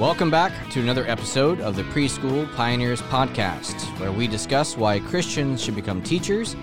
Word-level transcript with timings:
Welcome 0.00 0.30
back 0.30 0.70
to 0.70 0.80
another 0.80 1.06
episode 1.08 1.60
of 1.60 1.76
the 1.76 1.82
Preschool 1.82 2.50
Pioneers 2.56 3.02
Podcast, 3.02 3.78
where 4.00 4.10
we 4.10 4.26
discuss 4.26 4.74
why 4.74 4.98
Christians 4.98 5.62
should 5.62 5.74
become 5.74 6.02
teachers, 6.02 6.56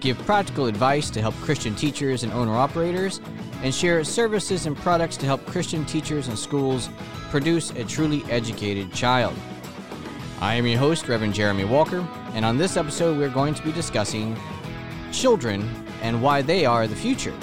give 0.00 0.18
practical 0.26 0.66
advice 0.66 1.08
to 1.10 1.20
help 1.20 1.36
Christian 1.36 1.76
teachers 1.76 2.24
and 2.24 2.32
owner 2.32 2.56
operators, 2.56 3.20
and 3.62 3.72
share 3.72 4.02
services 4.02 4.66
and 4.66 4.76
products 4.76 5.16
to 5.18 5.26
help 5.26 5.46
Christian 5.46 5.84
teachers 5.84 6.26
and 6.26 6.36
schools 6.36 6.88
produce 7.30 7.70
a 7.70 7.84
truly 7.84 8.24
educated 8.24 8.92
child. 8.92 9.36
I 10.40 10.56
am 10.56 10.66
your 10.66 10.80
host, 10.80 11.06
Reverend 11.06 11.34
Jeremy 11.34 11.66
Walker, 11.66 12.04
and 12.34 12.44
on 12.44 12.58
this 12.58 12.76
episode, 12.76 13.16
we're 13.16 13.28
going 13.28 13.54
to 13.54 13.62
be 13.62 13.70
discussing 13.70 14.36
children 15.12 15.62
and 16.02 16.20
why 16.20 16.42
they 16.42 16.66
are 16.66 16.88
the 16.88 16.96
future, 16.96 17.34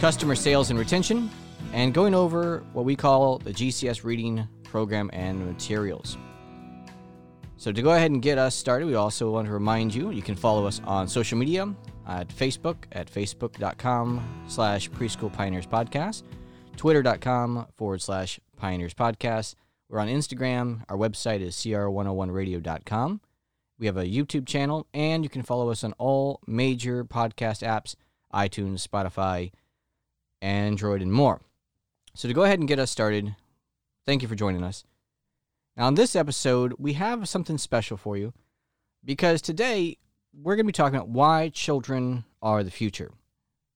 customer 0.00 0.34
sales 0.34 0.70
and 0.70 0.78
retention, 0.80 1.30
and 1.78 1.94
going 1.94 2.12
over 2.12 2.64
what 2.72 2.84
we 2.84 2.96
call 2.96 3.38
the 3.38 3.52
GCS 3.52 4.02
reading 4.02 4.48
program 4.64 5.08
and 5.12 5.46
materials. 5.46 6.18
So 7.56 7.70
to 7.70 7.82
go 7.82 7.92
ahead 7.92 8.10
and 8.10 8.20
get 8.20 8.36
us 8.36 8.56
started, 8.56 8.86
we 8.86 8.96
also 8.96 9.30
want 9.30 9.46
to 9.46 9.52
remind 9.52 9.94
you 9.94 10.10
you 10.10 10.20
can 10.20 10.34
follow 10.34 10.66
us 10.66 10.80
on 10.84 11.06
social 11.06 11.38
media 11.38 11.72
at 12.08 12.30
Facebook 12.30 12.78
at 12.90 13.08
facebook.com 13.08 14.44
slash 14.48 14.90
preschool 14.90 15.32
pioneers 15.32 15.68
podcast, 15.68 16.24
twitter.com 16.76 17.68
forward 17.76 18.02
slash 18.02 18.40
pioneers 18.56 18.92
podcast. 18.92 19.54
We're 19.88 20.00
on 20.00 20.08
Instagram. 20.08 20.82
Our 20.88 20.96
website 20.96 21.42
is 21.42 21.54
cr101radio.com. 21.54 23.20
We 23.78 23.86
have 23.86 23.96
a 23.96 24.04
YouTube 24.04 24.48
channel, 24.48 24.88
and 24.92 25.22
you 25.22 25.30
can 25.30 25.42
follow 25.42 25.70
us 25.70 25.84
on 25.84 25.92
all 25.92 26.40
major 26.44 27.04
podcast 27.04 27.64
apps 27.64 27.94
iTunes, 28.34 28.84
Spotify, 28.84 29.52
Android, 30.42 31.02
and 31.02 31.12
more. 31.12 31.40
So, 32.18 32.26
to 32.26 32.34
go 32.34 32.42
ahead 32.42 32.58
and 32.58 32.66
get 32.66 32.80
us 32.80 32.90
started, 32.90 33.36
thank 34.04 34.22
you 34.22 34.28
for 34.28 34.34
joining 34.34 34.64
us. 34.64 34.82
Now, 35.76 35.86
in 35.86 35.94
this 35.94 36.16
episode, 36.16 36.74
we 36.76 36.94
have 36.94 37.28
something 37.28 37.58
special 37.58 37.96
for 37.96 38.16
you 38.16 38.32
because 39.04 39.40
today 39.40 39.98
we're 40.34 40.56
going 40.56 40.66
to 40.66 40.68
be 40.68 40.72
talking 40.72 40.96
about 40.96 41.10
why 41.10 41.48
children 41.50 42.24
are 42.42 42.64
the 42.64 42.72
future. 42.72 43.12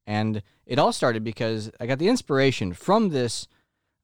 And 0.08 0.42
it 0.66 0.80
all 0.80 0.92
started 0.92 1.22
because 1.22 1.70
I 1.78 1.86
got 1.86 2.00
the 2.00 2.08
inspiration 2.08 2.72
from 2.72 3.10
this, 3.10 3.46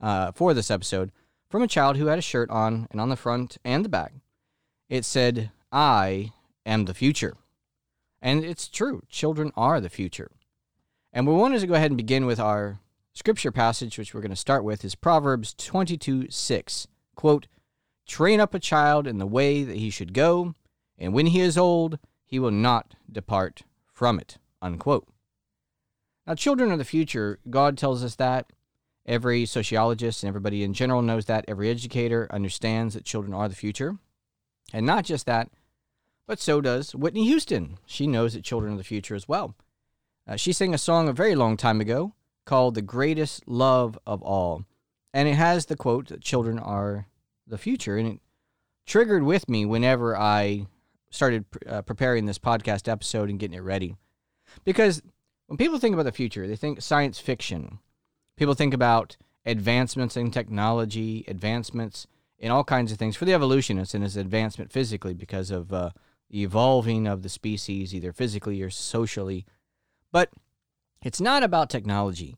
uh, 0.01 0.31
for 0.31 0.55
this 0.55 0.71
episode, 0.71 1.11
from 1.51 1.63
a 1.63 1.67
child 1.67 1.97
who 1.97 2.07
had 2.07 2.21
a 2.21 2.23
shirt 2.23 2.49
on, 2.49 2.87
and 2.93 3.01
on 3.01 3.09
the 3.09 3.17
front 3.17 3.59
and 3.65 3.85
the 3.85 3.89
back, 3.89 4.13
it 4.89 5.05
said, 5.05 5.51
I 5.73 6.33
am 6.65 6.85
the 6.85 6.95
future. 6.95 7.37
And 8.23 8.45
it's 8.45 8.69
true, 8.69 9.03
children 9.09 9.51
are 9.57 9.81
the 9.81 9.91
future. 9.91 10.31
And 11.13 11.27
we 11.27 11.35
wanted 11.35 11.59
to 11.59 11.67
go 11.67 11.75
ahead 11.75 11.91
and 11.91 11.99
begin 11.99 12.25
with 12.25 12.39
our 12.39 12.79
scripture 13.19 13.51
passage, 13.51 13.99
which 13.99 14.15
we're 14.15 14.21
going 14.21 14.31
to 14.31 14.37
start 14.37 14.63
with, 14.63 14.85
is 14.85 14.95
Proverbs 14.95 15.53
22 15.59 16.31
6. 16.31 16.87
Quote, 17.17 17.49
Train 18.07 18.39
up 18.39 18.55
a 18.55 18.61
child 18.61 19.09
in 19.09 19.19
the 19.19 19.27
way 19.27 19.65
that 19.65 19.77
he 19.77 19.91
should 19.91 20.15
go, 20.15 20.55
and 20.97 21.13
when 21.13 21.27
he 21.27 21.41
is 21.41 21.59
old, 21.59 21.99
he 22.25 22.39
will 22.39 22.53
not 22.53 22.95
depart 23.11 23.63
from 23.93 24.21
it. 24.21 24.39
Unquote. 24.63 25.09
Now, 26.27 26.37
children 26.37 26.71
are 26.71 26.77
the 26.77 26.85
future. 26.85 27.41
God 27.51 27.77
tells 27.77 28.05
us 28.05 28.15
that. 28.17 28.53
Every 29.05 29.47
sociologist 29.47 30.23
and 30.23 30.29
everybody 30.29 30.63
in 30.63 30.73
general 30.73 31.03
knows 31.03 31.25
that. 31.25 31.45
Every 31.49 31.71
educator 31.71 32.29
understands 32.31 32.95
that 32.95 33.05
children 33.05 33.35
are 33.35 33.49
the 33.49 33.57
future. 33.57 33.97
And 34.73 34.87
not 34.87 35.05
just 35.05 35.27
that, 35.27 35.51
but 36.27 36.39
so 36.39 36.61
does 36.61 36.95
Whitney 36.95 37.25
Houston. 37.25 37.79
She 37.85 38.07
knows 38.07 38.35
that 38.35 38.45
children 38.45 38.75
are 38.75 38.79
the 38.79 38.85
future 38.85 39.17
as 39.17 39.27
well. 39.27 39.57
Uh, 40.27 40.37
she 40.37 40.53
sang 40.53 40.73
a 40.73 40.79
song 40.79 41.09
a 41.09 41.13
very 41.13 41.35
long 41.35 41.57
time 41.57 41.81
ago 41.81 42.13
called 42.49 42.75
The 42.75 42.83
Greatest 42.83 43.47
Love 43.47 43.99
of 44.07 44.23
All. 44.23 44.65
And 45.13 45.29
it 45.29 45.35
has 45.35 45.67
the 45.67 45.77
quote 45.77 46.09
that 46.09 46.23
children 46.23 46.59
are 46.59 47.07
the 47.47 47.59
future. 47.59 47.99
And 47.99 48.09
it 48.09 48.21
triggered 48.87 49.23
with 49.23 49.51
me 49.51 49.67
whenever 49.67 50.17
I 50.17 50.67
started 51.11 51.45
uh, 51.69 51.83
preparing 51.83 52.25
this 52.25 52.39
podcast 52.39 52.89
episode 52.89 53.29
and 53.29 53.39
getting 53.39 53.59
it 53.59 53.63
ready. 53.63 53.97
Because 54.65 55.03
when 55.47 55.59
people 55.59 55.79
think 55.79 55.93
about 55.93 56.05
the 56.05 56.13
future, 56.13 56.47
they 56.47 56.57
think 56.57 56.81
science 56.81 57.19
fiction. 57.19 57.81
People 58.37 58.55
think 58.55 58.73
about 58.73 59.19
advancements 59.45 60.17
in 60.17 60.31
technology, 60.31 61.27
advancements 61.29 62.07
in 62.39 62.51
all 62.51 62.65
kinds 62.65 62.91
of 62.91 62.99
things. 62.99 63.15
For 63.15 63.27
the 63.27 63.35
evolutionists, 63.35 63.95
and 63.95 64.03
as 64.03 64.17
advancement 64.17 64.73
physically 64.73 65.13
because 65.13 65.51
of 65.51 65.71
uh, 65.71 65.91
the 66.31 66.45
evolving 66.45 67.07
of 67.07 67.23
the 67.23 67.29
species, 67.29 67.95
either 67.95 68.13
physically 68.15 68.63
or 68.63 68.71
socially. 68.71 69.45
But 70.13 70.31
it's 71.03 71.21
not 71.21 71.43
about 71.43 71.71
technology. 71.71 72.37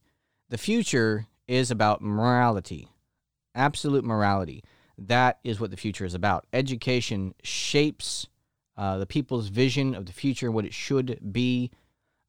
The 0.48 0.58
future 0.58 1.26
is 1.48 1.70
about 1.70 2.02
morality, 2.02 2.88
absolute 3.54 4.04
morality. 4.04 4.62
That 4.98 5.38
is 5.44 5.60
what 5.60 5.70
the 5.70 5.76
future 5.76 6.04
is 6.04 6.14
about. 6.14 6.46
Education 6.52 7.34
shapes 7.42 8.28
uh, 8.76 8.98
the 8.98 9.06
people's 9.06 9.48
vision 9.48 9.94
of 9.94 10.06
the 10.06 10.12
future, 10.12 10.46
and 10.46 10.54
what 10.54 10.64
it 10.64 10.74
should 10.74 11.18
be, 11.32 11.70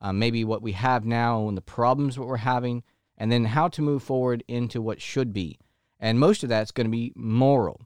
uh, 0.02 0.12
maybe 0.12 0.44
what 0.44 0.62
we 0.62 0.74
have 0.74 1.06
now 1.06 1.48
and 1.48 1.56
the 1.56 1.62
problems 1.62 2.18
what 2.18 2.28
we're 2.28 2.38
having, 2.38 2.84
and 3.18 3.32
then 3.32 3.46
how 3.46 3.68
to 3.68 3.82
move 3.82 4.04
forward 4.04 4.44
into 4.48 4.82
what 4.82 5.02
should 5.02 5.32
be. 5.32 5.60
And 6.00 6.20
most 6.20 6.44
of 6.44 6.50
that's 6.50 6.72
going 6.72 6.88
to 6.88 6.92
be 6.92 7.14
moral. 7.16 7.82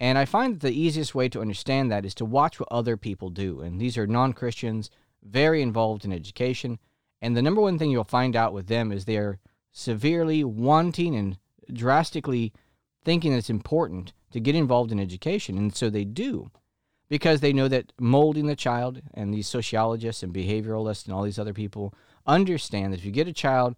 And 0.00 0.16
I 0.16 0.24
find 0.24 0.54
that 0.54 0.66
the 0.66 0.72
easiest 0.72 1.14
way 1.14 1.28
to 1.28 1.40
understand 1.40 1.92
that 1.92 2.06
is 2.06 2.14
to 2.16 2.24
watch 2.24 2.58
what 2.58 2.68
other 2.72 2.96
people 2.96 3.28
do. 3.28 3.60
And 3.60 3.80
these 3.80 3.98
are 3.98 4.06
non 4.06 4.32
Christians, 4.32 4.90
very 5.22 5.60
involved 5.60 6.04
in 6.04 6.12
education. 6.12 6.78
And 7.22 7.36
the 7.36 7.42
number 7.42 7.60
one 7.60 7.78
thing 7.78 7.90
you'll 7.90 8.04
find 8.04 8.34
out 8.34 8.52
with 8.52 8.66
them 8.66 8.92
is 8.92 9.04
they're 9.04 9.38
severely 9.72 10.42
wanting 10.42 11.14
and 11.14 11.38
drastically 11.72 12.52
thinking 13.04 13.32
it's 13.32 13.50
important 13.50 14.12
to 14.32 14.40
get 14.40 14.54
involved 14.54 14.92
in 14.92 15.00
education. 15.00 15.58
And 15.58 15.74
so 15.74 15.90
they 15.90 16.04
do 16.04 16.50
because 17.08 17.40
they 17.40 17.52
know 17.52 17.68
that 17.68 17.92
molding 17.98 18.46
the 18.46 18.56
child 18.56 19.02
and 19.14 19.34
these 19.34 19.48
sociologists 19.48 20.22
and 20.22 20.32
behavioralists 20.32 21.04
and 21.04 21.14
all 21.14 21.24
these 21.24 21.38
other 21.38 21.52
people 21.52 21.92
understand 22.26 22.92
that 22.92 23.00
if 23.00 23.04
you 23.04 23.10
get 23.10 23.28
a 23.28 23.32
child 23.32 23.74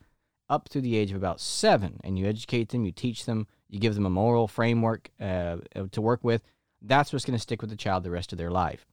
up 0.48 0.68
to 0.68 0.80
the 0.80 0.96
age 0.96 1.10
of 1.10 1.16
about 1.16 1.40
seven 1.40 1.98
and 2.04 2.18
you 2.18 2.26
educate 2.26 2.68
them, 2.68 2.84
you 2.84 2.92
teach 2.92 3.24
them, 3.24 3.46
you 3.68 3.80
give 3.80 3.94
them 3.94 4.06
a 4.06 4.10
moral 4.10 4.46
framework 4.46 5.10
uh, 5.18 5.56
to 5.90 6.00
work 6.00 6.22
with, 6.22 6.42
that's 6.82 7.12
what's 7.12 7.24
going 7.24 7.36
to 7.36 7.42
stick 7.42 7.62
with 7.62 7.70
the 7.70 7.76
child 7.76 8.04
the 8.04 8.10
rest 8.10 8.32
of 8.32 8.38
their 8.38 8.50
life. 8.50 8.86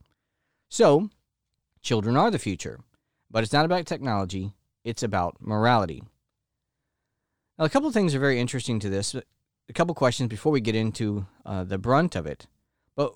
So, 0.69 1.09
children 1.81 2.15
are 2.15 2.31
the 2.31 2.39
future. 2.39 2.79
But 3.31 3.43
it's 3.43 3.53
not 3.53 3.65
about 3.65 3.85
technology, 3.85 4.53
it's 4.83 5.03
about 5.03 5.37
morality. 5.39 6.03
Now, 7.57 7.65
a 7.65 7.69
couple 7.69 7.87
of 7.87 7.93
things 7.93 8.15
are 8.15 8.19
very 8.19 8.39
interesting 8.39 8.79
to 8.79 8.89
this. 8.89 9.13
A 9.13 9.73
couple 9.73 9.93
questions 9.93 10.29
before 10.29 10.51
we 10.51 10.61
get 10.61 10.75
into 10.75 11.27
uh, 11.45 11.63
the 11.63 11.77
brunt 11.77 12.15
of 12.15 12.25
it. 12.25 12.47
But 12.95 13.15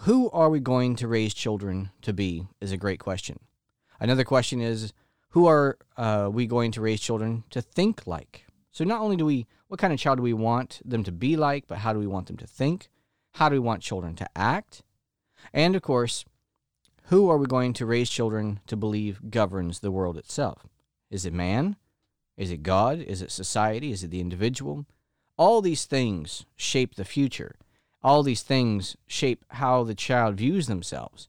who 0.00 0.30
are 0.30 0.50
we 0.50 0.60
going 0.60 0.96
to 0.96 1.08
raise 1.08 1.32
children 1.32 1.90
to 2.02 2.12
be 2.12 2.48
is 2.60 2.72
a 2.72 2.76
great 2.76 2.98
question. 2.98 3.38
Another 4.00 4.24
question 4.24 4.60
is 4.60 4.92
who 5.30 5.46
are 5.46 5.78
uh, 5.96 6.28
we 6.32 6.46
going 6.46 6.72
to 6.72 6.80
raise 6.80 7.00
children 7.00 7.44
to 7.50 7.62
think 7.62 8.06
like? 8.06 8.44
So, 8.72 8.84
not 8.84 9.00
only 9.00 9.16
do 9.16 9.24
we, 9.24 9.46
what 9.68 9.80
kind 9.80 9.92
of 9.92 9.98
child 9.98 10.18
do 10.18 10.22
we 10.22 10.32
want 10.32 10.80
them 10.84 11.04
to 11.04 11.12
be 11.12 11.36
like, 11.36 11.66
but 11.66 11.78
how 11.78 11.92
do 11.92 11.98
we 11.98 12.06
want 12.06 12.26
them 12.26 12.36
to 12.38 12.46
think? 12.46 12.88
How 13.34 13.48
do 13.48 13.54
we 13.54 13.60
want 13.60 13.82
children 13.82 14.14
to 14.16 14.28
act? 14.36 14.82
And 15.52 15.76
of 15.76 15.82
course, 15.82 16.24
who 17.10 17.28
are 17.28 17.38
we 17.38 17.46
going 17.46 17.72
to 17.72 17.84
raise 17.84 18.08
children 18.08 18.60
to 18.68 18.76
believe 18.76 19.30
governs 19.30 19.80
the 19.80 19.90
world 19.90 20.16
itself? 20.16 20.68
Is 21.10 21.26
it 21.26 21.32
man? 21.32 21.74
Is 22.36 22.52
it 22.52 22.62
God? 22.62 23.00
Is 23.00 23.20
it 23.20 23.32
society? 23.32 23.90
Is 23.90 24.04
it 24.04 24.12
the 24.12 24.20
individual? 24.20 24.86
All 25.36 25.60
these 25.60 25.86
things 25.86 26.46
shape 26.54 26.94
the 26.94 27.04
future. 27.04 27.56
All 28.00 28.22
these 28.22 28.42
things 28.42 28.96
shape 29.08 29.44
how 29.48 29.82
the 29.82 29.94
child 29.96 30.36
views 30.36 30.68
themselves. 30.68 31.28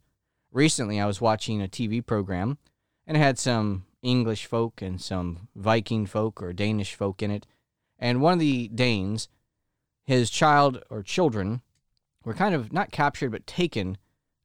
Recently, 0.52 1.02
I 1.02 1.08
was 1.08 1.20
watching 1.20 1.64
a 1.64 1.68
TV 1.68 2.06
program 2.06 2.60
and 3.08 3.18
it 3.18 3.22
had 3.22 3.40
some 3.40 3.86
English 4.04 4.46
folk 4.46 4.84
and 4.84 5.02
some 5.02 5.48
Viking 5.56 6.06
folk 6.06 6.44
or 6.44 6.54
Danish 6.54 6.94
folk 6.94 7.24
in 7.24 7.32
it. 7.32 7.48
And 7.98 8.22
one 8.22 8.34
of 8.34 8.40
the 8.40 8.68
Danes, 8.68 9.30
his 10.04 10.30
child 10.30 10.84
or 10.92 11.02
children, 11.02 11.64
were 12.24 12.36
kind 12.36 12.54
of 12.54 12.72
not 12.72 12.92
captured 12.92 13.32
but 13.32 13.48
taken 13.48 13.98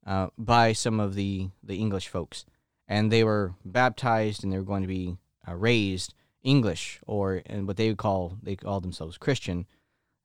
uh, 0.06 0.28
by 0.38 0.72
some 0.72 1.00
of 1.00 1.14
the, 1.14 1.50
the 1.62 1.76
English 1.76 2.08
folks. 2.08 2.46
And 2.88 3.10
they 3.10 3.24
were 3.24 3.54
baptized 3.64 4.44
and 4.44 4.52
they 4.52 4.58
were 4.58 4.62
going 4.62 4.82
to 4.82 4.88
be 4.88 5.18
uh, 5.46 5.54
raised 5.54 6.14
English 6.46 7.00
or 7.06 7.42
and 7.46 7.66
what 7.66 7.76
they 7.76 7.88
would 7.88 7.98
call 7.98 8.38
they 8.42 8.56
called 8.56 8.84
themselves 8.84 9.18
Christian, 9.18 9.66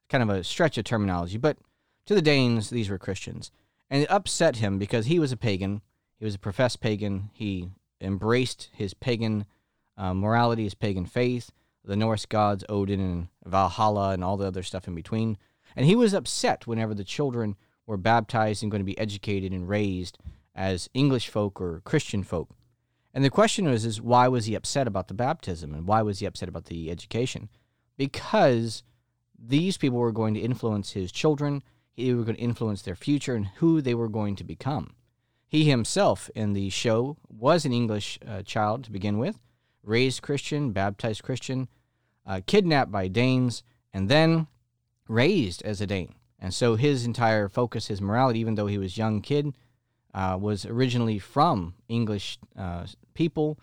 kind 0.08 0.22
of 0.22 0.30
a 0.30 0.44
stretch 0.44 0.78
of 0.78 0.86
terminology. 0.86 1.38
But 1.38 1.58
to 2.06 2.14
the 2.14 2.22
Danes, 2.22 2.70
these 2.70 2.90
were 2.90 3.00
Christians, 3.00 3.52
and 3.90 4.04
it 4.04 4.12
upset 4.12 4.58
him 4.58 4.78
because 4.78 5.08
he 5.08 5.20
was 5.20 5.32
a 5.32 5.38
pagan. 5.38 5.82
He 6.20 6.26
was 6.26 6.36
a 6.36 6.40
professed 6.40 6.80
pagan. 6.80 7.32
He 7.34 7.70
embraced 8.00 8.70
his 8.74 8.94
pagan 8.94 9.46
uh, 9.98 10.14
morality, 10.14 10.64
his 10.64 10.76
pagan 10.76 11.06
faith, 11.06 11.52
the 11.84 11.96
Norse 11.96 12.28
gods 12.28 12.64
Odin 12.70 13.00
and 13.00 13.28
Valhalla, 13.44 14.12
and 14.12 14.24
all 14.24 14.38
the 14.38 14.48
other 14.48 14.64
stuff 14.64 14.88
in 14.88 14.94
between. 14.94 15.38
And 15.76 15.86
he 15.86 15.96
was 15.96 16.14
upset 16.14 16.68
whenever 16.68 16.94
the 16.94 17.04
children 17.04 17.56
were 17.86 17.98
baptized 17.98 18.64
and 18.64 18.72
going 18.72 18.82
to 18.82 18.86
be 18.86 18.98
educated 18.98 19.52
and 19.52 19.68
raised 19.68 20.18
as 20.56 20.90
English 20.94 21.30
folk 21.30 21.60
or 21.60 21.82
Christian 21.84 22.24
folk. 22.24 22.50
And 23.14 23.24
the 23.24 23.30
question 23.30 23.66
was 23.66 23.86
is 23.86 24.02
why 24.02 24.28
was 24.28 24.46
he 24.46 24.56
upset 24.56 24.88
about 24.88 25.08
the 25.08 25.14
baptism 25.14 25.74
and 25.74 25.86
why 25.86 26.02
was 26.02 26.20
he 26.20 26.26
upset 26.26 26.50
about 26.50 26.66
the 26.66 26.90
education? 26.90 27.50
Because 27.98 28.84
these 29.38 29.78
people 29.78 30.00
were 30.00 30.12
going 30.12 30.34
to 30.34 30.40
influence 30.40 30.92
his 30.92 31.12
children, 31.12 31.64
he 31.92 32.14
were 32.14 32.24
going 32.24 32.38
to 32.38 32.42
influence 32.42 32.82
their 32.82 32.96
future 32.96 33.36
and 33.36 33.48
who 33.58 33.82
they 33.82 33.94
were 33.94 34.10
going 34.10 34.36
to 34.38 34.44
become. 34.44 34.96
He 35.48 35.66
himself 35.66 36.30
in 36.34 36.54
the 36.54 36.70
show 36.70 37.18
was 37.28 37.66
an 37.66 37.74
English 37.74 38.18
uh, 38.26 38.42
child 38.44 38.86
to 38.86 38.92
begin 38.92 39.18
with, 39.18 39.38
raised 39.84 40.22
Christian, 40.22 40.72
baptized 40.72 41.24
Christian, 41.24 41.68
uh, 42.26 42.40
kidnapped 42.46 42.92
by 42.92 43.10
Danes, 43.10 43.64
and 43.94 44.08
then 44.08 44.48
raised 45.10 45.62
as 45.64 45.82
a 45.82 45.88
Dane. 45.88 46.16
And 46.42 46.54
so 46.54 46.76
his 46.76 47.06
entire 47.06 47.48
focus, 47.48 47.88
his 47.88 48.02
morality, 48.02 48.40
even 48.40 48.56
though 48.56 48.68
he 48.68 48.80
was 48.80 48.98
a 48.98 48.98
young 48.98 49.22
kid, 49.22 49.54
uh, 50.14 50.38
was 50.42 50.66
originally 50.66 51.20
from 51.20 51.76
English 51.88 52.40
uh, 52.58 52.86
people, 53.14 53.60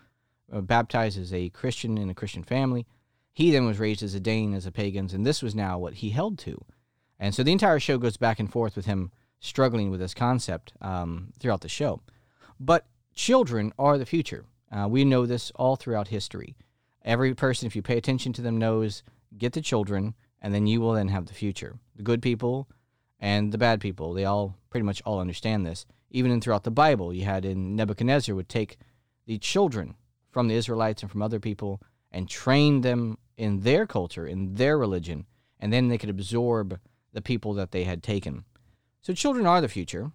uh, 0.51 0.61
baptized 0.61 1.19
as 1.19 1.33
a 1.33 1.49
Christian 1.49 1.97
in 1.97 2.09
a 2.09 2.15
Christian 2.15 2.43
family. 2.43 2.87
He 3.33 3.51
then 3.51 3.65
was 3.65 3.79
raised 3.79 4.01
as 4.01 4.15
a 4.15 4.19
Dane, 4.19 4.53
as 4.53 4.65
a 4.65 4.71
pagan, 4.71 5.09
and 5.13 5.25
this 5.25 5.43
was 5.43 5.53
now 5.53 5.77
what 5.77 5.95
he 5.95 6.09
held 6.09 6.39
to. 6.39 6.63
And 7.19 7.35
so 7.35 7.43
the 7.43 7.51
entire 7.51 7.79
show 7.79 7.97
goes 7.97 8.17
back 8.17 8.39
and 8.39 8.51
forth 8.51 8.75
with 8.75 8.85
him 8.85 9.11
struggling 9.41 9.91
with 9.91 9.99
this 9.99 10.13
concept 10.13 10.73
um, 10.81 11.33
throughout 11.39 11.61
the 11.61 11.69
show. 11.69 12.01
But 12.59 12.87
children 13.13 13.73
are 13.77 13.97
the 13.97 14.05
future. 14.05 14.45
Uh, 14.71 14.87
we 14.89 15.05
know 15.05 15.25
this 15.25 15.51
all 15.55 15.75
throughout 15.75 16.07
history. 16.07 16.55
Every 17.03 17.33
person, 17.33 17.67
if 17.67 17.75
you 17.75 17.81
pay 17.81 17.97
attention 17.97 18.33
to 18.33 18.41
them, 18.41 18.57
knows 18.57 19.03
get 19.37 19.53
the 19.53 19.61
children, 19.61 20.15
and 20.41 20.53
then 20.53 20.67
you 20.67 20.81
will 20.81 20.93
then 20.93 21.09
have 21.09 21.25
the 21.25 21.33
future. 21.33 21.79
The 21.95 22.03
good 22.03 22.21
people 22.21 22.67
and 23.19 23.51
the 23.51 23.57
bad 23.57 23.81
people, 23.81 24.13
they 24.13 24.25
all 24.25 24.55
pretty 24.69 24.85
much 24.85 25.01
all 25.05 25.19
understand 25.19 25.65
this. 25.65 25.85
Even 26.11 26.31
in 26.31 26.41
throughout 26.41 26.63
the 26.63 26.71
Bible, 26.71 27.13
you 27.13 27.25
had 27.25 27.45
in 27.45 27.75
Nebuchadnezzar 27.75 28.33
would 28.35 28.49
take 28.49 28.77
the 29.25 29.37
children 29.37 29.95
from 30.31 30.47
the 30.47 30.55
Israelites 30.55 31.01
and 31.01 31.11
from 31.11 31.21
other 31.21 31.39
people 31.39 31.81
and 32.11 32.29
train 32.29 32.81
them 32.81 33.17
in 33.37 33.61
their 33.61 33.85
culture, 33.85 34.25
in 34.25 34.55
their 34.55 34.77
religion, 34.77 35.25
and 35.59 35.71
then 35.71 35.87
they 35.87 35.97
could 35.97 36.09
absorb 36.09 36.79
the 37.13 37.21
people 37.21 37.53
that 37.53 37.71
they 37.71 37.83
had 37.83 38.01
taken. 38.01 38.43
So 39.01 39.13
children 39.13 39.45
are 39.45 39.61
the 39.61 39.67
future. 39.67 40.11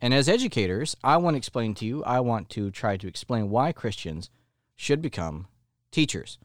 And 0.00 0.12
as 0.12 0.28
educators, 0.28 0.96
I 1.04 1.16
want 1.18 1.34
to 1.34 1.38
explain 1.38 1.74
to 1.74 1.84
you, 1.84 2.02
I 2.04 2.20
want 2.20 2.48
to 2.50 2.70
try 2.70 2.96
to 2.96 3.06
explain 3.06 3.50
why 3.50 3.72
Christians 3.72 4.30
should 4.74 5.00
become 5.00 5.46
teachers. 5.92 6.38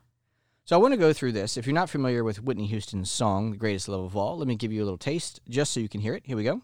So 0.68 0.75
I 0.75 0.80
want 0.80 0.92
to 0.92 0.98
go 0.98 1.14
through 1.14 1.31
this. 1.31 1.56
If 1.56 1.66
you're 1.66 1.74
not 1.74 1.90
familiar 1.90 2.25
with 2.25 2.44
Whitney 2.44 2.68
Houston's 2.68 3.10
song, 3.10 3.52
The 3.52 3.58
Greatest 3.58 3.88
Love 3.88 4.04
of 4.04 4.18
All, 4.18 4.38
let 4.38 4.50
me 4.50 4.58
give 4.58 4.74
you 4.74 4.84
a 4.84 4.84
little 4.84 4.98
taste 4.98 5.40
just 5.48 5.72
so 5.72 5.80
you 5.80 5.88
can 5.88 6.02
hear 6.02 6.14
it. 6.14 6.24
Here 6.25 6.36
we 6.36 6.44
go. 6.44 6.62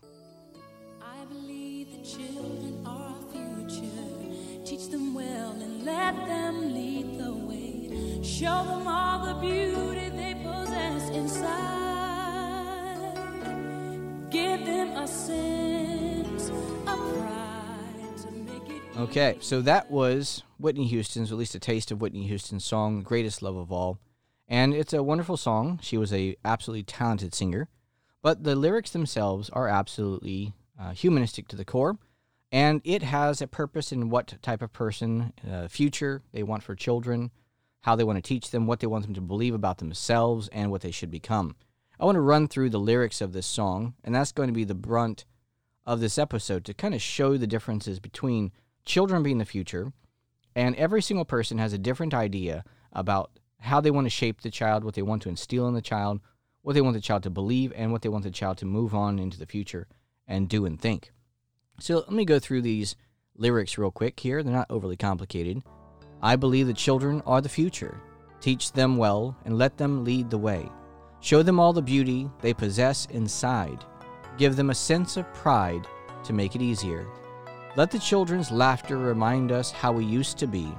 I 1.01 1.23
believe 1.23 1.89
the 1.89 2.05
children 2.05 2.83
are 2.85 3.13
our 3.13 3.21
future. 3.31 4.65
Teach 4.65 4.89
them 4.89 5.13
well 5.13 5.51
and 5.51 5.85
let 5.85 6.17
them 6.27 6.73
lead 6.73 7.17
the 7.17 7.33
way. 7.33 8.21
Show 8.21 8.65
them 8.65 8.89
all 8.89 9.25
the 9.25 9.35
beauty 9.35 10.09
they 10.09 10.33
possess 10.43 11.09
inside. 11.11 11.53
Give 14.29 14.65
them 14.65 14.97
a 14.97 15.07
sense 15.07 16.49
of 16.49 16.83
pride. 16.83 17.42
Okay, 18.95 19.37
so 19.39 19.59
that 19.61 19.89
was 19.89 20.43
Whitney 20.59 20.85
Houston's, 20.85 21.31
at 21.31 21.37
least 21.37 21.55
a 21.55 21.59
taste 21.59 21.89
of 21.89 21.99
Whitney 21.99 22.27
Houston's 22.27 22.63
song, 22.63 23.01
Greatest 23.01 23.41
Love 23.41 23.55
of 23.55 23.71
All. 23.71 23.97
And 24.47 24.71
it's 24.71 24.93
a 24.93 25.01
wonderful 25.01 25.35
song. 25.35 25.79
She 25.81 25.97
was 25.97 26.13
a 26.13 26.35
absolutely 26.45 26.83
talented 26.83 27.33
singer. 27.33 27.69
But 28.21 28.43
the 28.43 28.55
lyrics 28.55 28.91
themselves 28.91 29.49
are 29.49 29.67
absolutely 29.67 30.53
uh, 30.79 30.91
humanistic 30.91 31.47
to 31.47 31.55
the 31.55 31.65
core. 31.65 31.97
And 32.51 32.81
it 32.83 33.01
has 33.01 33.41
a 33.41 33.47
purpose 33.47 33.91
in 33.91 34.11
what 34.11 34.35
type 34.43 34.61
of 34.61 34.71
person, 34.71 35.33
uh, 35.51 35.67
future 35.67 36.21
they 36.31 36.43
want 36.43 36.61
for 36.61 36.75
children, 36.75 37.31
how 37.81 37.95
they 37.95 38.03
want 38.03 38.17
to 38.17 38.21
teach 38.21 38.51
them, 38.51 38.67
what 38.67 38.79
they 38.79 38.87
want 38.87 39.05
them 39.05 39.15
to 39.15 39.21
believe 39.21 39.55
about 39.55 39.79
themselves, 39.79 40.49
and 40.49 40.69
what 40.69 40.81
they 40.81 40.91
should 40.91 41.09
become. 41.09 41.55
I 41.99 42.05
want 42.05 42.17
to 42.17 42.21
run 42.21 42.47
through 42.47 42.69
the 42.69 42.79
lyrics 42.79 43.21
of 43.21 43.33
this 43.33 43.47
song, 43.47 43.95
and 44.03 44.13
that's 44.13 44.31
going 44.31 44.49
to 44.49 44.53
be 44.53 44.65
the 44.65 44.75
brunt 44.75 45.25
of 45.83 45.99
this 45.99 46.19
episode 46.19 46.63
to 46.65 46.75
kind 46.75 46.93
of 46.93 47.01
show 47.01 47.37
the 47.37 47.47
differences 47.47 47.99
between 47.99 48.51
children 48.85 49.23
being 49.23 49.37
the 49.37 49.45
future, 49.45 49.91
and 50.55 50.75
every 50.75 51.01
single 51.01 51.25
person 51.25 51.57
has 51.57 51.73
a 51.73 51.77
different 51.77 52.13
idea 52.13 52.63
about 52.91 53.31
how 53.59 53.79
they 53.81 53.91
want 53.91 54.05
to 54.05 54.09
shape 54.09 54.41
the 54.41 54.51
child, 54.51 54.83
what 54.83 54.93
they 54.93 55.01
want 55.01 55.21
to 55.23 55.29
instill 55.29 55.67
in 55.67 55.73
the 55.73 55.81
child, 55.81 56.19
what 56.61 56.73
they 56.73 56.81
want 56.81 56.93
the 56.93 57.01
child 57.01 57.23
to 57.23 57.29
believe, 57.29 57.73
and 57.75 57.91
what 57.91 58.01
they 58.01 58.09
want 58.09 58.23
the 58.23 58.31
child 58.31 58.57
to 58.57 58.65
move 58.65 58.93
on 58.93 59.19
into 59.19 59.39
the 59.39 59.45
future 59.45 59.87
and 60.27 60.49
do 60.49 60.65
and 60.65 60.79
think. 60.79 61.11
So 61.79 61.95
let 61.95 62.11
me 62.11 62.25
go 62.25 62.39
through 62.39 62.61
these 62.61 62.95
lyrics 63.35 63.77
real 63.77 63.91
quick 63.91 64.19
here. 64.19 64.43
They're 64.43 64.53
not 64.53 64.69
overly 64.69 64.97
complicated. 64.97 65.63
I 66.21 66.35
believe 66.35 66.67
the 66.67 66.73
children 66.73 67.21
are 67.25 67.41
the 67.41 67.49
future. 67.49 67.99
Teach 68.39 68.71
them 68.71 68.97
well 68.97 69.35
and 69.45 69.57
let 69.57 69.77
them 69.77 70.03
lead 70.03 70.29
the 70.29 70.37
way. 70.37 70.69
Show 71.19 71.41
them 71.41 71.59
all 71.59 71.73
the 71.73 71.81
beauty 71.81 72.29
they 72.41 72.53
possess 72.53 73.07
inside. 73.07 73.83
Give 74.37 74.55
them 74.55 74.69
a 74.69 74.75
sense 74.75 75.17
of 75.17 75.33
pride 75.33 75.87
to 76.25 76.33
make 76.33 76.55
it 76.55 76.61
easier. 76.61 77.07
Let 77.75 77.89
the 77.89 77.97
children's 77.97 78.51
laughter 78.51 78.99
remind 78.99 79.51
us 79.51 79.71
how 79.71 79.91
we 79.91 80.05
used 80.05 80.37
to 80.37 80.45
be. 80.45 80.71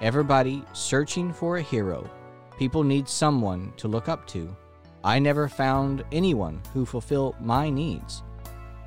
Everybody 0.00 0.62
searching 0.72 1.32
for 1.32 1.56
a 1.56 1.62
hero. 1.62 2.08
People 2.56 2.84
need 2.84 3.08
someone 3.08 3.72
to 3.76 3.88
look 3.88 4.08
up 4.08 4.24
to. 4.28 4.54
I 5.02 5.18
never 5.18 5.48
found 5.48 6.04
anyone 6.12 6.62
who 6.72 6.86
fulfilled 6.86 7.34
my 7.40 7.68
needs. 7.68 8.22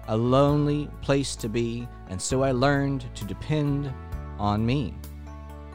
A 0.08 0.16
lonely 0.16 0.88
place 1.02 1.36
to 1.38 1.50
be, 1.50 1.90
and 2.08 2.22
so 2.22 2.42
I 2.42 2.54
learned 2.54 3.14
to 3.16 3.26
depend 3.26 3.94
on 4.40 4.66
me. 4.66 4.94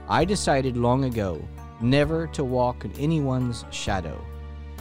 I 0.08 0.24
decided 0.24 0.78
long 0.78 1.04
ago 1.04 1.46
never 1.82 2.26
to 2.28 2.42
walk 2.42 2.86
in 2.86 2.92
anyone's 2.92 3.66
shadow. 3.70 4.18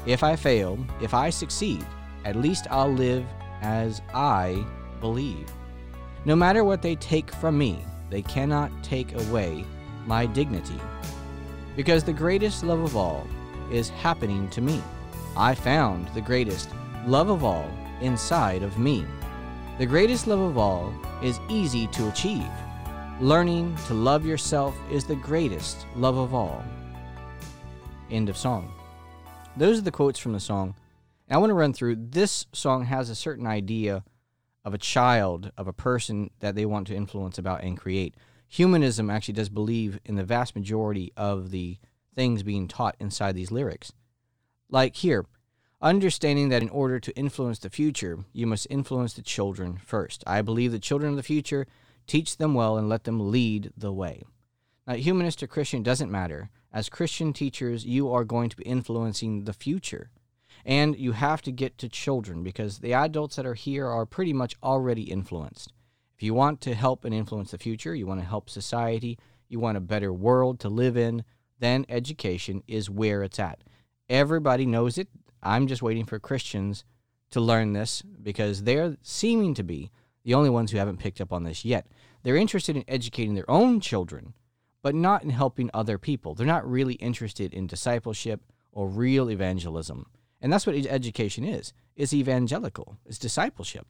If 0.05 0.23
I 0.23 0.37
fail, 0.37 0.79
if 1.01 1.13
I 1.13 1.29
succeed, 1.29 1.85
at 2.23 2.37
least 2.37 2.67
I'll 2.71 2.93
live 2.93 3.25
as 3.61 4.01
I 4.13 4.65
believe. 5.01 5.51
No 6.25 6.35
matter 6.35 6.63
what 6.63 6.81
they 6.81 6.95
take 6.95 7.31
from 7.31 7.55
me, 7.55 7.85
they 8.09 8.23
cannot 8.23 8.71
take 8.83 9.13
away 9.13 9.63
my 10.07 10.25
dignity. 10.25 10.79
Because 11.75 12.03
the 12.03 12.13
greatest 12.13 12.63
love 12.63 12.79
of 12.79 12.97
all 12.97 13.27
is 13.71 13.89
happening 13.89 14.49
to 14.49 14.61
me. 14.61 14.81
I 15.37 15.53
found 15.53 16.07
the 16.09 16.21
greatest 16.21 16.69
love 17.05 17.29
of 17.29 17.43
all 17.43 17.69
inside 18.01 18.63
of 18.63 18.79
me. 18.79 19.05
The 19.77 19.85
greatest 19.85 20.25
love 20.25 20.39
of 20.39 20.57
all 20.57 20.93
is 21.21 21.39
easy 21.47 21.85
to 21.87 22.07
achieve. 22.09 22.49
Learning 23.19 23.77
to 23.87 23.93
love 23.93 24.25
yourself 24.25 24.75
is 24.89 25.05
the 25.05 25.15
greatest 25.15 25.85
love 25.95 26.17
of 26.17 26.33
all. 26.33 26.63
End 28.09 28.29
of 28.29 28.37
song. 28.37 28.73
Those 29.57 29.77
are 29.77 29.83
the 29.83 29.91
quotes 29.91 30.19
from 30.19 30.33
the 30.33 30.39
song. 30.39 30.75
And 31.27 31.35
I 31.35 31.39
want 31.39 31.51
to 31.51 31.55
run 31.55 31.73
through 31.73 31.97
this 31.97 32.47
song 32.51 32.85
has 32.85 33.09
a 33.09 33.15
certain 33.15 33.45
idea 33.45 34.03
of 34.65 34.73
a 34.73 34.79
child, 34.79 35.51
of 35.57 35.67
a 35.67 35.73
person 35.73 36.31
that 36.39 36.55
they 36.55 36.65
want 36.65 36.87
to 36.87 36.95
influence 36.95 37.37
about 37.37 37.63
and 37.63 37.77
create. 37.77 38.15
Humanism 38.47 39.09
actually 39.09 39.35
does 39.35 39.49
believe 39.49 39.99
in 40.03 40.15
the 40.15 40.23
vast 40.23 40.55
majority 40.55 41.13
of 41.15 41.51
the 41.51 41.77
things 42.15 42.43
being 42.43 42.67
taught 42.67 42.95
inside 42.99 43.35
these 43.35 43.51
lyrics. 43.51 43.93
Like 44.69 44.95
here, 44.95 45.25
understanding 45.81 46.49
that 46.49 46.63
in 46.63 46.69
order 46.69 46.99
to 46.99 47.15
influence 47.15 47.59
the 47.59 47.69
future, 47.69 48.19
you 48.33 48.47
must 48.47 48.67
influence 48.69 49.13
the 49.13 49.21
children 49.21 49.77
first. 49.77 50.23
I 50.25 50.41
believe 50.41 50.71
the 50.71 50.79
children 50.79 51.11
of 51.11 51.17
the 51.17 51.23
future 51.23 51.67
teach 52.07 52.37
them 52.37 52.55
well 52.55 52.77
and 52.77 52.89
let 52.89 53.03
them 53.03 53.31
lead 53.31 53.71
the 53.77 53.93
way. 53.93 54.23
Now, 54.87 54.95
humanist 54.95 55.43
or 55.43 55.47
Christian 55.47 55.83
doesn't 55.83 56.11
matter. 56.11 56.49
As 56.73 56.89
Christian 56.89 57.33
teachers, 57.33 57.85
you 57.85 58.11
are 58.11 58.23
going 58.23 58.49
to 58.49 58.57
be 58.57 58.63
influencing 58.63 59.43
the 59.43 59.53
future. 59.53 60.09
And 60.65 60.97
you 60.97 61.11
have 61.11 61.41
to 61.43 61.51
get 61.51 61.77
to 61.77 61.89
children 61.89 62.43
because 62.43 62.79
the 62.79 62.93
adults 62.93 63.35
that 63.35 63.45
are 63.45 63.53
here 63.53 63.87
are 63.87 64.05
pretty 64.05 64.33
much 64.33 64.55
already 64.63 65.03
influenced. 65.03 65.71
If 66.15 66.23
you 66.23 66.33
want 66.33 66.59
to 66.61 66.73
help 66.73 67.05
and 67.05 67.13
influence 67.13 67.51
the 67.51 67.57
future, 67.57 67.93
you 67.93 68.07
want 68.07 68.19
to 68.19 68.25
help 68.25 68.49
society, 68.49 69.19
you 69.47 69.59
want 69.59 69.77
a 69.77 69.81
better 69.81 70.11
world 70.11 70.59
to 70.61 70.69
live 70.69 70.97
in, 70.97 71.23
then 71.59 71.85
education 71.87 72.63
is 72.67 72.89
where 72.89 73.21
it's 73.21 73.39
at. 73.39 73.63
Everybody 74.09 74.65
knows 74.65 74.97
it. 74.97 75.07
I'm 75.43 75.67
just 75.67 75.83
waiting 75.83 76.05
for 76.05 76.19
Christians 76.19 76.83
to 77.31 77.39
learn 77.39 77.73
this 77.73 78.01
because 78.01 78.63
they're 78.63 78.97
seeming 79.03 79.53
to 79.55 79.63
be 79.63 79.91
the 80.23 80.33
only 80.33 80.49
ones 80.49 80.71
who 80.71 80.77
haven't 80.77 80.99
picked 80.99 81.21
up 81.21 81.31
on 81.31 81.43
this 81.43 81.63
yet. 81.63 81.87
They're 82.23 82.35
interested 82.35 82.75
in 82.75 82.85
educating 82.87 83.35
their 83.35 83.49
own 83.49 83.79
children 83.79 84.33
but 84.85 84.93
not 84.93 85.23
in 85.23 85.31
helping 85.31 85.67
other 85.73 85.97
people. 85.97 86.35
They're 86.35 86.45
not 86.45 86.69
really 86.69 86.93
interested 86.93 87.55
in 87.55 87.65
discipleship 87.65 88.41
or 88.71 88.87
real 88.87 89.31
evangelism. 89.31 90.05
And 90.45 90.53
that's 90.53 90.67
what 90.67 90.75
education 90.75 91.43
is. 91.43 91.73
It's 91.95 92.13
evangelical. 92.13 92.99
It's 93.03 93.17
discipleship. 93.17 93.87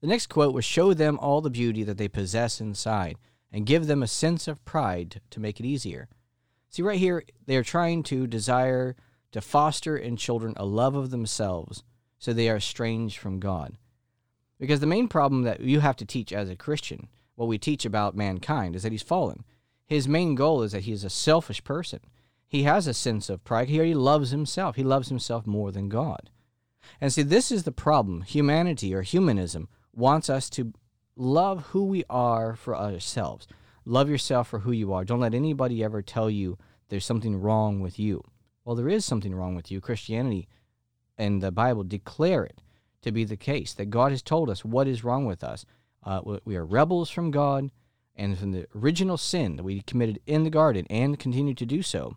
The 0.00 0.06
next 0.06 0.28
quote 0.28 0.54
was 0.54 0.64
show 0.64 0.94
them 0.94 1.18
all 1.18 1.40
the 1.40 1.50
beauty 1.50 1.82
that 1.82 1.98
they 1.98 2.06
possess 2.06 2.60
inside 2.60 3.18
and 3.50 3.66
give 3.66 3.88
them 3.88 4.00
a 4.00 4.06
sense 4.06 4.46
of 4.46 4.64
pride 4.64 5.20
to 5.30 5.40
make 5.40 5.58
it 5.58 5.66
easier. 5.66 6.08
See 6.68 6.82
right 6.82 7.00
here 7.00 7.24
they 7.46 7.56
are 7.56 7.64
trying 7.64 8.04
to 8.04 8.28
desire 8.28 8.94
to 9.32 9.40
foster 9.40 9.96
in 9.96 10.16
children 10.16 10.54
a 10.56 10.64
love 10.64 10.94
of 10.94 11.10
themselves 11.10 11.82
so 12.20 12.32
they 12.32 12.48
are 12.48 12.58
estranged 12.58 13.18
from 13.18 13.40
God. 13.40 13.78
Because 14.60 14.78
the 14.78 14.86
main 14.86 15.08
problem 15.08 15.42
that 15.42 15.58
you 15.58 15.80
have 15.80 15.96
to 15.96 16.04
teach 16.04 16.32
as 16.32 16.48
a 16.48 16.54
Christian, 16.54 17.08
what 17.34 17.48
we 17.48 17.58
teach 17.58 17.84
about 17.84 18.14
mankind 18.14 18.76
is 18.76 18.84
that 18.84 18.92
he's 18.92 19.02
fallen. 19.02 19.42
His 19.86 20.06
main 20.06 20.36
goal 20.36 20.62
is 20.62 20.70
that 20.70 20.84
he 20.84 20.92
is 20.92 21.02
a 21.02 21.10
selfish 21.10 21.64
person. 21.64 21.98
He 22.48 22.62
has 22.64 22.86
a 22.86 22.94
sense 22.94 23.28
of 23.28 23.44
pride. 23.44 23.68
He 23.68 23.78
already 23.78 23.94
loves 23.94 24.30
himself. 24.30 24.76
He 24.76 24.82
loves 24.82 25.08
himself 25.08 25.46
more 25.46 25.70
than 25.70 25.88
God. 25.88 26.30
And 27.00 27.12
see, 27.12 27.22
this 27.22 27.52
is 27.52 27.64
the 27.64 27.72
problem. 27.72 28.22
Humanity 28.22 28.94
or 28.94 29.02
humanism 29.02 29.68
wants 29.94 30.30
us 30.30 30.48
to 30.50 30.72
love 31.14 31.66
who 31.66 31.84
we 31.84 32.04
are 32.08 32.56
for 32.56 32.76
ourselves. 32.76 33.46
Love 33.84 34.08
yourself 34.08 34.48
for 34.48 34.60
who 34.60 34.72
you 34.72 34.92
are. 34.92 35.04
Don't 35.04 35.20
let 35.20 35.34
anybody 35.34 35.84
ever 35.84 36.02
tell 36.02 36.30
you 36.30 36.58
there's 36.88 37.04
something 37.04 37.36
wrong 37.36 37.80
with 37.80 37.98
you. 37.98 38.24
Well, 38.64 38.76
there 38.76 38.88
is 38.88 39.04
something 39.04 39.34
wrong 39.34 39.54
with 39.54 39.70
you. 39.70 39.80
Christianity 39.80 40.48
and 41.16 41.42
the 41.42 41.52
Bible 41.52 41.84
declare 41.84 42.44
it 42.44 42.62
to 43.02 43.12
be 43.12 43.24
the 43.24 43.36
case 43.36 43.74
that 43.74 43.90
God 43.90 44.10
has 44.10 44.22
told 44.22 44.48
us 44.48 44.64
what 44.64 44.88
is 44.88 45.04
wrong 45.04 45.26
with 45.26 45.44
us. 45.44 45.64
Uh, 46.02 46.20
we 46.44 46.56
are 46.56 46.64
rebels 46.64 47.10
from 47.10 47.30
God, 47.30 47.70
and 48.18 48.36
from 48.36 48.50
the 48.50 48.66
original 48.74 49.16
sin 49.16 49.56
that 49.56 49.62
we 49.62 49.80
committed 49.82 50.20
in 50.26 50.42
the 50.42 50.50
garden 50.50 50.86
and 50.90 51.18
continue 51.18 51.54
to 51.54 51.64
do 51.64 51.82
so. 51.82 52.16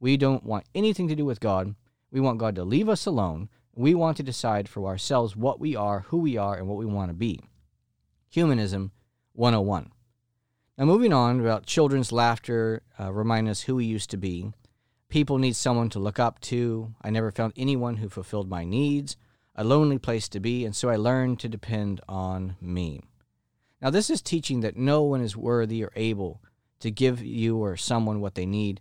We 0.00 0.16
don't 0.16 0.44
want 0.44 0.64
anything 0.74 1.08
to 1.08 1.14
do 1.14 1.24
with 1.24 1.40
God. 1.40 1.74
We 2.10 2.20
want 2.20 2.38
God 2.38 2.56
to 2.56 2.64
leave 2.64 2.88
us 2.88 3.06
alone. 3.06 3.48
We 3.74 3.94
want 3.94 4.16
to 4.16 4.22
decide 4.22 4.68
for 4.68 4.86
ourselves 4.86 5.36
what 5.36 5.60
we 5.60 5.76
are, 5.76 6.00
who 6.08 6.18
we 6.18 6.36
are, 6.36 6.56
and 6.56 6.66
what 6.66 6.78
we 6.78 6.86
want 6.86 7.10
to 7.10 7.14
be. 7.14 7.40
Humanism 8.30 8.92
101. 9.34 9.92
Now, 10.76 10.84
moving 10.86 11.12
on 11.12 11.40
about 11.40 11.66
children's 11.66 12.10
laughter, 12.10 12.82
uh, 12.98 13.12
remind 13.12 13.48
us 13.48 13.62
who 13.62 13.76
we 13.76 13.84
used 13.84 14.10
to 14.10 14.16
be. 14.16 14.52
People 15.08 15.38
need 15.38 15.54
someone 15.54 15.90
to 15.90 15.98
look 15.98 16.18
up 16.18 16.40
to. 16.40 16.94
I 17.02 17.10
never 17.10 17.30
found 17.30 17.52
anyone 17.56 17.98
who 17.98 18.08
fulfilled 18.08 18.48
my 18.48 18.64
needs 18.64 19.16
a 19.60 19.64
lonely 19.64 19.98
place 19.98 20.26
to 20.26 20.40
be, 20.40 20.64
and 20.64 20.74
so 20.74 20.88
I 20.88 20.96
learned 20.96 21.38
to 21.40 21.48
depend 21.48 22.00
on 22.08 22.56
me. 22.62 23.02
Now, 23.82 23.90
this 23.90 24.08
is 24.08 24.22
teaching 24.22 24.60
that 24.60 24.76
no 24.76 25.02
one 25.02 25.20
is 25.20 25.36
worthy 25.36 25.84
or 25.84 25.92
able 25.96 26.40
to 26.80 26.90
give 26.90 27.22
you 27.22 27.58
or 27.58 27.76
someone 27.76 28.20
what 28.20 28.34
they 28.34 28.46
need 28.46 28.80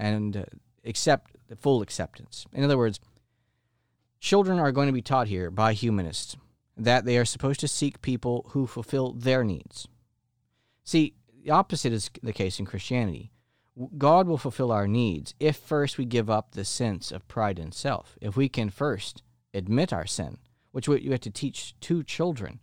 and 0.00 0.36
uh, 0.38 0.44
accept 0.84 1.36
the 1.48 1.54
full 1.54 1.82
acceptance. 1.82 2.46
In 2.52 2.64
other 2.64 2.78
words, 2.78 2.98
children 4.18 4.58
are 4.58 4.72
going 4.72 4.86
to 4.86 4.92
be 4.92 5.02
taught 5.02 5.28
here 5.28 5.50
by 5.50 5.74
humanists 5.74 6.36
that 6.76 7.04
they 7.04 7.18
are 7.18 7.26
supposed 7.26 7.60
to 7.60 7.68
seek 7.68 8.00
people 8.00 8.46
who 8.50 8.66
fulfill 8.66 9.12
their 9.12 9.44
needs. 9.44 9.86
See, 10.82 11.14
the 11.44 11.50
opposite 11.50 11.92
is 11.92 12.10
the 12.22 12.32
case 12.32 12.58
in 12.58 12.64
Christianity. 12.64 13.30
God 13.98 14.26
will 14.26 14.38
fulfill 14.38 14.72
our 14.72 14.88
needs 14.88 15.34
if 15.38 15.56
first 15.56 15.98
we 15.98 16.06
give 16.06 16.30
up 16.30 16.52
the 16.52 16.64
sense 16.64 17.12
of 17.12 17.28
pride 17.28 17.58
in 17.58 17.70
self. 17.70 18.16
If 18.20 18.36
we 18.36 18.48
can 18.48 18.70
first 18.70 19.22
admit 19.52 19.92
our 19.92 20.06
sin, 20.06 20.38
which 20.72 20.88
you 20.88 21.10
have 21.10 21.20
to 21.20 21.30
teach 21.30 21.78
to 21.80 22.02
children. 22.02 22.60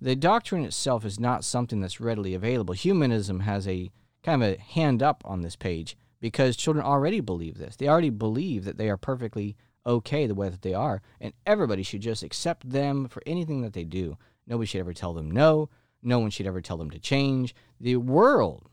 The 0.00 0.16
doctrine 0.16 0.64
itself 0.64 1.04
is 1.04 1.20
not 1.20 1.44
something 1.44 1.80
that's 1.80 2.00
readily 2.00 2.34
available. 2.34 2.74
Humanism 2.74 3.40
has 3.40 3.68
a 3.68 3.90
kind 4.22 4.42
of 4.42 4.54
a 4.54 4.60
hand 4.60 5.02
up 5.02 5.22
on 5.24 5.42
this 5.42 5.56
page 5.56 5.96
because 6.22 6.56
children 6.56 6.86
already 6.86 7.20
believe 7.20 7.58
this. 7.58 7.74
They 7.74 7.88
already 7.88 8.08
believe 8.08 8.64
that 8.64 8.78
they 8.78 8.88
are 8.88 8.96
perfectly 8.96 9.56
okay 9.84 10.28
the 10.28 10.36
way 10.36 10.48
that 10.48 10.62
they 10.62 10.72
are, 10.72 11.02
and 11.20 11.34
everybody 11.44 11.82
should 11.82 12.00
just 12.00 12.22
accept 12.22 12.70
them 12.70 13.08
for 13.08 13.22
anything 13.26 13.60
that 13.62 13.72
they 13.72 13.84
do. 13.84 14.16
Nobody 14.46 14.66
should 14.66 14.80
ever 14.80 14.94
tell 14.94 15.12
them 15.12 15.30
no. 15.30 15.68
No 16.00 16.20
one 16.20 16.30
should 16.30 16.46
ever 16.46 16.60
tell 16.60 16.76
them 16.76 16.90
to 16.90 16.98
change. 16.98 17.54
The 17.80 17.96
world 17.96 18.70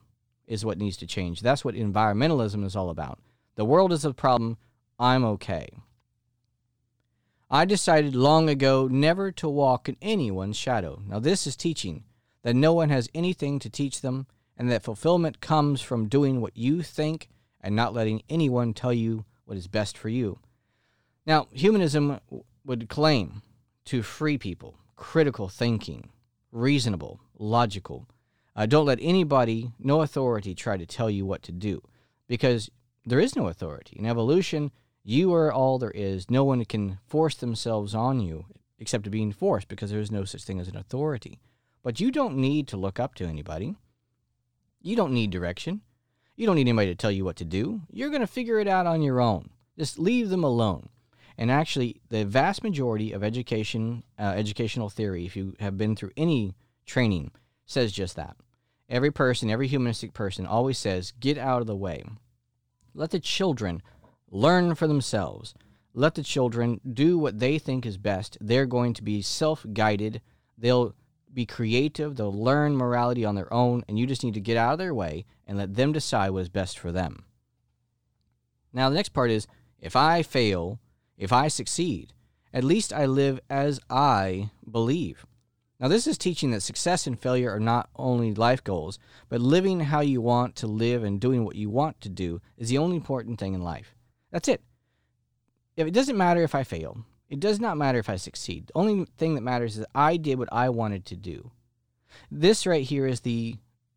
is 0.48 0.64
what 0.64 0.78
needs 0.78 0.98
to 0.98 1.08
change. 1.08 1.42
That's 1.42 1.66
what 1.66 1.76
environmentalism 1.76 2.64
is 2.64 2.76
all 2.76 2.92
about. 2.92 3.20
The 3.56 3.66
world 3.66 3.92
is 3.92 4.04
the 4.04 4.14
problem. 4.14 4.58
I'm 5.00 5.26
okay. 5.26 5.70
I 7.50 7.66
decided 7.66 8.16
long 8.16 8.48
ago 8.48 8.88
never 8.88 9.32
to 9.34 9.50
walk 9.50 9.90
in 9.90 9.98
anyone's 10.04 10.58
shadow. 10.58 11.02
Now, 11.08 11.18
this 11.18 11.48
is 11.48 11.56
teaching 11.56 12.04
that 12.44 12.56
no 12.56 12.74
one 12.74 12.90
has 12.90 13.10
anything 13.16 13.58
to 13.60 13.72
teach 13.72 14.02
them, 14.02 14.28
and 14.56 14.70
that 14.70 14.84
fulfillment 14.84 15.42
comes 15.42 15.82
from 15.82 16.08
doing 16.08 16.42
what 16.42 16.56
you 16.56 16.84
think 16.84 17.28
and 17.62 17.76
not 17.76 17.94
letting 17.94 18.22
anyone 18.30 18.74
tell 18.74 18.94
you 18.94 19.26
what 19.46 19.58
is 19.58 19.68
best 19.68 19.98
for 19.98 20.10
you. 20.10 20.40
Now, 21.26 21.48
humanism 21.52 22.20
would 22.66 22.90
claim 22.90 23.42
to 23.86 24.04
free 24.04 24.38
people, 24.38 24.76
critical 24.96 25.50
thinking, 25.50 26.10
reasonable, 26.52 27.20
logical. 27.38 28.08
Uh, 28.56 28.66
don't 28.66 28.86
let 28.86 29.00
anybody, 29.02 29.72
no 29.80 30.02
authority, 30.02 30.54
try 30.54 30.78
to 30.78 30.86
tell 30.86 31.10
you 31.10 31.26
what 31.26 31.44
to 31.44 31.52
do 31.52 31.82
because 32.28 32.70
there 33.06 33.20
is 33.20 33.36
no 33.36 33.48
authority. 33.48 33.96
In 33.98 34.06
evolution, 34.06 34.72
you 35.04 35.34
are 35.34 35.52
all 35.52 35.80
there 35.80 35.92
is. 35.92 36.30
No 36.30 36.44
one 36.44 36.64
can 36.66 37.00
force 37.08 37.36
themselves 37.36 37.96
on 37.96 38.20
you 38.20 38.46
except 38.78 39.04
to 39.04 39.10
being 39.10 39.32
forced 39.32 39.68
because 39.68 39.92
there 39.92 40.00
is 40.00 40.12
no 40.12 40.24
such 40.24 40.44
thing 40.44 40.60
as 40.60 40.68
an 40.68 40.78
authority. 40.78 41.40
But 41.84 42.00
you 42.00 42.12
don't 42.12 42.38
need 42.38 42.68
to 42.70 42.78
look 42.78 43.00
up 43.00 43.16
to 43.16 43.26
anybody. 43.26 43.76
You 44.82 44.96
don't 44.96 45.14
need 45.14 45.32
direction. 45.32 45.82
You 46.40 46.46
don't 46.46 46.56
need 46.56 46.70
anybody 46.70 46.88
to 46.88 46.96
tell 46.96 47.12
you 47.12 47.26
what 47.26 47.36
to 47.36 47.44
do. 47.44 47.82
You're 47.92 48.12
going 48.12 48.22
to 48.22 48.28
figure 48.28 48.60
it 48.60 48.68
out 48.70 48.88
on 48.88 49.02
your 49.02 49.20
own. 49.20 49.50
Just 49.78 50.00
leave 50.00 50.30
them 50.30 50.46
alone. 50.46 50.88
And 51.38 51.52
actually, 51.52 52.00
the 52.08 52.24
vast 52.24 52.64
majority 52.64 53.12
of 53.12 53.26
education, 53.26 54.04
uh, 54.18 54.36
educational 54.38 54.90
theory, 54.90 55.26
if 55.26 55.36
you 55.36 55.54
have 55.60 55.78
been 55.78 55.98
through 55.98 56.12
any 56.16 56.56
training, 56.86 57.32
says 57.66 57.92
just 57.92 58.16
that. 58.16 58.38
Every 58.88 59.12
person, 59.12 59.50
every 59.50 59.68
humanistic 59.68 60.14
person 60.14 60.46
always 60.46 60.78
says, 60.78 61.12
get 61.20 61.38
out 61.38 61.60
of 61.60 61.68
the 61.68 61.76
way. 61.76 62.06
Let 62.94 63.12
the 63.12 63.20
children 63.20 63.82
learn 64.32 64.76
for 64.76 64.88
themselves. 64.88 65.54
Let 65.94 66.16
the 66.16 66.24
children 66.24 66.80
do 66.90 67.18
what 67.18 67.40
they 67.40 67.60
think 67.60 67.86
is 67.86 67.98
best. 67.98 68.38
They're 68.40 68.66
going 68.66 68.94
to 68.94 69.04
be 69.04 69.22
self 69.22 69.66
guided. 69.74 70.22
They'll 70.58 70.96
be 71.34 71.46
creative. 71.46 72.16
They'll 72.16 72.34
learn 72.34 72.76
morality 72.76 73.26
on 73.26 73.36
their 73.36 73.52
own. 73.54 73.84
And 73.88 73.98
you 73.98 74.06
just 74.08 74.24
need 74.24 74.34
to 74.34 74.42
get 74.42 74.58
out 74.58 74.74
of 74.74 74.80
their 74.80 74.94
way 74.94 75.26
and 75.48 75.58
let 75.58 75.76
them 75.76 75.92
decide 75.92 76.32
what 76.32 76.42
is 76.42 76.50
best 76.50 76.78
for 76.78 76.92
them. 76.92 77.26
Now, 78.74 78.90
the 78.90 78.96
next 78.96 79.10
part 79.10 79.32
is 79.32 79.48
if 79.80 79.96
I 79.96 80.22
fail, 80.24 80.80
if 81.18 81.34
I 81.34 81.48
succeed, 81.48 82.14
at 82.54 82.64
least 82.64 82.94
I 82.94 83.06
live 83.06 83.40
as 83.50 83.80
I 83.90 84.52
believe. 84.70 85.26
Now, 85.80 85.88
this 85.88 86.08
is 86.08 86.18
teaching 86.18 86.52
that 86.52 86.62
success 86.62 87.08
and 87.08 87.20
failure 87.20 87.52
are 87.52 87.60
not 87.60 87.90
only 87.96 88.34
life 88.34 88.64
goals, 88.64 89.00
but 89.30 89.40
living 89.40 89.80
how 89.80 90.02
you 90.02 90.20
want 90.20 90.56
to 90.58 90.68
live 90.68 91.04
and 91.04 91.22
doing 91.22 91.46
what 91.46 91.56
you 91.56 91.70
want 91.70 92.02
to 92.02 92.10
do 92.10 92.42
is 92.58 92.70
the 92.70 92.78
only 92.78 92.98
important 92.98 93.40
thing 93.40 93.54
in 93.54 93.64
life. 93.64 93.96
That's 94.32 94.50
it. 94.50 94.62
If 95.78 95.88
it 95.88 95.94
doesn't 95.94 96.18
matter 96.18 96.44
if 96.44 96.54
I 96.54 96.64
fail, 96.64 97.06
it 97.30 97.40
does 97.40 97.60
not 97.60 97.78
matter 97.78 98.00
if 98.00 98.10
I 98.10 98.16
succeed. 98.16 98.68
The 98.68 98.78
only 98.78 99.06
thing 99.18 99.36
that 99.36 99.42
matters 99.42 99.78
is 99.78 99.86
I 99.94 100.18
did 100.18 100.40
what 100.40 100.50
I 100.52 100.70
wanted 100.70 101.06
to 101.06 101.16
do. 101.16 101.52
This 102.32 102.66
right 102.66 102.84
here 102.84 103.06
is 103.06 103.22
the 103.22 103.56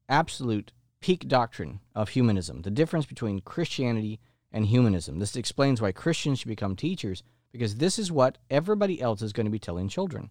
absolute 0.09 0.73
peak 1.01 1.27
doctrine 1.27 1.81
of 1.95 2.11
humanism, 2.11 2.63
the 2.63 2.71
difference 2.71 3.07
between 3.07 3.41
Christianity 3.41 4.21
and 4.53 4.67
humanism. 4.67 5.19
This 5.19 5.35
explains 5.35 5.81
why 5.81 5.93
Christians 5.93 6.39
should 6.39 6.49
become 6.49 6.77
teachers, 6.77 7.23
because 7.51 7.77
this 7.77 7.99
is 7.99 8.13
what 8.13 8.39
everybody 8.51 9.01
else 9.01 9.23
is 9.23 9.33
going 9.33 9.47
to 9.47 9.51
be 9.51 9.59
telling 9.59 9.89
children. 9.89 10.31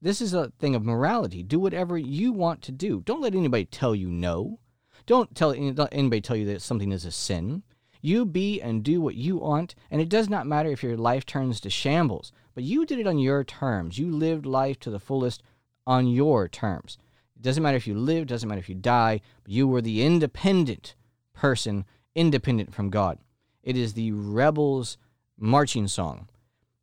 This 0.00 0.20
is 0.20 0.34
a 0.34 0.52
thing 0.58 0.74
of 0.74 0.84
morality. 0.84 1.42
Do 1.42 1.58
whatever 1.58 1.96
you 1.96 2.32
want 2.32 2.60
to 2.62 2.72
do. 2.72 3.00
Don't 3.00 3.22
let 3.22 3.34
anybody 3.34 3.64
tell 3.64 3.94
you 3.94 4.08
no. 4.08 4.58
Don't 5.06 5.34
tell 5.34 5.52
anybody 5.52 6.20
tell 6.20 6.36
you 6.36 6.46
that 6.46 6.62
something 6.62 6.92
is 6.92 7.04
a 7.04 7.10
sin. 7.10 7.62
You 8.02 8.26
be 8.26 8.60
and 8.60 8.82
do 8.82 9.00
what 9.00 9.14
you 9.14 9.36
want, 9.36 9.76
and 9.88 10.00
it 10.00 10.08
does 10.08 10.28
not 10.28 10.46
matter 10.46 10.70
if 10.70 10.82
your 10.82 10.96
life 10.96 11.24
turns 11.24 11.60
to 11.60 11.70
shambles, 11.70 12.32
but 12.52 12.64
you 12.64 12.84
did 12.84 12.98
it 12.98 13.06
on 13.06 13.18
your 13.18 13.44
terms. 13.44 13.96
You 13.96 14.10
lived 14.10 14.44
life 14.44 14.80
to 14.80 14.90
the 14.90 14.98
fullest 14.98 15.42
on 15.86 16.08
your 16.08 16.48
terms. 16.48 16.98
It 17.36 17.42
doesn't 17.42 17.62
matter 17.62 17.76
if 17.76 17.86
you 17.86 17.94
live, 17.94 18.26
doesn't 18.26 18.48
matter 18.48 18.58
if 18.58 18.68
you 18.68 18.74
die, 18.74 19.20
but 19.44 19.52
you 19.52 19.68
were 19.68 19.80
the 19.80 20.02
independent 20.04 20.96
person, 21.32 21.84
independent 22.14 22.74
from 22.74 22.90
God. 22.90 23.18
It 23.62 23.76
is 23.76 23.94
the 23.94 24.10
rebel's 24.10 24.98
marching 25.38 25.86
song. 25.86 26.28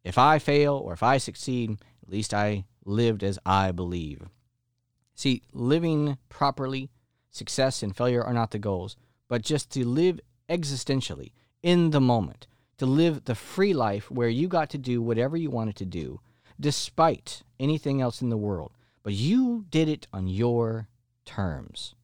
If 0.05 0.17
I 0.17 0.39
fail 0.39 0.75
or 0.75 0.93
if 0.93 1.03
I 1.03 1.17
succeed, 1.17 1.77
at 2.01 2.09
least 2.09 2.33
I 2.33 2.63
lived 2.85 3.23
as 3.23 3.37
I 3.45 3.73
believe. 3.73 4.23
See, 5.15 5.43
living 5.51 6.17
properly, 6.29 6.89
success 7.29 7.83
and 7.83 7.95
failure 7.95 8.23
are 8.23 8.33
not 8.33 8.51
the 8.51 8.57
goals, 8.59 8.95
but 9.27 9.41
just 9.41 9.69
to 9.71 9.85
live 9.85 10.21
existentially 10.49 11.31
in 11.61 11.91
the 11.91 12.01
moment, 12.01 12.47
to 12.77 12.85
live 12.85 13.25
the 13.25 13.35
free 13.35 13.73
life 13.73 14.09
where 14.09 14.29
you 14.29 14.47
got 14.47 14.69
to 14.71 14.77
do 14.77 15.01
whatever 15.01 15.37
you 15.37 15.49
wanted 15.49 15.75
to 15.77 15.85
do, 15.85 16.19
despite 16.59 17.43
anything 17.59 18.01
else 18.01 18.21
in 18.21 18.29
the 18.29 18.37
world, 18.37 18.71
but 19.03 19.13
you 19.13 19.65
did 19.69 19.87
it 19.87 20.07
on 20.11 20.27
your 20.27 20.87
terms. 21.25 21.95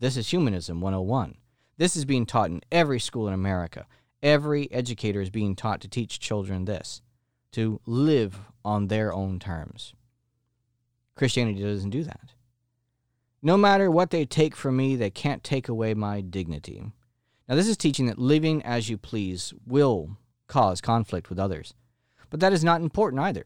This 0.00 0.16
is 0.16 0.30
Humanism 0.30 0.80
101. 0.80 1.36
This 1.76 1.96
is 1.96 2.04
being 2.04 2.26
taught 2.26 2.50
in 2.50 2.60
every 2.70 3.00
school 3.00 3.28
in 3.28 3.34
America. 3.34 3.86
Every 4.22 4.70
educator 4.72 5.20
is 5.20 5.30
being 5.30 5.56
taught 5.56 5.80
to 5.82 5.88
teach 5.88 6.20
children 6.20 6.64
this 6.64 7.02
to 7.52 7.80
live 7.86 8.38
on 8.64 8.88
their 8.88 9.12
own 9.12 9.38
terms. 9.38 9.94
Christianity 11.14 11.62
doesn't 11.62 11.90
do 11.90 12.02
that. 12.04 12.32
No 13.42 13.56
matter 13.56 13.90
what 13.90 14.10
they 14.10 14.24
take 14.24 14.56
from 14.56 14.76
me, 14.76 14.96
they 14.96 15.10
can't 15.10 15.44
take 15.44 15.68
away 15.68 15.94
my 15.94 16.20
dignity. 16.20 16.82
Now, 17.48 17.54
this 17.56 17.68
is 17.68 17.76
teaching 17.76 18.06
that 18.06 18.18
living 18.18 18.62
as 18.62 18.88
you 18.88 18.96
please 18.96 19.52
will 19.66 20.16
cause 20.46 20.80
conflict 20.80 21.28
with 21.28 21.38
others. 21.38 21.74
But 22.30 22.40
that 22.40 22.52
is 22.52 22.64
not 22.64 22.80
important 22.80 23.22
either. 23.22 23.44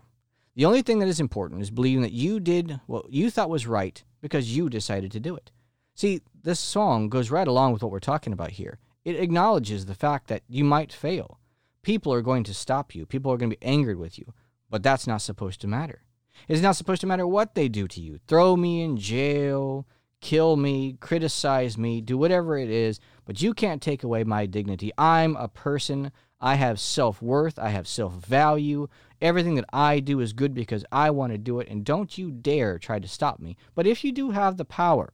The 0.54 0.64
only 0.64 0.82
thing 0.82 0.98
that 1.00 1.08
is 1.08 1.20
important 1.20 1.62
is 1.62 1.70
believing 1.70 2.02
that 2.02 2.12
you 2.12 2.40
did 2.40 2.80
what 2.86 3.12
you 3.12 3.30
thought 3.30 3.50
was 3.50 3.66
right 3.66 4.02
because 4.20 4.56
you 4.56 4.68
decided 4.68 5.12
to 5.12 5.20
do 5.20 5.36
it. 5.36 5.50
See, 5.94 6.20
this 6.42 6.60
song 6.60 7.08
goes 7.08 7.30
right 7.30 7.46
along 7.46 7.72
with 7.72 7.82
what 7.82 7.90
we're 7.90 8.00
talking 8.00 8.32
about 8.32 8.52
here. 8.52 8.78
It 9.04 9.16
acknowledges 9.16 9.86
the 9.86 9.94
fact 9.94 10.28
that 10.28 10.42
you 10.48 10.64
might 10.64 10.92
fail. 10.92 11.38
People 11.82 12.12
are 12.12 12.22
going 12.22 12.44
to 12.44 12.54
stop 12.54 12.94
you, 12.94 13.06
people 13.06 13.32
are 13.32 13.36
going 13.36 13.50
to 13.50 13.56
be 13.56 13.66
angered 13.66 13.98
with 13.98 14.18
you, 14.18 14.32
but 14.70 14.82
that's 14.82 15.06
not 15.06 15.22
supposed 15.22 15.60
to 15.62 15.66
matter. 15.66 16.02
It's 16.46 16.62
not 16.62 16.76
supposed 16.76 17.00
to 17.00 17.06
matter 17.06 17.26
what 17.26 17.54
they 17.54 17.68
do 17.68 17.88
to 17.88 18.00
you 18.00 18.18
throw 18.26 18.56
me 18.56 18.82
in 18.82 18.96
jail, 18.96 19.86
kill 20.20 20.56
me, 20.56 20.96
criticize 21.00 21.78
me, 21.78 22.00
do 22.00 22.18
whatever 22.18 22.58
it 22.58 22.70
is, 22.70 23.00
but 23.25 23.42
you 23.42 23.54
can't 23.54 23.82
take 23.82 24.02
away 24.02 24.25
my 24.25 24.46
dignity. 24.46 24.90
I'm 24.98 25.37
a 25.37 25.48
person. 25.48 26.12
I 26.40 26.54
have 26.54 26.80
self 26.80 27.20
worth. 27.20 27.58
I 27.58 27.70
have 27.70 27.88
self 27.88 28.14
value. 28.14 28.88
Everything 29.20 29.56
that 29.56 29.68
I 29.72 30.00
do 30.00 30.20
is 30.20 30.32
good 30.32 30.54
because 30.54 30.84
I 30.92 31.10
want 31.10 31.32
to 31.32 31.38
do 31.38 31.58
it, 31.60 31.68
and 31.68 31.84
don't 31.84 32.16
you 32.16 32.30
dare 32.30 32.78
try 32.78 32.98
to 32.98 33.08
stop 33.08 33.40
me. 33.40 33.56
But 33.75 33.87
if 33.87 34.04
you 34.04 34.12
do 34.12 34.30
have 34.30 34.56
the 34.56 34.64
power 34.64 35.12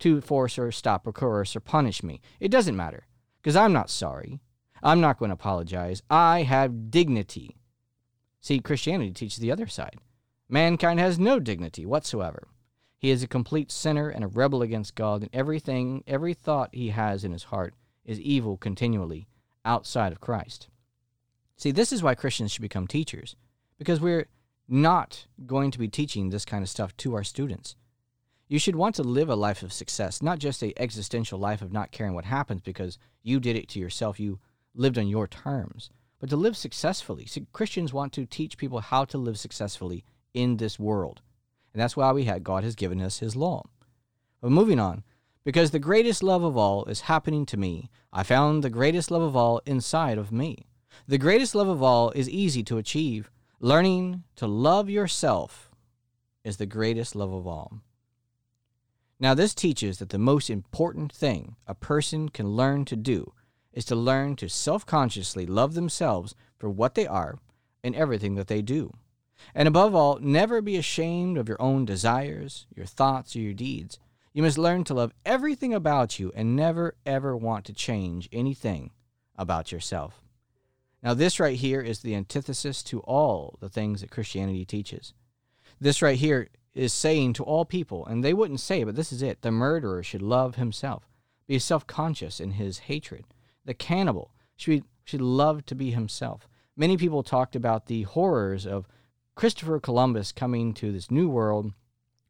to 0.00 0.20
force 0.20 0.58
or 0.58 0.70
stop 0.72 1.06
or 1.06 1.12
coerce 1.12 1.56
or 1.56 1.60
punish 1.60 2.02
me, 2.02 2.20
it 2.38 2.50
doesn't 2.50 2.76
matter 2.76 3.06
because 3.42 3.56
I'm 3.56 3.72
not 3.72 3.90
sorry. 3.90 4.40
I'm 4.82 5.00
not 5.00 5.18
going 5.18 5.28
to 5.30 5.34
apologize. 5.34 6.02
I 6.10 6.42
have 6.42 6.90
dignity. 6.90 7.56
See, 8.40 8.60
Christianity 8.60 9.12
teaches 9.12 9.38
the 9.38 9.52
other 9.52 9.66
side. 9.66 9.96
Mankind 10.48 10.98
has 10.98 11.18
no 11.18 11.38
dignity 11.38 11.84
whatsoever. 11.84 12.48
He 13.00 13.10
is 13.10 13.22
a 13.22 13.28
complete 13.28 13.72
sinner 13.72 14.10
and 14.10 14.22
a 14.22 14.28
rebel 14.28 14.60
against 14.60 14.94
God, 14.94 15.22
and 15.22 15.30
everything, 15.32 16.04
every 16.06 16.34
thought 16.34 16.68
he 16.74 16.90
has 16.90 17.24
in 17.24 17.32
his 17.32 17.44
heart 17.44 17.72
is 18.04 18.20
evil 18.20 18.58
continually 18.58 19.26
outside 19.64 20.12
of 20.12 20.20
Christ. 20.20 20.68
See, 21.56 21.70
this 21.70 21.92
is 21.92 22.02
why 22.02 22.14
Christians 22.14 22.52
should 22.52 22.60
become 22.60 22.86
teachers, 22.86 23.36
because 23.78 24.02
we're 24.02 24.28
not 24.68 25.26
going 25.46 25.70
to 25.70 25.78
be 25.78 25.88
teaching 25.88 26.28
this 26.28 26.44
kind 26.44 26.62
of 26.62 26.68
stuff 26.68 26.94
to 26.98 27.14
our 27.14 27.24
students. 27.24 27.74
You 28.48 28.58
should 28.58 28.76
want 28.76 28.94
to 28.96 29.02
live 29.02 29.30
a 29.30 29.34
life 29.34 29.62
of 29.62 29.72
success, 29.72 30.20
not 30.20 30.38
just 30.38 30.62
a 30.62 30.78
existential 30.78 31.38
life 31.38 31.62
of 31.62 31.72
not 31.72 31.92
caring 31.92 32.12
what 32.12 32.26
happens 32.26 32.60
because 32.60 32.98
you 33.22 33.40
did 33.40 33.56
it 33.56 33.68
to 33.70 33.78
yourself, 33.78 34.20
you 34.20 34.40
lived 34.74 34.98
on 34.98 35.08
your 35.08 35.26
terms, 35.26 35.88
but 36.18 36.28
to 36.28 36.36
live 36.36 36.56
successfully. 36.56 37.24
See, 37.24 37.46
Christians 37.54 37.94
want 37.94 38.12
to 38.12 38.26
teach 38.26 38.58
people 38.58 38.80
how 38.80 39.06
to 39.06 39.16
live 39.16 39.38
successfully 39.38 40.04
in 40.34 40.58
this 40.58 40.78
world. 40.78 41.22
And 41.72 41.80
that's 41.80 41.96
why 41.96 42.12
we 42.12 42.24
had 42.24 42.44
God 42.44 42.64
has 42.64 42.74
given 42.74 43.00
us 43.00 43.18
his 43.18 43.36
law. 43.36 43.64
But 44.40 44.50
moving 44.50 44.80
on, 44.80 45.04
because 45.44 45.70
the 45.70 45.78
greatest 45.78 46.22
love 46.22 46.42
of 46.42 46.56
all 46.56 46.84
is 46.84 47.02
happening 47.02 47.46
to 47.46 47.56
me, 47.56 47.90
I 48.12 48.22
found 48.22 48.62
the 48.62 48.70
greatest 48.70 49.10
love 49.10 49.22
of 49.22 49.36
all 49.36 49.60
inside 49.64 50.18
of 50.18 50.32
me. 50.32 50.66
The 51.06 51.18
greatest 51.18 51.54
love 51.54 51.68
of 51.68 51.82
all 51.82 52.10
is 52.10 52.28
easy 52.28 52.62
to 52.64 52.78
achieve. 52.78 53.30
Learning 53.60 54.24
to 54.36 54.46
love 54.46 54.90
yourself 54.90 55.70
is 56.44 56.56
the 56.56 56.66
greatest 56.66 57.14
love 57.14 57.32
of 57.32 57.46
all. 57.46 57.80
Now, 59.18 59.34
this 59.34 59.54
teaches 59.54 59.98
that 59.98 60.08
the 60.08 60.18
most 60.18 60.48
important 60.48 61.12
thing 61.12 61.56
a 61.66 61.74
person 61.74 62.30
can 62.30 62.48
learn 62.48 62.86
to 62.86 62.96
do 62.96 63.34
is 63.72 63.84
to 63.86 63.94
learn 63.94 64.34
to 64.36 64.48
self 64.48 64.86
consciously 64.86 65.46
love 65.46 65.74
themselves 65.74 66.34
for 66.58 66.70
what 66.70 66.94
they 66.94 67.06
are 67.06 67.38
and 67.84 67.94
everything 67.94 68.34
that 68.36 68.48
they 68.48 68.62
do. 68.62 68.92
And 69.54 69.66
above 69.66 69.94
all, 69.94 70.18
never 70.20 70.60
be 70.60 70.76
ashamed 70.76 71.38
of 71.38 71.48
your 71.48 71.60
own 71.60 71.84
desires, 71.84 72.66
your 72.74 72.86
thoughts, 72.86 73.34
or 73.34 73.40
your 73.40 73.54
deeds. 73.54 73.98
You 74.32 74.42
must 74.42 74.58
learn 74.58 74.84
to 74.84 74.94
love 74.94 75.12
everything 75.26 75.74
about 75.74 76.18
you 76.18 76.32
and 76.36 76.54
never, 76.54 76.94
ever 77.04 77.36
want 77.36 77.64
to 77.66 77.72
change 77.72 78.28
anything 78.32 78.90
about 79.36 79.72
yourself. 79.72 80.22
Now, 81.02 81.14
this 81.14 81.40
right 81.40 81.56
here 81.56 81.80
is 81.80 82.00
the 82.00 82.14
antithesis 82.14 82.82
to 82.84 83.00
all 83.00 83.56
the 83.60 83.68
things 83.68 84.00
that 84.00 84.10
Christianity 84.10 84.64
teaches. 84.64 85.14
This 85.80 86.02
right 86.02 86.18
here 86.18 86.48
is 86.74 86.92
saying 86.92 87.32
to 87.34 87.44
all 87.44 87.64
people, 87.64 88.06
and 88.06 88.22
they 88.22 88.34
wouldn't 88.34 88.60
say, 88.60 88.84
but 88.84 88.94
this 88.94 89.12
is 89.12 89.22
it 89.22 89.42
the 89.42 89.50
murderer 89.50 90.02
should 90.02 90.22
love 90.22 90.56
himself, 90.56 91.08
be 91.46 91.58
self 91.58 91.86
conscious 91.86 92.38
in 92.38 92.52
his 92.52 92.80
hatred. 92.80 93.24
The 93.64 93.74
cannibal 93.74 94.32
should, 94.56 94.84
should 95.04 95.22
love 95.22 95.64
to 95.66 95.74
be 95.74 95.90
himself. 95.90 96.46
Many 96.76 96.96
people 96.96 97.22
talked 97.22 97.56
about 97.56 97.86
the 97.86 98.02
horrors 98.02 98.66
of 98.66 98.86
Christopher 99.34 99.80
Columbus 99.80 100.32
coming 100.32 100.74
to 100.74 100.92
this 100.92 101.10
new 101.10 101.28
world, 101.28 101.72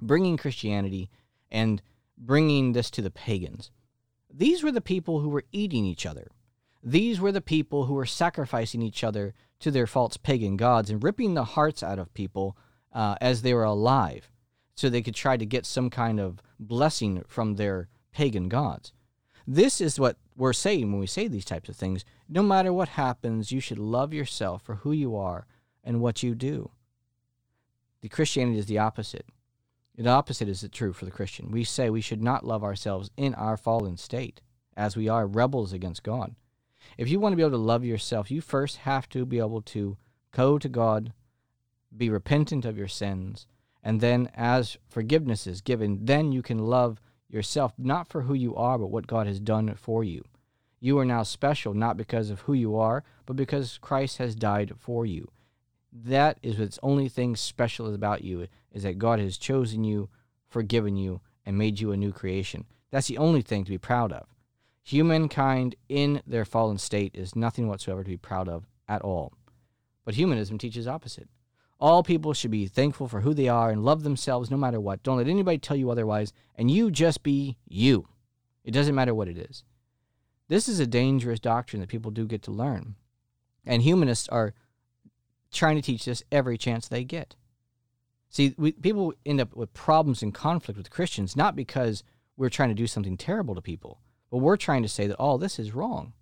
bringing 0.01 0.37
Christianity, 0.37 1.11
and 1.51 1.83
bringing 2.17 2.73
this 2.73 2.91
to 2.91 3.03
the 3.03 3.11
pagans. 3.11 3.71
These 4.33 4.63
were 4.63 4.73
the 4.73 4.81
people 4.81 5.21
who 5.21 5.29
were 5.29 5.45
eating 5.51 5.85
each 5.85 6.07
other. 6.07 6.29
These 6.83 7.21
were 7.21 7.33
the 7.33 7.41
people 7.41 7.87
who 7.87 7.95
were 7.95 8.07
sacrificing 8.07 8.83
each 8.83 9.03
other 9.03 9.35
to 9.61 9.71
their 9.71 9.87
false 9.87 10.17
pagan 10.17 10.57
gods 10.57 10.91
and 10.91 11.03
ripping 11.03 11.35
the 11.35 11.45
hearts 11.45 11.83
out 11.83 11.99
of 11.99 12.15
people 12.15 12.57
uh, 12.93 13.17
as 13.21 13.43
they 13.43 13.53
were 13.53 13.65
alive 13.65 14.31
so 14.75 14.89
they 14.89 15.03
could 15.03 15.15
try 15.15 15.37
to 15.37 15.45
get 15.45 15.67
some 15.67 15.91
kind 15.91 16.19
of 16.19 16.41
blessing 16.59 17.23
from 17.29 17.57
their 17.57 17.89
pagan 18.13 18.49
gods. 18.49 18.93
This 19.47 19.81
is 19.81 20.01
what 20.01 20.17
we're 20.37 20.53
saying 20.53 20.91
when 20.91 21.01
we 21.01 21.07
say 21.07 21.29
these 21.29 21.45
types 21.45 21.69
of 21.69 21.77
things. 21.77 22.05
No 22.29 22.43
matter 22.43 22.73
what 22.73 22.91
happens, 22.91 23.53
you 23.53 23.61
should 23.61 23.79
love 23.79 24.15
yourself 24.15 24.63
for 24.63 24.77
who 24.77 24.93
you 24.93 25.17
are 25.17 25.47
and 25.85 26.01
what 26.01 26.23
you 26.23 26.35
do. 26.35 26.71
The 28.03 28.09
Christianity 28.09 28.59
is 28.59 28.67
the 28.67 28.79
opposite. 28.79 29.27
The 29.97 30.09
opposite 30.09 30.49
is 30.49 30.67
true 30.73 30.93
for 30.93 31.05
the 31.05 31.11
Christian. 31.11 31.51
We 31.51 31.65
say 31.65 31.91
we 31.91 32.01
should 32.01 32.23
not 32.23 32.47
love 32.47 32.65
ourselves 32.65 33.11
in 33.17 33.35
our 33.35 33.57
fallen 33.57 33.97
state, 33.97 34.41
as 34.77 34.97
we 34.97 35.09
are 35.09 35.27
rebels 35.27 35.73
against 35.73 36.03
God. 36.03 36.35
If 36.97 37.09
you 37.09 37.21
want 37.21 37.33
to 37.33 37.37
be 37.37 37.43
able 37.43 37.51
to 37.51 37.57
love 37.59 37.85
yourself, 37.85 38.31
you 38.31 38.41
first 38.41 38.79
have 38.79 39.09
to 39.11 39.27
be 39.27 39.39
able 39.39 39.61
to 39.63 39.99
go 40.33 40.59
to 40.59 40.69
God, 40.69 41.13
be 41.95 42.09
repentant 42.09 42.65
of 42.65 42.79
your 42.79 42.89
sins, 42.89 43.47
and 43.83 44.01
then 44.01 44.31
as 44.35 44.79
forgiveness 44.89 45.47
is 45.47 45.61
given, 45.61 46.07
then 46.07 46.33
you 46.33 46.43
can 46.43 46.59
love 46.59 47.01
yourself 47.29 47.73
not 47.77 48.09
for 48.09 48.23
who 48.23 48.35
you 48.35 48.57
are, 48.57 48.79
but 48.79 48.91
what 48.91 49.07
God 49.07 49.27
has 49.27 49.41
done 49.41 49.75
for 49.75 50.03
you. 50.03 50.25
You 50.81 50.99
are 50.99 51.05
now 51.05 51.23
special 51.23 51.75
not 51.75 51.99
because 51.99 52.31
of 52.31 52.41
who 52.41 52.55
you 52.55 52.77
are, 52.77 53.05
but 53.27 53.37
because 53.37 53.79
Christ 53.79 54.17
has 54.17 54.35
died 54.35 54.73
for 54.79 55.05
you. 55.05 55.31
That 55.93 56.39
is 56.43 56.59
what's 56.59 56.79
only 56.83 57.09
thing 57.09 57.37
special 57.37 57.93
about 57.93 58.23
you 58.23 58.47
is 58.73 58.83
that 58.85 58.99
God 58.99 59.19
has 59.19 59.37
chosen 59.37 59.85
you, 59.85 60.09
forgiven 60.49 60.97
you, 60.97 61.21
and 61.45 61.59
made 61.59 61.81
you 61.81 61.93
a 61.93 61.97
new 61.97 62.13
creation. 62.13 62.65
That's 62.91 63.09
the 63.09 63.19
only 63.19 63.43
thing 63.43 63.65
to 63.65 63.71
be 63.71 63.79
proud 63.79 64.13
of. 64.13 64.27
Humankind 64.83 65.77
in 65.89 66.23
their 66.27 66.45
fallen 66.45 66.79
state 66.79 67.15
is 67.15 67.37
nothing 67.37 67.69
whatsoever 67.69 68.03
to 68.03 68.11
be 68.11 68.17
proud 68.17 68.49
of 68.49 68.67
at 68.89 69.03
all. 69.03 69.33
But 70.05 70.15
humanism 70.15 70.59
teaches 70.59 70.87
opposite. 70.89 71.29
All 71.79 72.03
people 72.03 72.35
should 72.35 72.51
be 72.51 72.67
thankful 72.67 73.09
for 73.09 73.21
who 73.21 73.33
they 73.33 73.49
are 73.49 73.71
and 73.71 73.85
love 73.85 74.03
themselves 74.03 74.51
no 74.51 74.57
matter 74.57 74.81
what. 74.81 75.03
Don't 75.03 75.17
let 75.17 75.29
anybody 75.29 75.59
tell 75.59 75.77
you 75.77 75.91
otherwise, 75.91 76.33
and 76.57 76.71
you 76.71 76.91
just 76.91 77.23
be 77.23 77.57
you. 77.67 78.09
It 78.65 78.73
doesn't 78.73 78.95
matter 78.95 79.15
what 79.15 79.29
it 79.29 79.39
is. 79.39 79.65
This 80.49 80.69
is 80.69 80.81
a 80.81 80.87
dangerous 80.87 81.41
doctrine 81.41 81.81
that 81.81 81.89
people 81.89 82.11
do 82.11 82.27
get 82.27 82.43
to 82.43 82.51
learn. 82.51 82.97
And 83.65 83.83
humanists 83.83 84.29
are 84.29 84.53
trying 85.53 85.77
to 85.77 85.83
teach 85.83 86.05
this 86.05 86.23
every 86.31 86.57
chance 86.57 86.89
they 86.89 87.05
get. 87.05 87.37
See, 88.29 88.55
we, 88.57 88.73
people 88.73 89.13
end 89.27 89.41
up 89.41 89.55
with 89.57 89.75
problems 89.75 90.23
and 90.23 90.33
conflict 90.33 90.79
with 90.79 90.91
Christians 90.91 91.35
not 91.35 91.57
because 91.57 92.05
we're 92.37 92.49
trying 92.49 92.69
to 92.69 92.75
do 92.75 92.87
something 92.87 93.17
terrible 93.17 93.55
to 93.55 93.61
people, 93.61 94.01
but 94.31 94.39
we're 94.39 94.57
trying 94.57 94.83
to 94.83 94.89
say 94.89 95.07
that 95.07 95.17
all 95.17 95.35
oh, 95.35 95.39
this 95.39 95.59
is 95.59 95.75
wrong. 95.75 96.13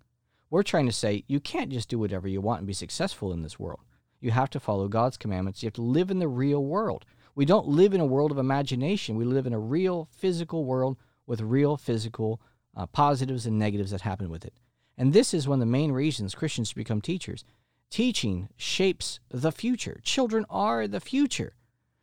We're 0.49 0.63
trying 0.63 0.87
to 0.87 0.91
say 0.91 1.23
you 1.27 1.39
can't 1.39 1.71
just 1.71 1.89
do 1.89 1.99
whatever 1.99 2.27
you 2.27 2.41
want 2.41 2.59
and 2.59 2.67
be 2.67 2.73
successful 2.73 3.31
in 3.31 3.43
this 3.43 3.59
world. 3.59 3.81
You 4.19 4.31
have 4.31 4.49
to 4.51 4.59
follow 4.59 4.87
God's 4.87 5.17
commandments. 5.17 5.61
You 5.61 5.67
have 5.67 5.73
to 5.73 5.81
live 5.81 6.09
in 6.09 6.19
the 6.19 6.27
real 6.27 6.63
world. 6.63 7.05
We 7.35 7.45
don't 7.45 7.67
live 7.67 7.93
in 7.93 8.01
a 8.01 8.05
world 8.05 8.31
of 8.31 8.37
imagination. 8.37 9.15
We 9.15 9.25
live 9.25 9.45
in 9.45 9.53
a 9.53 9.59
real 9.59 10.09
physical 10.11 10.65
world 10.65 10.97
with 11.25 11.39
real 11.41 11.77
physical 11.77 12.41
uh, 12.75 12.87
positives 12.87 13.45
and 13.45 13.59
negatives 13.59 13.91
that 13.91 14.01
happen 14.01 14.29
with 14.29 14.43
it. 14.43 14.53
And 14.97 15.13
this 15.13 15.33
is 15.33 15.47
one 15.47 15.57
of 15.57 15.59
the 15.61 15.71
main 15.71 15.91
reasons 15.91 16.35
Christians 16.35 16.73
become 16.73 16.99
teachers 16.99 17.45
Teaching 17.89 18.49
shapes 18.55 19.19
the 19.29 19.51
future. 19.51 19.99
Children 20.03 20.45
are 20.49 20.87
the 20.87 20.99
future. 20.99 21.53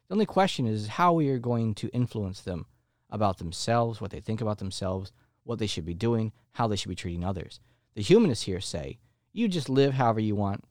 The 0.09 0.15
only 0.15 0.27
question 0.27 0.67
is 0.67 0.89
how 0.89 1.13
we 1.13 1.29
are 1.31 1.39
going 1.39 1.75
to 1.77 1.89
influence 1.89 2.41
them 2.41 2.67
about 3.11 3.39
themselves, 3.39 4.01
what 4.01 4.11
they 4.11 4.21
think 4.21 4.41
about 4.41 4.59
themselves, 4.59 5.13
what 5.45 5.59
they 5.59 5.67
should 5.67 5.85
be 5.85 5.95
doing, 5.95 6.33
how 6.53 6.67
they 6.67 6.77
should 6.77 6.89
be 6.89 6.97
treating 6.97 7.25
others. 7.25 7.61
The 7.95 8.03
humanists 8.03 8.45
here 8.45 8.61
say 8.61 8.99
you 9.33 9.49
just 9.49 9.69
live 9.69 9.95
however 9.95 10.21
you 10.21 10.35
want, 10.35 10.65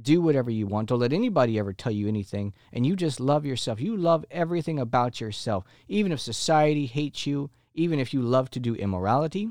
do 0.00 0.20
whatever 0.20 0.50
you 0.50 0.66
want. 0.66 0.88
Don't 0.88 1.00
let 1.00 1.12
anybody 1.12 1.58
ever 1.58 1.72
tell 1.72 1.92
you 1.92 2.06
anything, 2.06 2.52
and 2.72 2.86
you 2.86 2.94
just 2.94 3.18
love 3.18 3.44
yourself. 3.44 3.80
You 3.80 3.96
love 3.96 4.24
everything 4.30 4.78
about 4.78 5.20
yourself. 5.20 5.64
Even 5.88 6.12
if 6.12 6.20
society 6.20 6.86
hates 6.86 7.26
you, 7.26 7.50
even 7.74 7.98
if 7.98 8.14
you 8.14 8.22
love 8.22 8.50
to 8.50 8.60
do 8.60 8.74
immorality, 8.74 9.50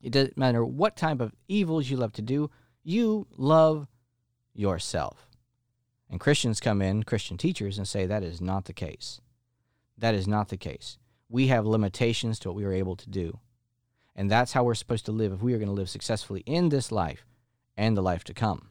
it 0.00 0.10
doesn't 0.10 0.38
matter 0.38 0.64
what 0.64 0.96
type 0.96 1.20
of 1.20 1.34
evils 1.46 1.88
you 1.88 1.96
love 1.96 2.12
to 2.14 2.22
do, 2.22 2.50
you 2.82 3.26
love 3.36 3.86
yourself. 4.58 5.28
And 6.10 6.20
Christians 6.20 6.60
come 6.60 6.82
in, 6.82 7.02
Christian 7.02 7.36
teachers, 7.36 7.78
and 7.78 7.86
say 7.86 8.06
that 8.06 8.22
is 8.22 8.40
not 8.40 8.64
the 8.64 8.72
case. 8.72 9.20
That 9.96 10.14
is 10.14 10.26
not 10.26 10.48
the 10.48 10.56
case. 10.56 10.98
We 11.28 11.48
have 11.48 11.66
limitations 11.66 12.38
to 12.40 12.48
what 12.48 12.56
we 12.56 12.64
are 12.64 12.72
able 12.72 12.96
to 12.96 13.10
do. 13.10 13.38
And 14.16 14.30
that's 14.30 14.52
how 14.52 14.64
we're 14.64 14.74
supposed 14.74 15.06
to 15.06 15.12
live 15.12 15.32
if 15.32 15.42
we 15.42 15.54
are 15.54 15.58
going 15.58 15.68
to 15.68 15.74
live 15.74 15.90
successfully 15.90 16.42
in 16.46 16.70
this 16.70 16.90
life 16.90 17.24
and 17.76 17.96
the 17.96 18.02
life 18.02 18.24
to 18.24 18.34
come. 18.34 18.70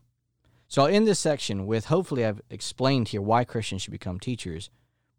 So 0.67 0.81
I'll 0.81 0.93
end 0.93 1.07
this 1.07 1.19
section 1.19 1.65
with 1.65 1.85
hopefully 1.85 2.25
I've 2.25 2.41
explained 2.49 3.09
here 3.09 3.21
why 3.21 3.45
Christians 3.45 3.83
should 3.83 3.91
become 3.91 4.19
teachers 4.19 4.69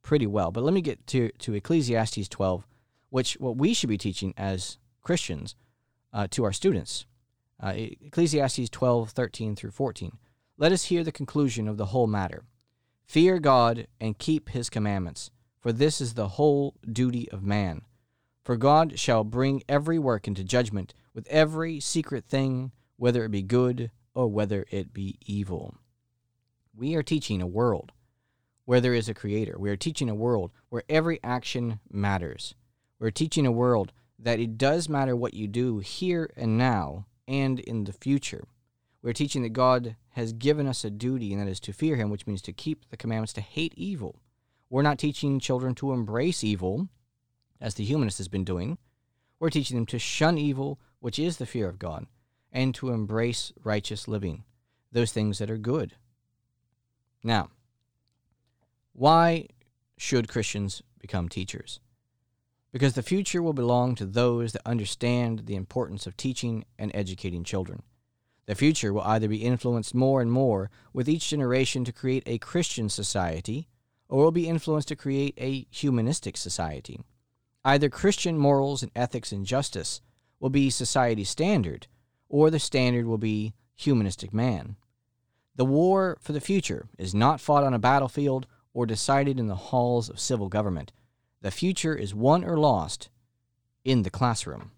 pretty 0.02 0.26
well. 0.26 0.50
But 0.50 0.64
let 0.64 0.74
me 0.74 0.82
get 0.82 1.06
to, 1.08 1.30
to 1.30 1.54
Ecclesiastes 1.54 2.28
12, 2.28 2.66
which 3.08 3.34
what 3.34 3.56
we 3.56 3.72
should 3.72 3.88
be 3.88 3.96
teaching 3.96 4.34
as 4.36 4.76
Christians 5.02 5.54
uh, 6.12 6.26
to 6.32 6.44
our 6.44 6.52
students. 6.52 7.06
Uh, 7.60 7.72
Ecclesiastes 7.76 8.68
12, 8.68 9.10
13 9.10 9.56
through 9.56 9.70
14. 9.70 10.18
Let 10.60 10.72
us 10.72 10.86
hear 10.86 11.04
the 11.04 11.12
conclusion 11.12 11.68
of 11.68 11.76
the 11.76 11.86
whole 11.86 12.08
matter. 12.08 12.42
Fear 13.06 13.38
God 13.38 13.86
and 14.00 14.18
keep 14.18 14.48
his 14.48 14.68
commandments, 14.68 15.30
for 15.60 15.72
this 15.72 16.00
is 16.00 16.14
the 16.14 16.30
whole 16.30 16.74
duty 16.90 17.30
of 17.30 17.44
man. 17.44 17.82
For 18.42 18.56
God 18.56 18.98
shall 18.98 19.22
bring 19.22 19.62
every 19.68 20.00
work 20.00 20.26
into 20.26 20.42
judgment 20.42 20.94
with 21.14 21.28
every 21.28 21.78
secret 21.78 22.24
thing, 22.24 22.72
whether 22.96 23.24
it 23.24 23.30
be 23.30 23.42
good 23.42 23.92
or 24.14 24.26
whether 24.26 24.66
it 24.72 24.92
be 24.92 25.16
evil. 25.24 25.76
We 26.76 26.96
are 26.96 27.04
teaching 27.04 27.40
a 27.40 27.46
world 27.46 27.92
where 28.64 28.80
there 28.80 28.94
is 28.94 29.08
a 29.08 29.14
creator. 29.14 29.54
We 29.60 29.70
are 29.70 29.76
teaching 29.76 30.10
a 30.10 30.14
world 30.14 30.50
where 30.70 30.82
every 30.88 31.20
action 31.22 31.78
matters. 31.88 32.56
We're 32.98 33.12
teaching 33.12 33.46
a 33.46 33.52
world 33.52 33.92
that 34.18 34.40
it 34.40 34.58
does 34.58 34.88
matter 34.88 35.14
what 35.14 35.34
you 35.34 35.46
do 35.46 35.78
here 35.78 36.32
and 36.36 36.58
now 36.58 37.06
and 37.28 37.60
in 37.60 37.84
the 37.84 37.92
future. 37.92 38.42
We're 39.02 39.12
teaching 39.12 39.42
that 39.42 39.50
God 39.50 39.94
has 40.18 40.32
given 40.32 40.66
us 40.66 40.84
a 40.84 40.90
duty, 40.90 41.32
and 41.32 41.40
that 41.40 41.48
is 41.48 41.60
to 41.60 41.72
fear 41.72 41.96
Him, 41.96 42.10
which 42.10 42.26
means 42.26 42.42
to 42.42 42.52
keep 42.52 42.88
the 42.90 42.96
commandments, 42.96 43.32
to 43.34 43.40
hate 43.40 43.72
evil. 43.76 44.20
We're 44.68 44.82
not 44.82 44.98
teaching 44.98 45.40
children 45.40 45.74
to 45.76 45.92
embrace 45.92 46.44
evil, 46.44 46.88
as 47.60 47.74
the 47.74 47.84
humanist 47.84 48.18
has 48.18 48.28
been 48.28 48.44
doing. 48.44 48.78
We're 49.40 49.50
teaching 49.50 49.76
them 49.76 49.86
to 49.86 49.98
shun 49.98 50.36
evil, 50.36 50.78
which 51.00 51.18
is 51.18 51.36
the 51.36 51.46
fear 51.46 51.68
of 51.68 51.78
God, 51.78 52.06
and 52.52 52.74
to 52.74 52.90
embrace 52.90 53.52
righteous 53.62 54.08
living, 54.08 54.44
those 54.92 55.12
things 55.12 55.38
that 55.38 55.50
are 55.50 55.58
good. 55.58 55.94
Now, 57.22 57.50
why 58.92 59.46
should 59.96 60.28
Christians 60.28 60.82
become 61.00 61.28
teachers? 61.28 61.80
because 62.72 62.94
the 62.94 63.02
future 63.02 63.42
will 63.42 63.52
belong 63.52 63.94
to 63.94 64.06
those 64.06 64.52
that 64.52 64.66
understand 64.66 65.46
the 65.46 65.56
importance 65.56 66.06
of 66.06 66.16
teaching 66.16 66.64
and 66.78 66.90
educating 66.94 67.44
children. 67.44 67.82
The 68.48 68.54
future 68.54 68.94
will 68.94 69.02
either 69.02 69.28
be 69.28 69.44
influenced 69.44 69.94
more 69.94 70.22
and 70.22 70.32
more 70.32 70.70
with 70.94 71.06
each 71.06 71.28
generation 71.28 71.84
to 71.84 71.92
create 71.92 72.22
a 72.24 72.38
Christian 72.38 72.88
society, 72.88 73.68
or 74.08 74.24
will 74.24 74.32
be 74.32 74.48
influenced 74.48 74.88
to 74.88 74.96
create 74.96 75.34
a 75.36 75.66
humanistic 75.70 76.38
society. 76.38 76.98
Either 77.62 77.90
Christian 77.90 78.38
morals 78.38 78.82
and 78.82 78.90
ethics 78.96 79.32
and 79.32 79.44
justice 79.44 80.00
will 80.40 80.48
be 80.48 80.70
society's 80.70 81.28
standard, 81.28 81.88
or 82.30 82.48
the 82.48 82.58
standard 82.58 83.04
will 83.04 83.18
be 83.18 83.52
humanistic 83.74 84.32
man. 84.32 84.76
The 85.54 85.66
war 85.66 86.16
for 86.18 86.32
the 86.32 86.40
future 86.40 86.88
is 86.96 87.14
not 87.14 87.42
fought 87.42 87.64
on 87.64 87.74
a 87.74 87.78
battlefield 87.78 88.46
or 88.72 88.86
decided 88.86 89.38
in 89.38 89.48
the 89.48 89.56
halls 89.56 90.08
of 90.08 90.18
civil 90.18 90.48
government 90.48 90.90
the 91.42 91.50
future 91.50 91.94
is 91.94 92.14
won 92.14 92.44
or 92.44 92.56
lost 92.56 93.10
in 93.84 94.04
the 94.04 94.10
classroom. 94.10 94.70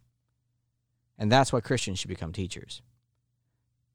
And 1.16 1.30
that's 1.30 1.52
why 1.52 1.60
Christians 1.60 2.00
should 2.00 2.08
become 2.08 2.32
teachers. 2.32 2.82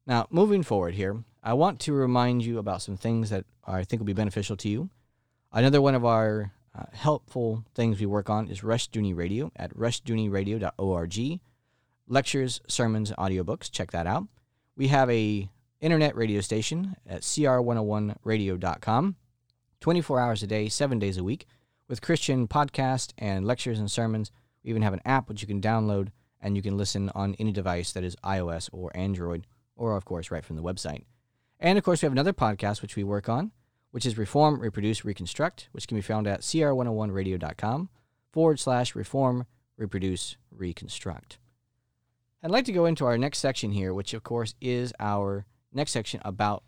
Now, 0.06 0.26
moving 0.30 0.62
forward 0.62 0.94
here, 0.94 1.24
I 1.42 1.54
want 1.54 1.80
to 1.80 1.92
remind 1.92 2.44
you 2.44 2.58
about 2.58 2.82
some 2.82 2.96
things 2.96 3.30
that 3.30 3.44
I 3.64 3.82
think 3.82 4.00
will 4.00 4.06
be 4.06 4.12
beneficial 4.12 4.56
to 4.58 4.68
you. 4.68 4.88
Another 5.52 5.82
one 5.82 5.94
of 5.94 6.04
our 6.04 6.52
uh, 6.76 6.84
helpful 6.92 7.64
things 7.74 7.98
we 7.98 8.06
work 8.06 8.30
on 8.30 8.48
is 8.48 8.60
Rushdoony 8.60 9.16
Radio 9.16 9.50
at 9.56 9.74
rushdoonyradio.org. 9.76 11.40
Lectures, 12.08 12.60
sermons, 12.68 13.10
audiobooks, 13.18 13.70
check 13.70 13.90
that 13.90 14.06
out. 14.06 14.28
We 14.76 14.88
have 14.88 15.10
a 15.10 15.48
internet 15.80 16.14
radio 16.14 16.40
station 16.40 16.96
at 17.06 17.22
cr101radio.com, 17.22 19.16
24 19.80 20.20
hours 20.20 20.42
a 20.42 20.46
day, 20.46 20.68
7 20.68 20.98
days 20.98 21.16
a 21.16 21.24
week 21.24 21.46
with 21.88 22.02
Christian 22.02 22.46
podcasts 22.46 23.12
and 23.18 23.44
lectures 23.44 23.78
and 23.78 23.90
sermons. 23.90 24.30
We 24.62 24.70
even 24.70 24.82
have 24.82 24.92
an 24.92 25.02
app 25.04 25.28
which 25.28 25.42
you 25.42 25.48
can 25.48 25.60
download 25.60 26.08
and 26.40 26.56
you 26.56 26.62
can 26.62 26.76
listen 26.76 27.10
on 27.14 27.34
any 27.38 27.50
device 27.52 27.92
that 27.92 28.04
is 28.04 28.16
iOS 28.24 28.68
or 28.72 28.96
Android, 28.96 29.46
or 29.76 29.96
of 29.96 30.04
course, 30.04 30.30
right 30.30 30.44
from 30.44 30.56
the 30.56 30.62
website. 30.62 31.04
And 31.60 31.78
of 31.78 31.84
course, 31.84 32.02
we 32.02 32.06
have 32.06 32.12
another 32.12 32.32
podcast 32.32 32.82
which 32.82 32.96
we 32.96 33.04
work 33.04 33.28
on, 33.28 33.52
which 33.90 34.04
is 34.04 34.18
Reform, 34.18 34.60
Reproduce, 34.60 35.04
Reconstruct, 35.04 35.68
which 35.72 35.86
can 35.86 35.96
be 35.96 36.02
found 36.02 36.26
at 36.26 36.40
cr101radio.com 36.40 37.88
forward 38.32 38.60
slash 38.60 38.94
reform, 38.94 39.46
reproduce, 39.78 40.36
reconstruct. 40.50 41.38
I'd 42.42 42.50
like 42.50 42.66
to 42.66 42.72
go 42.72 42.84
into 42.84 43.06
our 43.06 43.16
next 43.16 43.38
section 43.38 43.72
here, 43.72 43.94
which 43.94 44.12
of 44.12 44.22
course 44.22 44.54
is 44.60 44.92
our 45.00 45.46
next 45.72 45.92
section 45.92 46.20
about 46.24 46.62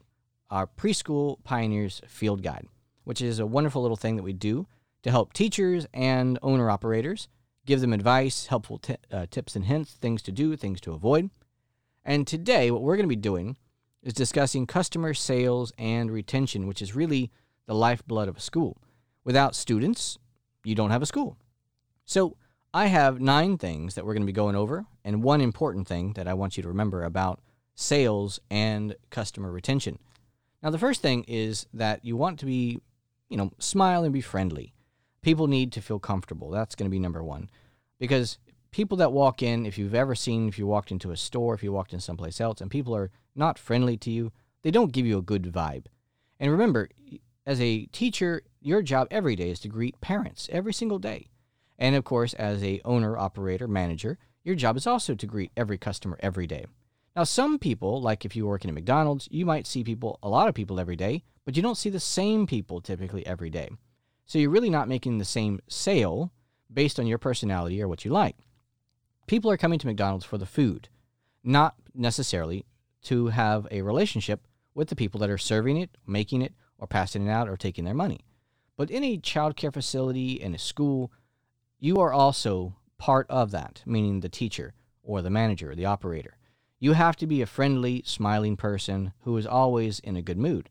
our 0.50 0.66
preschool 0.66 1.36
pioneers 1.44 2.00
field 2.06 2.42
guide, 2.42 2.66
which 3.04 3.20
is 3.20 3.38
a 3.38 3.46
wonderful 3.46 3.82
little 3.82 3.96
thing 3.96 4.16
that 4.16 4.22
we 4.22 4.32
do 4.32 4.66
to 5.02 5.10
help 5.10 5.32
teachers 5.32 5.86
and 5.92 6.38
owner 6.42 6.70
operators, 6.70 7.28
give 7.66 7.80
them 7.80 7.92
advice, 7.92 8.46
helpful 8.46 8.78
t- 8.78 8.96
uh, 9.12 9.26
tips 9.30 9.54
and 9.54 9.66
hints, 9.66 9.92
things 9.92 10.22
to 10.22 10.32
do, 10.32 10.56
things 10.56 10.80
to 10.80 10.92
avoid. 10.92 11.30
And 12.04 12.26
today, 12.26 12.70
what 12.70 12.82
we're 12.82 12.96
going 12.96 13.08
to 13.08 13.08
be 13.08 13.16
doing 13.16 13.56
is 14.02 14.12
discussing 14.12 14.66
customer 14.66 15.14
sales 15.14 15.72
and 15.78 16.10
retention, 16.10 16.66
which 16.66 16.80
is 16.80 16.94
really 16.94 17.30
the 17.66 17.74
lifeblood 17.74 18.28
of 18.28 18.36
a 18.36 18.40
school. 18.40 18.80
Without 19.24 19.54
students, 19.54 20.18
you 20.64 20.74
don't 20.74 20.90
have 20.90 21.02
a 21.02 21.06
school. 21.06 21.36
So, 22.04 22.36
I 22.72 22.86
have 22.86 23.20
nine 23.20 23.56
things 23.58 23.94
that 23.94 24.04
we're 24.04 24.14
going 24.14 24.22
to 24.22 24.26
be 24.26 24.32
going 24.32 24.56
over, 24.56 24.86
and 25.04 25.22
one 25.22 25.40
important 25.40 25.88
thing 25.88 26.12
that 26.14 26.28
I 26.28 26.34
want 26.34 26.56
you 26.56 26.62
to 26.62 26.68
remember 26.68 27.02
about 27.02 27.40
sales 27.74 28.40
and 28.50 28.94
customer 29.10 29.50
retention. 29.50 29.98
Now, 30.62 30.70
the 30.70 30.78
first 30.78 31.00
thing 31.00 31.24
is 31.26 31.66
that 31.72 32.04
you 32.04 32.16
want 32.16 32.38
to 32.40 32.46
be, 32.46 32.78
you 33.28 33.36
know, 33.36 33.52
smile 33.58 34.04
and 34.04 34.12
be 34.12 34.20
friendly 34.20 34.74
people 35.22 35.46
need 35.46 35.72
to 35.72 35.82
feel 35.82 35.98
comfortable. 35.98 36.50
That's 36.50 36.74
going 36.74 36.86
to 36.86 36.90
be 36.90 36.98
number 36.98 37.22
one. 37.22 37.50
Because 37.98 38.38
people 38.70 38.96
that 38.98 39.12
walk 39.12 39.42
in, 39.42 39.66
if 39.66 39.78
you've 39.78 39.94
ever 39.94 40.14
seen, 40.14 40.48
if 40.48 40.58
you 40.58 40.66
walked 40.66 40.90
into 40.90 41.10
a 41.10 41.16
store, 41.16 41.54
if 41.54 41.62
you 41.62 41.72
walked 41.72 41.92
in 41.92 42.00
someplace 42.00 42.40
else, 42.40 42.60
and 42.60 42.70
people 42.70 42.94
are 42.94 43.10
not 43.34 43.58
friendly 43.58 43.96
to 43.98 44.10
you, 44.10 44.32
they 44.62 44.70
don't 44.70 44.92
give 44.92 45.06
you 45.06 45.18
a 45.18 45.22
good 45.22 45.44
vibe. 45.44 45.86
And 46.40 46.50
remember, 46.50 46.88
as 47.46 47.60
a 47.60 47.86
teacher, 47.86 48.42
your 48.60 48.82
job 48.82 49.08
every 49.10 49.36
day 49.36 49.50
is 49.50 49.60
to 49.60 49.68
greet 49.68 50.00
parents 50.00 50.48
every 50.52 50.72
single 50.72 50.98
day. 50.98 51.28
And 51.78 51.94
of 51.94 52.04
course, 52.04 52.34
as 52.34 52.62
a 52.62 52.80
owner, 52.84 53.16
operator, 53.16 53.68
manager, 53.68 54.18
your 54.44 54.54
job 54.54 54.76
is 54.76 54.86
also 54.86 55.14
to 55.14 55.26
greet 55.26 55.52
every 55.56 55.78
customer 55.78 56.18
every 56.20 56.46
day. 56.46 56.66
Now, 57.16 57.24
some 57.24 57.58
people, 57.58 58.00
like 58.00 58.24
if 58.24 58.36
you're 58.36 58.48
working 58.48 58.68
at 58.68 58.74
McDonald's, 58.74 59.28
you 59.30 59.44
might 59.46 59.66
see 59.66 59.82
people, 59.82 60.18
a 60.22 60.28
lot 60.28 60.48
of 60.48 60.54
people 60.54 60.78
every 60.78 60.96
day, 60.96 61.24
but 61.44 61.56
you 61.56 61.62
don't 61.62 61.78
see 61.78 61.90
the 61.90 62.00
same 62.00 62.46
people 62.46 62.80
typically 62.80 63.26
every 63.26 63.50
day. 63.50 63.70
So 64.26 64.38
you're 64.38 64.50
really 64.50 64.70
not 64.70 64.88
making 64.88 65.18
the 65.18 65.24
same 65.24 65.60
sale 65.68 66.32
based 66.72 67.00
on 67.00 67.06
your 67.06 67.18
personality 67.18 67.82
or 67.82 67.88
what 67.88 68.04
you 68.04 68.10
like. 68.10 68.36
People 69.28 69.50
are 69.50 69.58
coming 69.58 69.78
to 69.78 69.86
McDonald's 69.86 70.24
for 70.24 70.38
the 70.38 70.46
food, 70.46 70.88
not 71.44 71.74
necessarily 71.94 72.64
to 73.02 73.26
have 73.26 73.68
a 73.70 73.82
relationship 73.82 74.46
with 74.74 74.88
the 74.88 74.96
people 74.96 75.20
that 75.20 75.28
are 75.28 75.36
serving 75.36 75.76
it, 75.76 75.90
making 76.06 76.40
it, 76.40 76.54
or 76.78 76.86
passing 76.86 77.26
it 77.26 77.30
out 77.30 77.46
or 77.46 77.58
taking 77.58 77.84
their 77.84 77.92
money. 77.92 78.24
But 78.78 78.90
in 78.90 79.04
a 79.04 79.18
child 79.18 79.54
care 79.54 79.70
facility, 79.70 80.40
in 80.40 80.54
a 80.54 80.58
school, 80.58 81.12
you 81.78 81.98
are 81.98 82.10
also 82.10 82.76
part 82.96 83.26
of 83.28 83.50
that, 83.50 83.82
meaning 83.84 84.20
the 84.20 84.30
teacher 84.30 84.72
or 85.02 85.20
the 85.20 85.28
manager 85.28 85.72
or 85.72 85.74
the 85.74 85.84
operator. 85.84 86.38
You 86.78 86.94
have 86.94 87.16
to 87.16 87.26
be 87.26 87.42
a 87.42 87.46
friendly, 87.46 88.02
smiling 88.06 88.56
person 88.56 89.12
who 89.24 89.36
is 89.36 89.46
always 89.46 89.98
in 90.00 90.16
a 90.16 90.22
good 90.22 90.38
mood. 90.38 90.70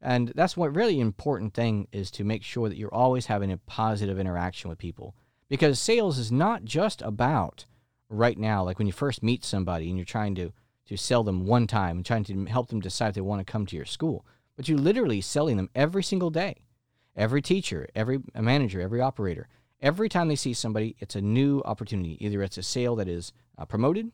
And 0.00 0.32
that's 0.34 0.56
what 0.56 0.74
really 0.74 1.00
important 1.00 1.52
thing 1.52 1.86
is 1.92 2.10
to 2.12 2.24
make 2.24 2.44
sure 2.44 2.70
that 2.70 2.78
you're 2.78 2.94
always 2.94 3.26
having 3.26 3.52
a 3.52 3.58
positive 3.58 4.18
interaction 4.18 4.70
with 4.70 4.78
people. 4.78 5.14
Because 5.50 5.78
sales 5.78 6.16
is 6.16 6.32
not 6.32 6.64
just 6.64 7.02
about 7.02 7.66
right 8.10 8.36
now, 8.36 8.62
like 8.62 8.78
when 8.78 8.86
you 8.86 8.92
first 8.92 9.22
meet 9.22 9.44
somebody 9.44 9.88
and 9.88 9.96
you're 9.96 10.04
trying 10.04 10.34
to, 10.34 10.52
to 10.86 10.96
sell 10.96 11.22
them 11.22 11.46
one 11.46 11.66
time 11.66 11.98
and 11.98 12.04
trying 12.04 12.24
to 12.24 12.44
help 12.46 12.68
them 12.68 12.80
decide 12.80 13.10
if 13.10 13.14
they 13.14 13.20
want 13.20 13.44
to 13.44 13.50
come 13.50 13.64
to 13.66 13.76
your 13.76 13.84
school, 13.84 14.26
but 14.56 14.68
you're 14.68 14.76
literally 14.76 15.20
selling 15.20 15.56
them 15.56 15.70
every 15.74 16.02
single 16.02 16.30
day. 16.30 16.64
Every 17.16 17.40
teacher, 17.40 17.88
every 17.94 18.18
manager, 18.38 18.80
every 18.80 19.00
operator, 19.00 19.48
every 19.80 20.08
time 20.08 20.28
they 20.28 20.36
see 20.36 20.52
somebody, 20.52 20.96
it's 20.98 21.16
a 21.16 21.20
new 21.20 21.62
opportunity. 21.64 22.16
Either 22.24 22.42
it's 22.42 22.58
a 22.58 22.62
sale 22.62 22.96
that 22.96 23.08
is 23.08 23.32
uh, 23.56 23.64
promoted 23.64 24.10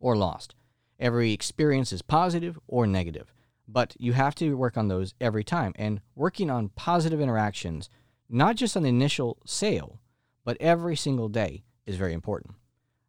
or 0.00 0.16
lost. 0.16 0.54
Every 0.98 1.32
experience 1.32 1.92
is 1.92 2.02
positive 2.02 2.58
or 2.66 2.86
negative. 2.86 3.32
But 3.68 3.96
you 3.98 4.12
have 4.12 4.34
to 4.36 4.56
work 4.56 4.76
on 4.76 4.88
those 4.88 5.14
every 5.20 5.42
time 5.42 5.72
and 5.76 6.00
working 6.14 6.50
on 6.50 6.70
positive 6.70 7.20
interactions, 7.20 7.90
not 8.28 8.56
just 8.56 8.76
on 8.76 8.84
the 8.84 8.88
initial 8.88 9.38
sale, 9.44 10.00
but 10.44 10.56
every 10.60 10.96
single 10.96 11.28
day 11.28 11.64
is 11.84 11.96
very 11.96 12.12
important. 12.12 12.54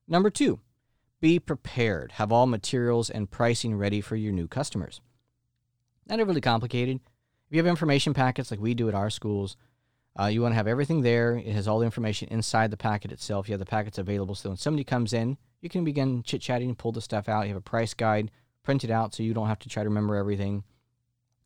Number 0.07 0.29
two, 0.29 0.59
be 1.19 1.39
prepared. 1.39 2.13
Have 2.13 2.31
all 2.31 2.45
materials 2.45 3.09
and 3.09 3.29
pricing 3.29 3.75
ready 3.75 4.01
for 4.01 4.15
your 4.15 4.31
new 4.31 4.47
customers. 4.47 5.01
Not 6.07 6.19
overly 6.19 6.41
complicated. 6.41 6.99
If 7.49 7.55
you 7.55 7.57
have 7.57 7.67
information 7.67 8.13
packets 8.13 8.51
like 8.51 8.59
we 8.59 8.73
do 8.73 8.87
at 8.87 8.95
our 8.95 9.09
schools, 9.09 9.57
uh, 10.19 10.25
you 10.25 10.41
want 10.41 10.53
to 10.53 10.57
have 10.57 10.67
everything 10.67 11.01
there. 11.01 11.35
It 11.37 11.53
has 11.53 11.67
all 11.67 11.79
the 11.79 11.85
information 11.85 12.27
inside 12.29 12.71
the 12.71 12.77
packet 12.77 13.11
itself. 13.11 13.47
You 13.47 13.53
have 13.53 13.59
the 13.59 13.65
packets 13.65 13.97
available. 13.97 14.35
So 14.35 14.49
when 14.49 14.57
somebody 14.57 14.83
comes 14.83 15.13
in, 15.13 15.37
you 15.61 15.69
can 15.69 15.83
begin 15.83 16.23
chit 16.23 16.41
chatting, 16.41 16.69
and 16.69 16.77
pull 16.77 16.91
the 16.91 17.01
stuff 17.01 17.27
out. 17.29 17.43
You 17.43 17.49
have 17.49 17.57
a 17.57 17.61
price 17.61 17.93
guide, 17.93 18.31
print 18.63 18.83
it 18.83 18.91
out 18.91 19.13
so 19.13 19.23
you 19.23 19.33
don't 19.33 19.47
have 19.47 19.59
to 19.59 19.69
try 19.69 19.83
to 19.83 19.89
remember 19.89 20.15
everything. 20.15 20.63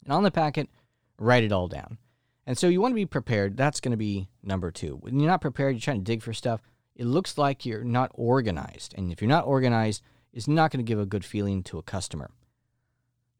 And 0.03 0.13
on 0.13 0.23
the 0.23 0.31
packet, 0.31 0.69
write 1.17 1.43
it 1.43 1.51
all 1.51 1.67
down. 1.67 1.97
And 2.45 2.57
so 2.57 2.67
you 2.67 2.81
want 2.81 2.91
to 2.91 2.95
be 2.95 3.05
prepared. 3.05 3.57
That's 3.57 3.79
going 3.79 3.91
to 3.91 3.97
be 3.97 4.27
number 4.43 4.71
two. 4.71 4.97
When 5.01 5.19
you're 5.19 5.29
not 5.29 5.41
prepared, 5.41 5.75
you're 5.75 5.81
trying 5.81 5.99
to 5.99 6.03
dig 6.03 6.23
for 6.23 6.33
stuff, 6.33 6.61
it 6.95 7.05
looks 7.05 7.37
like 7.37 7.65
you're 7.65 7.83
not 7.83 8.11
organized. 8.13 8.93
And 8.97 9.11
if 9.11 9.21
you're 9.21 9.29
not 9.29 9.45
organized, 9.45 10.01
it's 10.33 10.47
not 10.47 10.71
going 10.71 10.83
to 10.83 10.89
give 10.89 10.99
a 10.99 11.05
good 11.05 11.25
feeling 11.25 11.63
to 11.63 11.77
a 11.77 11.83
customer. 11.83 12.31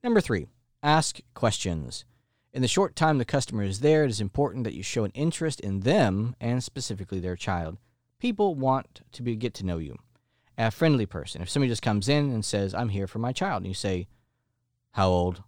Number 0.04 0.22
three, 0.22 0.48
ask 0.82 1.20
questions. 1.34 2.06
In 2.54 2.62
the 2.62 2.68
short 2.68 2.96
time 2.96 3.18
the 3.18 3.26
customer 3.26 3.64
is 3.64 3.80
there, 3.80 4.04
it 4.04 4.10
is 4.10 4.20
important 4.20 4.64
that 4.66 4.74
you 4.74 4.84
show 4.84 5.04
an 5.04 5.12
interest 5.14 5.60
in 5.60 5.82
them 5.82 6.36
and 6.42 6.64
specifically 6.64 7.20
their 7.20 7.36
child. 7.36 7.78
People 8.20 8.56
want 8.56 9.02
to 9.14 9.24
be, 9.24 9.36
get 9.36 9.54
to 9.56 9.66
know 9.66 9.78
you. 9.78 9.98
A 10.58 10.70
friendly 10.70 11.06
person. 11.06 11.42
If 11.42 11.50
somebody 11.50 11.70
just 11.70 11.82
comes 11.82 12.10
in 12.10 12.32
and 12.32 12.44
says, 12.44 12.76
I'm 12.76 12.90
here 12.90 13.08
for 13.08 13.20
my 13.20 13.32
child, 13.32 13.64
and 13.64 13.68
you 13.68 13.74
say, 13.74 14.08
How 14.92 15.08
old? 15.08 15.44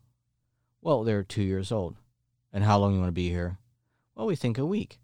Well, 0.82 1.04
they're 1.04 1.24
two 1.24 1.44
years 1.44 1.72
old. 1.72 1.98
And 2.52 2.64
how 2.64 2.80
long 2.80 2.94
you 2.94 3.00
want 3.00 3.10
to 3.10 3.14
be 3.14 3.30
here? 3.30 3.58
Well, 4.16 4.26
we 4.26 4.36
think 4.36 4.58
a 4.58 4.66
week. 4.66 5.00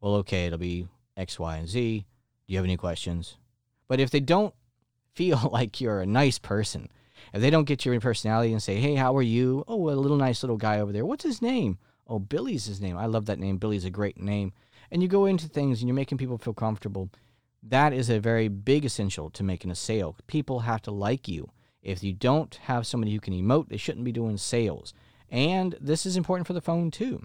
Well, 0.00 0.14
okay, 0.16 0.46
it'll 0.46 0.58
be 0.58 0.88
X, 1.16 1.38
Y, 1.38 1.56
and 1.56 1.68
Z. 1.68 2.04
Do 2.46 2.52
you 2.52 2.58
have 2.58 2.64
any 2.64 2.76
questions? 2.76 3.36
But 3.88 4.00
if 4.00 4.10
they 4.10 4.20
don't 4.20 4.54
feel 5.14 5.48
like 5.52 5.80
you're 5.80 6.00
a 6.00 6.06
nice 6.06 6.38
person, 6.38 6.90
if 7.32 7.40
they 7.40 7.50
don't 7.50 7.64
get 7.64 7.84
your 7.84 7.98
personality 8.00 8.52
and 8.52 8.62
say, 8.62 8.76
hey, 8.76 8.94
how 8.94 9.16
are 9.16 9.22
you? 9.22 9.64
Oh, 9.66 9.90
a 9.90 9.92
little 9.92 10.16
nice 10.16 10.42
little 10.42 10.56
guy 10.56 10.80
over 10.80 10.92
there. 10.92 11.06
What's 11.06 11.24
his 11.24 11.42
name? 11.42 11.78
Oh, 12.06 12.18
Billy's 12.18 12.66
his 12.66 12.80
name. 12.80 12.98
I 12.98 13.06
love 13.06 13.26
that 13.26 13.38
name. 13.38 13.56
Billy's 13.56 13.84
a 13.84 13.90
great 13.90 14.20
name. 14.20 14.52
And 14.90 15.02
you 15.02 15.08
go 15.08 15.26
into 15.26 15.48
things 15.48 15.80
and 15.80 15.88
you're 15.88 15.94
making 15.94 16.18
people 16.18 16.38
feel 16.38 16.54
comfortable. 16.54 17.10
That 17.62 17.92
is 17.92 18.10
a 18.10 18.20
very 18.20 18.48
big 18.48 18.84
essential 18.84 19.30
to 19.30 19.42
making 19.42 19.70
a 19.70 19.74
sale. 19.74 20.16
People 20.26 20.60
have 20.60 20.82
to 20.82 20.90
like 20.90 21.26
you. 21.26 21.50
If 21.82 22.04
you 22.04 22.12
don't 22.12 22.54
have 22.62 22.86
somebody 22.86 23.12
who 23.12 23.20
can 23.20 23.34
emote, 23.34 23.68
they 23.68 23.76
shouldn't 23.76 24.04
be 24.04 24.12
doing 24.12 24.36
sales. 24.36 24.92
And 25.30 25.74
this 25.80 26.06
is 26.06 26.16
important 26.16 26.46
for 26.46 26.52
the 26.52 26.60
phone 26.60 26.90
too. 26.90 27.22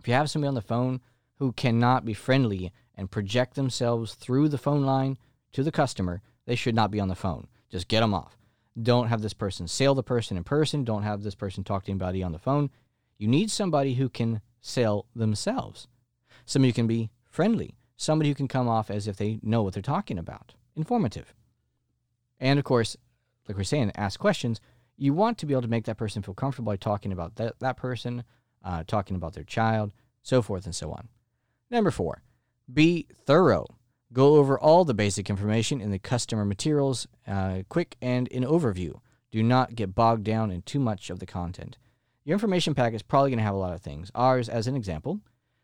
If 0.00 0.08
you 0.08 0.14
have 0.14 0.30
somebody 0.30 0.48
on 0.48 0.54
the 0.54 0.62
phone 0.62 1.00
who 1.36 1.52
cannot 1.52 2.04
be 2.04 2.14
friendly 2.14 2.72
and 2.98 3.10
project 3.10 3.54
themselves 3.54 4.14
through 4.14 4.48
the 4.48 4.58
phone 4.58 4.84
line 4.84 5.16
to 5.52 5.62
the 5.62 5.72
customer, 5.72 6.20
they 6.44 6.56
should 6.56 6.74
not 6.74 6.90
be 6.90 7.00
on 7.00 7.08
the 7.08 7.14
phone. 7.14 7.46
Just 7.70 7.88
get 7.88 8.00
them 8.00 8.12
off. 8.12 8.36
Don't 8.80 9.08
have 9.08 9.22
this 9.22 9.32
person 9.32 9.68
sell 9.68 9.94
the 9.94 10.02
person 10.02 10.36
in 10.36 10.44
person. 10.44 10.84
Don't 10.84 11.04
have 11.04 11.22
this 11.22 11.34
person 11.34 11.64
talk 11.64 11.84
to 11.84 11.90
anybody 11.90 12.22
on 12.22 12.32
the 12.32 12.38
phone. 12.38 12.70
You 13.16 13.28
need 13.28 13.50
somebody 13.50 13.94
who 13.94 14.08
can 14.08 14.40
sell 14.60 15.06
themselves. 15.14 15.88
Somebody 16.44 16.70
who 16.70 16.74
can 16.74 16.86
be 16.86 17.10
friendly. 17.30 17.76
Somebody 17.96 18.28
who 18.30 18.34
can 18.34 18.48
come 18.48 18.68
off 18.68 18.90
as 18.90 19.08
if 19.08 19.16
they 19.16 19.38
know 19.42 19.62
what 19.62 19.74
they're 19.74 19.82
talking 19.82 20.18
about. 20.18 20.54
Informative. 20.76 21.34
And 22.40 22.58
of 22.58 22.64
course, 22.64 22.96
like 23.48 23.56
we're 23.56 23.64
saying, 23.64 23.92
ask 23.94 24.18
questions. 24.18 24.60
You 24.96 25.14
want 25.14 25.38
to 25.38 25.46
be 25.46 25.54
able 25.54 25.62
to 25.62 25.68
make 25.68 25.84
that 25.84 25.96
person 25.96 26.22
feel 26.22 26.34
comfortable 26.34 26.72
by 26.72 26.76
talking 26.76 27.12
about 27.12 27.36
that, 27.36 27.58
that 27.60 27.76
person, 27.76 28.24
uh, 28.64 28.84
talking 28.86 29.16
about 29.16 29.34
their 29.34 29.44
child, 29.44 29.92
so 30.22 30.42
forth 30.42 30.64
and 30.64 30.74
so 30.74 30.90
on. 30.90 31.08
Number 31.70 31.90
four, 31.90 32.22
be 32.72 33.06
thorough. 33.24 33.66
Go 34.12 34.36
over 34.36 34.58
all 34.58 34.84
the 34.84 34.94
basic 34.94 35.28
information 35.28 35.80
in 35.80 35.90
the 35.90 35.98
customer 35.98 36.44
materials, 36.44 37.06
uh, 37.26 37.62
quick 37.68 37.96
and 38.00 38.26
in 38.28 38.42
overview. 38.44 39.00
Do 39.30 39.42
not 39.42 39.74
get 39.74 39.94
bogged 39.94 40.24
down 40.24 40.50
in 40.50 40.62
too 40.62 40.80
much 40.80 41.10
of 41.10 41.18
the 41.18 41.26
content. 41.26 41.76
Your 42.24 42.34
information 42.34 42.74
pack 42.74 42.94
is 42.94 43.02
probably 43.02 43.30
going 43.30 43.38
to 43.38 43.44
have 43.44 43.54
a 43.54 43.58
lot 43.58 43.74
of 43.74 43.82
things. 43.82 44.10
Ours, 44.14 44.48
as 44.48 44.66
an 44.66 44.76
example, 44.76 45.20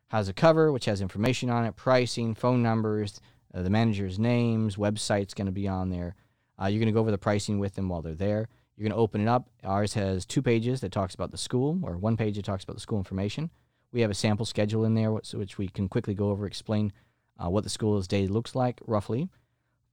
has 0.09 0.29
a 0.29 0.35
cover 0.35 0.71
which 0.73 0.85
has 0.85 1.01
information 1.01 1.49
on 1.51 1.65
it, 1.65 1.77
pricing, 1.77 2.35
phone 2.35 2.63
numbers, 2.63 3.21
uh, 3.55 3.63
the 3.63 3.71
manager's 3.71 4.19
names, 4.19 4.77
website's 4.77 5.35
going 5.35 5.47
to 5.47 5.53
be 5.53 5.69
on 5.69 5.89
there. 5.91 6.15
Uh, 6.61 6.67
you're 6.67 6.79
going 6.81 6.87
to 6.87 6.93
go 6.93 7.01
over 7.01 7.11
the 7.11 7.19
pricing 7.19 7.59
with 7.59 7.75
them 7.75 7.89
while 7.89 8.03
they're 8.03 8.15
there. 8.15 8.49
You're 8.77 8.89
going 8.89 8.97
to 8.97 9.03
open 9.03 9.21
it 9.21 9.29
up. 9.29 9.49
Ours 9.63 9.95
has 9.95 10.27
two 10.27 10.43
pages 10.43 10.81
that 10.81 10.93
talks 10.93 11.15
about 11.15 11.31
the 11.31 11.39
school, 11.39 11.79
or 11.83 11.97
one 11.97 12.17
page 12.17 12.37
that 12.37 12.45
talks 12.45 12.65
about 12.65 12.75
the 12.75 12.81
school 12.81 12.99
information. 12.99 13.51
We 13.95 14.01
have 14.01 14.11
a 14.11 14.15
sample 14.15 14.45
schedule 14.45 14.85
in 14.85 14.95
there, 14.95 15.13
which 15.13 15.57
we 15.57 15.69
can 15.69 15.89
quickly 15.89 16.15
go 16.15 16.31
over, 16.31 16.47
explain 16.47 16.93
uh, 17.39 17.49
what 17.49 17.63
the 17.63 17.71
school's 17.71 18.09
day 18.09 18.27
looks 18.27 18.57
like 18.57 18.81
roughly. 18.89 19.29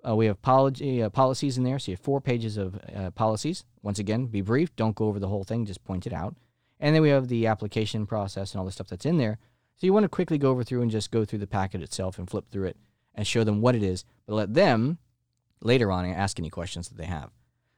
Uh, 0.05 0.15
we 0.15 0.25
have 0.25 0.41
policy, 0.41 1.03
uh, 1.03 1.09
policies 1.11 1.55
in 1.55 1.63
there, 1.63 1.77
so 1.77 1.91
you 1.91 1.95
have 1.95 2.03
four 2.03 2.19
pages 2.19 2.57
of 2.57 2.79
uh, 2.95 3.11
policies. 3.11 3.63
Once 3.83 3.99
again, 3.99 4.25
be 4.25 4.41
brief, 4.41 4.75
don't 4.75 4.95
go 4.95 5.05
over 5.05 5.19
the 5.19 5.27
whole 5.27 5.43
thing, 5.43 5.67
just 5.67 5.83
point 5.83 6.07
it 6.07 6.13
out. 6.13 6.35
And 6.79 6.95
then 6.95 7.03
we 7.03 7.09
have 7.09 7.27
the 7.27 7.45
application 7.45 8.07
process 8.07 8.53
and 8.53 8.59
all 8.59 8.65
the 8.65 8.71
stuff 8.71 8.87
that's 8.87 9.05
in 9.05 9.17
there. 9.17 9.37
So 9.77 9.85
you 9.85 9.93
want 9.93 10.05
to 10.05 10.09
quickly 10.09 10.39
go 10.39 10.49
over 10.49 10.63
through 10.63 10.81
and 10.81 10.89
just 10.89 11.11
go 11.11 11.23
through 11.23 11.37
the 11.37 11.45
packet 11.45 11.83
itself 11.83 12.17
and 12.17 12.27
flip 12.27 12.45
through 12.49 12.69
it 12.69 12.77
and 13.13 13.27
show 13.27 13.43
them 13.43 13.61
what 13.61 13.75
it 13.75 13.83
is, 13.83 14.03
but 14.25 14.33
let 14.33 14.55
them 14.55 14.97
later 15.61 15.91
on 15.91 16.05
ask 16.07 16.39
any 16.39 16.49
questions 16.49 16.89
that 16.89 16.97
they 16.97 17.05
have. 17.05 17.29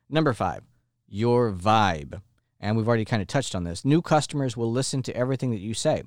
Number 0.10 0.32
five, 0.32 0.64
your 1.06 1.52
vibe. 1.52 2.22
And 2.64 2.78
we've 2.78 2.88
already 2.88 3.04
kind 3.04 3.22
of 3.22 3.28
touched 3.28 3.56
on 3.56 3.66
this. 3.66 3.84
New 3.84 4.02
customers 4.02 4.56
will 4.56 4.72
listen 4.72 5.04
to 5.04 5.16
everything 5.18 5.52
that 5.52 5.60
you 5.60 5.74
say, 5.74 6.04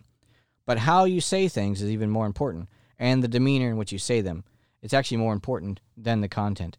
but 0.64 0.78
how 0.78 1.04
you 1.04 1.20
say 1.20 1.48
things 1.48 1.82
is 1.82 1.90
even 1.90 2.08
more 2.08 2.24
important 2.24 2.70
and 2.98 3.22
the 3.22 3.28
demeanor 3.28 3.68
in 3.68 3.76
which 3.76 3.92
you 3.92 3.98
say 3.98 4.22
them. 4.22 4.42
It's 4.80 4.94
actually 4.94 5.18
more 5.18 5.34
important 5.34 5.80
than 5.98 6.22
the 6.22 6.28
content. 6.28 6.78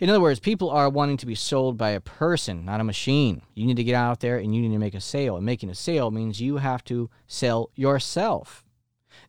In 0.00 0.10
other 0.10 0.20
words, 0.20 0.38
people 0.38 0.68
are 0.68 0.90
wanting 0.90 1.16
to 1.16 1.24
be 1.24 1.34
sold 1.34 1.78
by 1.78 1.90
a 1.90 2.00
person, 2.00 2.66
not 2.66 2.82
a 2.82 2.84
machine. 2.84 3.40
You 3.54 3.64
need 3.64 3.78
to 3.78 3.84
get 3.84 3.94
out 3.94 4.20
there 4.20 4.36
and 4.36 4.54
you 4.54 4.60
need 4.60 4.74
to 4.74 4.78
make 4.78 4.94
a 4.94 5.00
sale. 5.00 5.36
And 5.36 5.46
making 5.46 5.70
a 5.70 5.74
sale 5.74 6.10
means 6.10 6.42
you 6.42 6.58
have 6.58 6.84
to 6.84 7.08
sell 7.26 7.70
yourself. 7.74 8.66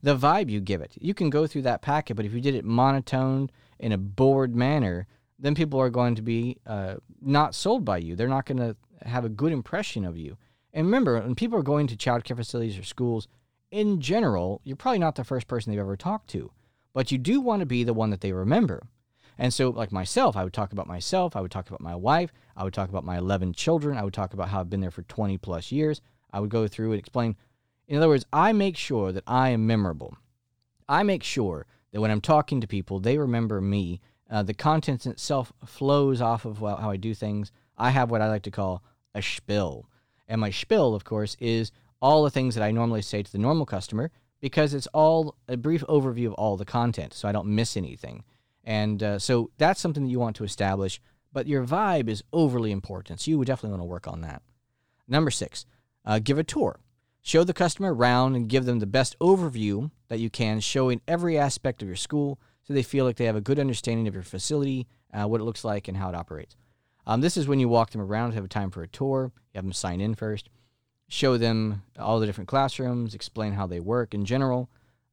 The 0.04 0.18
vibe 0.18 0.50
you 0.50 0.60
give 0.60 0.82
it. 0.82 0.92
You 1.00 1.14
can 1.14 1.30
go 1.30 1.48
through 1.48 1.62
that 1.62 1.82
packet, 1.82 2.16
but 2.16 2.26
if 2.26 2.34
you 2.34 2.42
did 2.42 2.56
it 2.56 2.66
monotone 2.66 3.50
in 3.80 3.94
a 3.94 3.98
bored 3.98 4.54
manner, 4.54 5.08
then 5.40 5.56
people 5.56 5.80
are 5.80 5.90
going 5.90 6.16
to 6.16 6.22
be 6.22 6.58
uh, 6.66 6.96
not 7.22 7.56
sold 7.56 7.86
by 7.86 7.98
you. 7.98 8.16
They're 8.16 8.28
not 8.28 8.46
going 8.46 8.58
to 8.58 8.76
have 9.04 9.26
a 9.26 9.30
good 9.30 9.52
impression 9.52 10.06
of 10.06 10.18
you. 10.18 10.38
And 10.74 10.88
remember, 10.88 11.20
when 11.20 11.36
people 11.36 11.58
are 11.60 11.64
going 11.64 11.88
to 11.88 11.96
child 11.96 12.24
care 12.24 12.36
facilities 12.36 12.78
or 12.78 12.84
schools, 12.84 13.28
in 13.72 14.02
general, 14.02 14.62
you're 14.64 14.76
probably 14.76 15.00
not 15.00 15.16
the 15.16 15.24
first 15.24 15.48
person 15.48 15.72
they've 15.72 15.80
ever 15.80 15.98
talked 15.98 16.30
to, 16.32 16.52
but 16.94 17.12
you 17.12 17.18
do 17.18 17.42
want 17.42 17.60
to 17.60 17.66
be 17.66 17.84
the 17.84 17.94
one 17.94 18.10
that 18.12 18.22
they 18.22 18.32
remember. 18.32 18.88
And 19.38 19.54
so, 19.54 19.70
like 19.70 19.92
myself, 19.92 20.36
I 20.36 20.44
would 20.44 20.54
talk 20.54 20.72
about 20.72 20.88
myself. 20.88 21.36
I 21.36 21.42
would 21.42 21.52
talk 21.52 21.68
about 21.68 21.82
my 21.82 21.96
wife. 21.96 22.32
I 22.56 22.64
would 22.64 22.74
talk 22.74 22.90
about 22.90 23.04
my 23.04 23.18
11 23.18 23.54
children. 23.54 23.98
I 23.98 24.04
would 24.04 24.14
talk 24.14 24.34
about 24.34 24.50
how 24.50 24.62
I've 24.62 24.70
been 24.70 24.82
there 24.82 24.92
for 24.92 25.04
20 25.04 25.38
plus 25.38 25.72
years. 25.72 26.02
I 26.32 26.40
would 26.40 26.50
go 26.50 26.68
through 26.68 26.92
and 26.92 27.00
explain. 27.00 27.36
In 27.88 27.98
other 27.98 28.08
words, 28.08 28.26
I 28.34 28.52
make 28.52 28.76
sure 28.76 29.12
that 29.12 29.24
I 29.28 29.50
am 29.50 29.68
memorable. 29.68 30.18
I 30.90 31.04
make 31.04 31.24
sure 31.24 31.66
that 31.92 32.02
when 32.02 32.12
I'm 32.12 32.22
talking 32.22 32.62
to 32.62 32.68
people, 32.68 33.00
they 33.00 33.18
remember 33.18 33.62
me. 33.62 34.02
Uh, 34.30 34.44
the 34.44 34.54
content 34.54 35.06
itself 35.06 35.54
flows 35.66 36.22
off 36.22 36.46
of 36.46 36.58
how 36.60 36.90
I 36.90 36.98
do 36.98 37.14
things. 37.14 37.52
I 37.78 37.92
have 37.92 38.12
what 38.12 38.22
I 38.22 38.28
like 38.28 38.44
to 38.44 38.52
call 38.52 38.84
a 39.16 39.22
spill. 39.22 39.90
And 40.28 40.42
my 40.42 40.50
spill, 40.50 40.94
of 40.94 41.06
course, 41.06 41.38
is 41.40 41.72
all 42.02 42.24
the 42.24 42.30
things 42.30 42.56
that 42.56 42.64
I 42.64 42.72
normally 42.72 43.02
say 43.02 43.24
to 43.24 43.32
the 43.32 43.38
normal 43.38 43.66
customer 43.66 44.12
because 44.40 44.74
it's 44.74 44.88
all 44.88 45.36
a 45.48 45.58
brief 45.58 45.84
overview 45.88 46.28
of 46.28 46.34
all 46.34 46.58
the 46.58 46.66
content 46.66 47.14
so 47.14 47.28
I 47.28 47.32
don't 47.32 47.48
miss 47.48 47.76
anything. 47.78 48.24
And 48.64 49.02
uh, 49.02 49.20
so 49.20 49.50
that's 49.58 49.80
something 49.80 50.04
that 50.04 50.10
you 50.10 50.20
want 50.20 50.36
to 50.36 50.44
establish, 50.44 51.02
but 51.32 51.48
your 51.48 51.66
vibe 51.66 52.10
is 52.10 52.24
overly 52.34 52.72
important. 52.72 53.22
So 53.22 53.32
you 53.32 53.38
would 53.38 53.48
definitely 53.48 53.72
want 53.72 53.82
to 53.82 53.92
work 53.92 54.08
on 54.08 54.22
that. 54.22 54.42
Number 55.08 55.32
six, 55.32 55.66
uh, 56.06 56.20
give 56.20 56.38
a 56.38 56.44
tour. 56.44 56.80
Show 57.22 57.44
the 57.44 57.54
customer 57.54 57.94
around 57.94 58.36
and 58.36 58.50
give 58.50 58.66
them 58.66 58.80
the 58.80 58.86
best 58.86 59.18
overview 59.20 59.92
that 60.10 60.20
you 60.20 60.30
can, 60.30 60.60
showing 60.60 61.02
every 61.08 61.38
aspect 61.38 61.82
of 61.82 61.88
your 61.88 61.98
school 61.98 62.40
so 62.68 62.74
they 62.74 62.84
feel 62.84 63.06
like 63.06 63.16
they 63.16 63.26
have 63.26 63.36
a 63.36 63.42
good 63.42 63.60
understanding 63.60 64.08
of 64.08 64.14
your 64.14 64.24
facility, 64.24 64.88
uh, 65.14 65.28
what 65.28 65.42
it 65.42 65.46
looks 65.46 65.64
like, 65.64 65.88
and 65.88 65.98
how 65.98 66.10
it 66.10 66.16
operates. 66.16 66.56
Um, 67.06 67.22
this 67.22 67.38
is 67.38 67.48
when 67.48 67.60
you 67.60 67.70
walk 67.70 67.92
them 67.92 68.02
around, 68.02 68.34
have 68.34 68.44
a 68.44 68.50
time 68.50 68.70
for 68.70 68.84
a 68.84 68.88
tour, 68.88 69.32
you 69.54 69.58
have 69.58 69.64
them 69.64 69.74
sign 69.74 70.02
in 70.02 70.16
first 70.16 70.50
show 71.10 71.38
them 71.38 71.84
all 71.98 72.20
the 72.20 72.26
different 72.26 72.48
classrooms, 72.48 73.16
explain 73.16 73.54
how 73.54 73.68
they 73.68 73.80
work 73.80 74.14
in 74.14 74.26
general. 74.26 74.70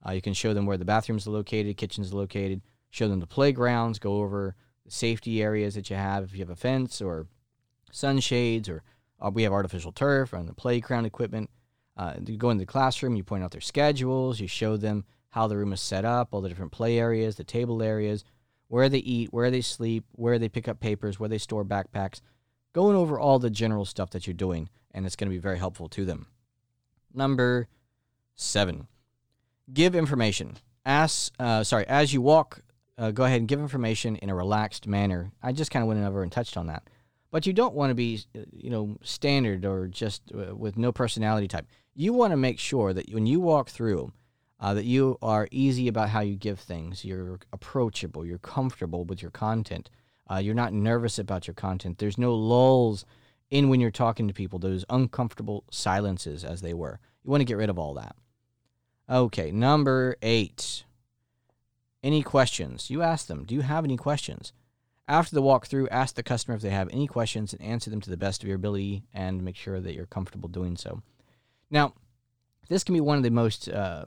Uh, 0.06 0.12
you 0.12 0.20
can 0.20 0.34
show 0.34 0.52
them 0.52 0.66
where 0.66 0.76
the 0.76 0.84
bathrooms 0.84 1.26
are 1.26 1.30
located, 1.30 1.76
kitchens 1.76 2.12
are 2.12 2.16
located, 2.16 2.60
show 2.90 3.08
them 3.08 3.20
the 3.20 3.26
playgrounds, 3.26 3.98
go 3.98 4.16
over 4.16 4.54
the 4.84 4.90
safety 4.90 5.42
areas 5.42 5.74
that 5.74 5.88
you 5.88 5.96
have 5.96 6.24
if 6.24 6.32
you 6.34 6.40
have 6.40 6.50
a 6.50 6.56
fence 6.56 7.00
or 7.00 7.26
sunshades 7.90 8.68
or 8.68 8.82
uh, 9.24 9.30
we 9.30 9.44
have 9.44 9.52
artificial 9.52 9.92
turf 9.92 10.32
and 10.32 10.48
the 10.48 10.54
playground 10.54 11.06
equipment. 11.06 11.48
Uh, 11.96 12.14
you 12.26 12.36
go 12.36 12.50
into 12.50 12.62
the 12.62 12.66
classroom, 12.66 13.14
you 13.14 13.22
point 13.22 13.44
out 13.44 13.52
their 13.52 13.60
schedules, 13.60 14.40
you 14.40 14.48
show 14.48 14.76
them 14.76 15.04
how 15.34 15.48
the 15.48 15.56
room 15.56 15.72
is 15.72 15.80
set 15.80 16.04
up, 16.04 16.28
all 16.30 16.40
the 16.40 16.48
different 16.48 16.70
play 16.70 16.96
areas, 16.96 17.34
the 17.34 17.42
table 17.42 17.82
areas, 17.82 18.24
where 18.68 18.88
they 18.88 18.98
eat, 18.98 19.32
where 19.32 19.50
they 19.50 19.60
sleep, 19.60 20.04
where 20.12 20.38
they 20.38 20.48
pick 20.48 20.68
up 20.68 20.78
papers, 20.78 21.18
where 21.18 21.28
they 21.28 21.38
store 21.38 21.64
backpacks, 21.64 22.20
going 22.72 22.94
over 22.94 23.18
all 23.18 23.40
the 23.40 23.50
general 23.50 23.84
stuff 23.84 24.10
that 24.10 24.28
you're 24.28 24.34
doing 24.34 24.68
and 24.92 25.04
it's 25.04 25.16
going 25.16 25.28
to 25.28 25.34
be 25.34 25.40
very 25.40 25.58
helpful 25.58 25.88
to 25.88 26.04
them. 26.04 26.28
Number 27.12 27.66
seven, 28.36 28.86
give 29.72 29.96
information. 29.96 30.56
Ask, 30.86 31.32
uh, 31.40 31.64
sorry, 31.64 31.84
as 31.88 32.14
you 32.14 32.22
walk, 32.22 32.60
uh, 32.96 33.10
go 33.10 33.24
ahead 33.24 33.40
and 33.40 33.48
give 33.48 33.58
information 33.58 34.14
in 34.16 34.30
a 34.30 34.36
relaxed 34.36 34.86
manner. 34.86 35.32
I 35.42 35.50
just 35.50 35.72
kind 35.72 35.82
of 35.82 35.88
went 35.88 36.04
over 36.04 36.22
and 36.22 36.30
touched 36.30 36.56
on 36.56 36.68
that. 36.68 36.84
But 37.32 37.44
you 37.44 37.52
don't 37.52 37.74
want 37.74 37.90
to 37.90 37.96
be, 37.96 38.20
uh, 38.38 38.42
you 38.52 38.70
know, 38.70 38.96
standard 39.02 39.64
or 39.64 39.88
just 39.88 40.22
uh, 40.32 40.54
with 40.54 40.78
no 40.78 40.92
personality 40.92 41.48
type. 41.48 41.66
You 41.92 42.12
want 42.12 42.30
to 42.30 42.36
make 42.36 42.60
sure 42.60 42.92
that 42.92 43.12
when 43.12 43.26
you 43.26 43.40
walk 43.40 43.68
through, 43.68 44.12
uh, 44.64 44.72
that 44.72 44.86
you 44.86 45.18
are 45.20 45.46
easy 45.50 45.88
about 45.88 46.08
how 46.08 46.20
you 46.20 46.36
give 46.36 46.58
things. 46.58 47.04
You're 47.04 47.38
approachable. 47.52 48.24
You're 48.24 48.38
comfortable 48.38 49.04
with 49.04 49.20
your 49.20 49.30
content. 49.30 49.90
Uh, 50.30 50.36
you're 50.36 50.54
not 50.54 50.72
nervous 50.72 51.18
about 51.18 51.46
your 51.46 51.52
content. 51.52 51.98
There's 51.98 52.16
no 52.16 52.34
lulls 52.34 53.04
in 53.50 53.68
when 53.68 53.78
you're 53.78 53.90
talking 53.90 54.26
to 54.26 54.32
people, 54.32 54.58
those 54.58 54.86
uncomfortable 54.88 55.64
silences 55.70 56.44
as 56.44 56.62
they 56.62 56.72
were. 56.72 56.98
You 57.22 57.30
want 57.30 57.42
to 57.42 57.44
get 57.44 57.58
rid 57.58 57.68
of 57.68 57.78
all 57.78 57.92
that. 57.92 58.16
Okay, 59.06 59.50
number 59.50 60.16
eight. 60.22 60.84
Any 62.02 62.22
questions? 62.22 62.88
You 62.88 63.02
ask 63.02 63.26
them, 63.26 63.44
do 63.44 63.54
you 63.54 63.60
have 63.60 63.84
any 63.84 63.98
questions? 63.98 64.54
After 65.06 65.34
the 65.34 65.42
walkthrough, 65.42 65.88
ask 65.90 66.14
the 66.14 66.22
customer 66.22 66.56
if 66.56 66.62
they 66.62 66.70
have 66.70 66.88
any 66.90 67.06
questions 67.06 67.52
and 67.52 67.60
answer 67.60 67.90
them 67.90 68.00
to 68.00 68.08
the 68.08 68.16
best 68.16 68.42
of 68.42 68.48
your 68.48 68.56
ability 68.56 69.02
and 69.12 69.44
make 69.44 69.56
sure 69.56 69.78
that 69.78 69.92
you're 69.92 70.06
comfortable 70.06 70.48
doing 70.48 70.78
so. 70.78 71.02
Now, 71.70 71.92
this 72.70 72.82
can 72.82 72.94
be 72.94 73.02
one 73.02 73.18
of 73.18 73.24
the 73.24 73.30
most 73.30 73.68
uh, 73.68 74.06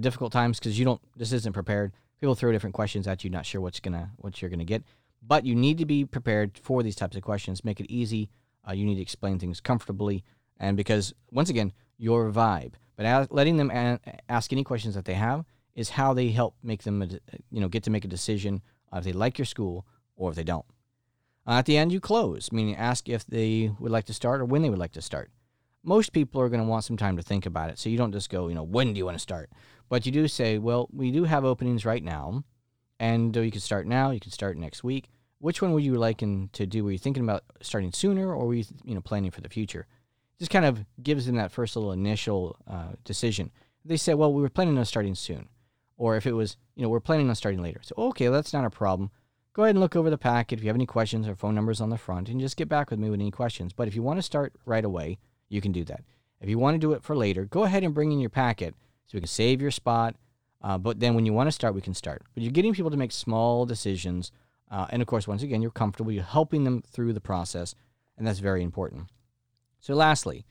difficult 0.00 0.32
times 0.32 0.58
because 0.58 0.78
you 0.78 0.84
don't, 0.84 1.00
this 1.16 1.32
isn't 1.32 1.52
prepared. 1.52 1.92
People 2.20 2.34
throw 2.34 2.52
different 2.52 2.74
questions 2.74 3.06
at 3.06 3.24
you, 3.24 3.30
not 3.30 3.46
sure 3.46 3.60
what's 3.60 3.80
gonna, 3.80 4.10
what 4.16 4.40
you're 4.40 4.50
gonna 4.50 4.64
get. 4.64 4.82
But 5.26 5.44
you 5.44 5.54
need 5.54 5.78
to 5.78 5.86
be 5.86 6.04
prepared 6.04 6.58
for 6.58 6.82
these 6.82 6.96
types 6.96 7.16
of 7.16 7.22
questions. 7.22 7.64
Make 7.64 7.80
it 7.80 7.90
easy. 7.90 8.30
Uh, 8.66 8.72
you 8.72 8.84
need 8.84 8.96
to 8.96 9.02
explain 9.02 9.38
things 9.38 9.60
comfortably, 9.60 10.24
and 10.58 10.76
because 10.76 11.12
once 11.30 11.50
again, 11.50 11.72
your 11.98 12.30
vibe. 12.30 12.72
But 12.96 13.06
as, 13.06 13.26
letting 13.30 13.56
them 13.56 13.70
a- 13.70 14.00
ask 14.28 14.52
any 14.52 14.64
questions 14.64 14.94
that 14.94 15.04
they 15.04 15.14
have 15.14 15.44
is 15.74 15.90
how 15.90 16.14
they 16.14 16.30
help 16.30 16.54
make 16.62 16.82
them, 16.82 17.02
you 17.50 17.60
know, 17.60 17.68
get 17.68 17.82
to 17.84 17.90
make 17.90 18.04
a 18.04 18.08
decision 18.08 18.62
if 18.92 19.04
they 19.04 19.12
like 19.12 19.38
your 19.38 19.44
school 19.46 19.86
or 20.16 20.30
if 20.30 20.36
they 20.36 20.44
don't. 20.44 20.64
Uh, 21.46 21.52
at 21.52 21.66
the 21.66 21.76
end, 21.76 21.92
you 21.92 22.00
close, 22.00 22.52
meaning 22.52 22.76
ask 22.76 23.08
if 23.08 23.26
they 23.26 23.70
would 23.78 23.92
like 23.92 24.06
to 24.06 24.14
start 24.14 24.40
or 24.40 24.44
when 24.44 24.62
they 24.62 24.70
would 24.70 24.78
like 24.78 24.92
to 24.92 25.02
start. 25.02 25.30
Most 25.82 26.12
people 26.12 26.40
are 26.40 26.48
going 26.48 26.62
to 26.62 26.66
want 26.66 26.84
some 26.84 26.96
time 26.96 27.16
to 27.16 27.22
think 27.22 27.44
about 27.44 27.68
it, 27.68 27.78
so 27.78 27.90
you 27.90 27.98
don't 27.98 28.12
just 28.12 28.30
go, 28.30 28.48
you 28.48 28.54
know, 28.54 28.62
when 28.62 28.94
do 28.94 28.98
you 28.98 29.04
want 29.04 29.16
to 29.16 29.22
start? 29.22 29.50
But 29.94 30.06
you 30.06 30.10
do 30.10 30.26
say, 30.26 30.58
well, 30.58 30.88
we 30.92 31.12
do 31.12 31.22
have 31.22 31.44
openings 31.44 31.84
right 31.84 32.02
now, 32.02 32.42
and 32.98 33.36
uh, 33.36 33.42
you 33.42 33.52
can 33.52 33.60
start 33.60 33.86
now, 33.86 34.10
you 34.10 34.18
can 34.18 34.32
start 34.32 34.56
next 34.56 34.82
week. 34.82 35.08
Which 35.38 35.62
one 35.62 35.72
would 35.72 35.84
you 35.84 35.94
like 35.94 36.18
to 36.18 36.66
do? 36.66 36.82
Were 36.82 36.90
you 36.90 36.98
thinking 36.98 37.22
about 37.22 37.44
starting 37.62 37.92
sooner, 37.92 38.34
or 38.34 38.44
were 38.44 38.54
you, 38.54 38.64
you 38.84 38.96
know, 38.96 39.00
planning 39.00 39.30
for 39.30 39.40
the 39.40 39.48
future? 39.48 39.86
Just 40.40 40.50
kind 40.50 40.64
of 40.64 40.84
gives 41.00 41.26
them 41.26 41.36
that 41.36 41.52
first 41.52 41.76
little 41.76 41.92
initial 41.92 42.56
uh, 42.66 42.94
decision. 43.04 43.52
They 43.84 43.96
say, 43.96 44.14
well, 44.14 44.32
we 44.32 44.42
were 44.42 44.48
planning 44.48 44.76
on 44.78 44.84
starting 44.84 45.14
soon, 45.14 45.48
or 45.96 46.16
if 46.16 46.26
it 46.26 46.32
was, 46.32 46.56
you 46.74 46.82
know, 46.82 46.88
we're 46.88 46.98
planning 46.98 47.28
on 47.28 47.36
starting 47.36 47.62
later. 47.62 47.78
So 47.84 47.94
okay, 47.96 48.26
that's 48.26 48.52
not 48.52 48.64
a 48.64 48.70
problem 48.70 49.12
go 49.52 49.62
ahead 49.62 49.76
and 49.76 49.80
look 49.80 49.94
over 49.94 50.10
the 50.10 50.18
packet. 50.18 50.58
If 50.58 50.64
you 50.64 50.70
have 50.70 50.76
any 50.76 50.86
questions, 50.86 51.28
our 51.28 51.36
phone 51.36 51.54
numbers 51.54 51.80
on 51.80 51.90
the 51.90 51.96
front, 51.96 52.28
and 52.28 52.40
just 52.40 52.56
get 52.56 52.68
back 52.68 52.90
with 52.90 52.98
me 52.98 53.10
with 53.10 53.20
any 53.20 53.30
questions. 53.30 53.72
But 53.72 53.86
if 53.86 53.94
you 53.94 54.02
want 54.02 54.18
to 54.18 54.22
start 54.22 54.54
right 54.66 54.84
away, 54.84 55.18
you 55.48 55.60
can 55.60 55.70
do 55.70 55.84
that. 55.84 56.02
If 56.40 56.48
you 56.48 56.58
want 56.58 56.74
to 56.74 56.80
do 56.80 56.94
it 56.94 57.04
for 57.04 57.16
later, 57.16 57.44
go 57.44 57.62
ahead 57.62 57.84
and 57.84 57.94
bring 57.94 58.10
in 58.10 58.18
your 58.18 58.28
packet 58.30 58.74
so 59.06 59.16
we 59.16 59.20
can 59.20 59.28
save 59.28 59.60
your 59.60 59.70
spot. 59.70 60.16
Uh, 60.62 60.78
but 60.78 61.00
then 61.00 61.14
when 61.14 61.26
you 61.26 61.32
want 61.32 61.46
to 61.46 61.52
start, 61.52 61.74
we 61.74 61.80
can 61.80 61.94
start. 61.94 62.22
But 62.34 62.42
you're 62.42 62.52
getting 62.52 62.74
people 62.74 62.90
to 62.90 62.96
make 62.96 63.12
small 63.12 63.66
decisions. 63.66 64.32
Uh, 64.70 64.86
and 64.90 65.02
of 65.02 65.08
course, 65.08 65.28
once 65.28 65.42
again, 65.42 65.60
you're 65.60 65.70
comfortable. 65.70 66.10
You're 66.10 66.24
helping 66.24 66.64
them 66.64 66.82
through 66.82 67.12
the 67.12 67.20
process. 67.20 67.74
And 68.16 68.26
that's 68.26 68.38
very 68.38 68.62
important. 68.62 69.08
So, 69.80 69.94
lastly, 69.94 70.46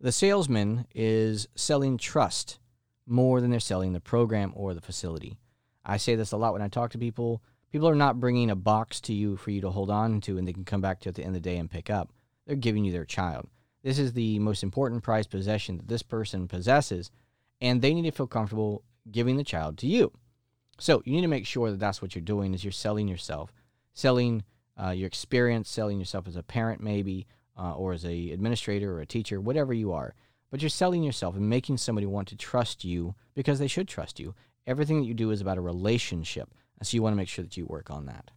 the 0.00 0.12
salesman 0.12 0.86
is 0.94 1.48
selling 1.54 1.96
trust 1.96 2.58
more 3.06 3.40
than 3.40 3.50
they're 3.50 3.60
selling 3.60 3.94
the 3.94 4.00
program 4.00 4.52
or 4.54 4.74
the 4.74 4.80
facility. 4.80 5.38
I 5.84 5.96
say 5.96 6.14
this 6.14 6.32
a 6.32 6.36
lot 6.36 6.52
when 6.52 6.62
I 6.62 6.68
talk 6.68 6.90
to 6.90 6.98
people. 6.98 7.42
People 7.72 7.88
are 7.88 7.94
not 7.94 8.20
bringing 8.20 8.50
a 8.50 8.56
box 8.56 9.00
to 9.02 9.14
you 9.14 9.36
for 9.36 9.50
you 9.50 9.60
to 9.62 9.70
hold 9.70 9.90
on 9.90 10.20
to 10.22 10.38
and 10.38 10.46
they 10.46 10.52
can 10.52 10.64
come 10.64 10.80
back 10.80 11.00
to 11.00 11.08
at 11.08 11.14
the 11.14 11.22
end 11.22 11.34
of 11.34 11.42
the 11.42 11.48
day 11.48 11.56
and 11.56 11.70
pick 11.70 11.90
up. 11.90 12.12
They're 12.46 12.56
giving 12.56 12.84
you 12.84 12.92
their 12.92 13.04
child. 13.04 13.48
This 13.82 13.98
is 13.98 14.12
the 14.12 14.38
most 14.38 14.62
important 14.62 15.02
prized 15.02 15.30
possession 15.30 15.76
that 15.78 15.88
this 15.88 16.02
person 16.02 16.48
possesses, 16.48 17.10
and 17.60 17.82
they 17.82 17.94
need 17.94 18.02
to 18.02 18.10
feel 18.10 18.26
comfortable 18.26 18.82
giving 19.10 19.36
the 19.36 19.44
child 19.44 19.78
to 19.78 19.86
you. 19.86 20.12
So 20.78 21.02
you 21.04 21.12
need 21.12 21.22
to 21.22 21.28
make 21.28 21.46
sure 21.46 21.70
that 21.70 21.80
that's 21.80 22.00
what 22.00 22.14
you're 22.14 22.22
doing 22.22 22.54
is 22.54 22.62
you're 22.62 22.72
selling 22.72 23.08
yourself, 23.08 23.52
selling 23.94 24.44
uh, 24.80 24.90
your 24.90 25.08
experience, 25.08 25.68
selling 25.68 25.98
yourself 25.98 26.28
as 26.28 26.36
a 26.36 26.42
parent 26.42 26.80
maybe, 26.80 27.26
uh, 27.58 27.72
or 27.72 27.92
as 27.92 28.04
a 28.04 28.30
administrator 28.30 28.92
or 28.92 29.00
a 29.00 29.06
teacher, 29.06 29.40
whatever 29.40 29.74
you 29.74 29.92
are. 29.92 30.14
But 30.50 30.62
you're 30.62 30.70
selling 30.70 31.02
yourself 31.02 31.34
and 31.34 31.48
making 31.48 31.78
somebody 31.78 32.06
want 32.06 32.28
to 32.28 32.36
trust 32.36 32.84
you 32.84 33.14
because 33.34 33.58
they 33.58 33.66
should 33.66 33.88
trust 33.88 34.20
you. 34.20 34.34
Everything 34.66 35.00
that 35.00 35.06
you 35.06 35.14
do 35.14 35.30
is 35.30 35.40
about 35.40 35.58
a 35.58 35.62
relationship. 35.62 36.48
So 36.82 36.94
you 36.94 37.02
want 37.02 37.12
to 37.12 37.16
make 37.16 37.28
sure 37.28 37.42
that 37.42 37.56
you 37.56 37.66
work 37.66 37.90
on 37.90 38.06
that. 38.06 38.30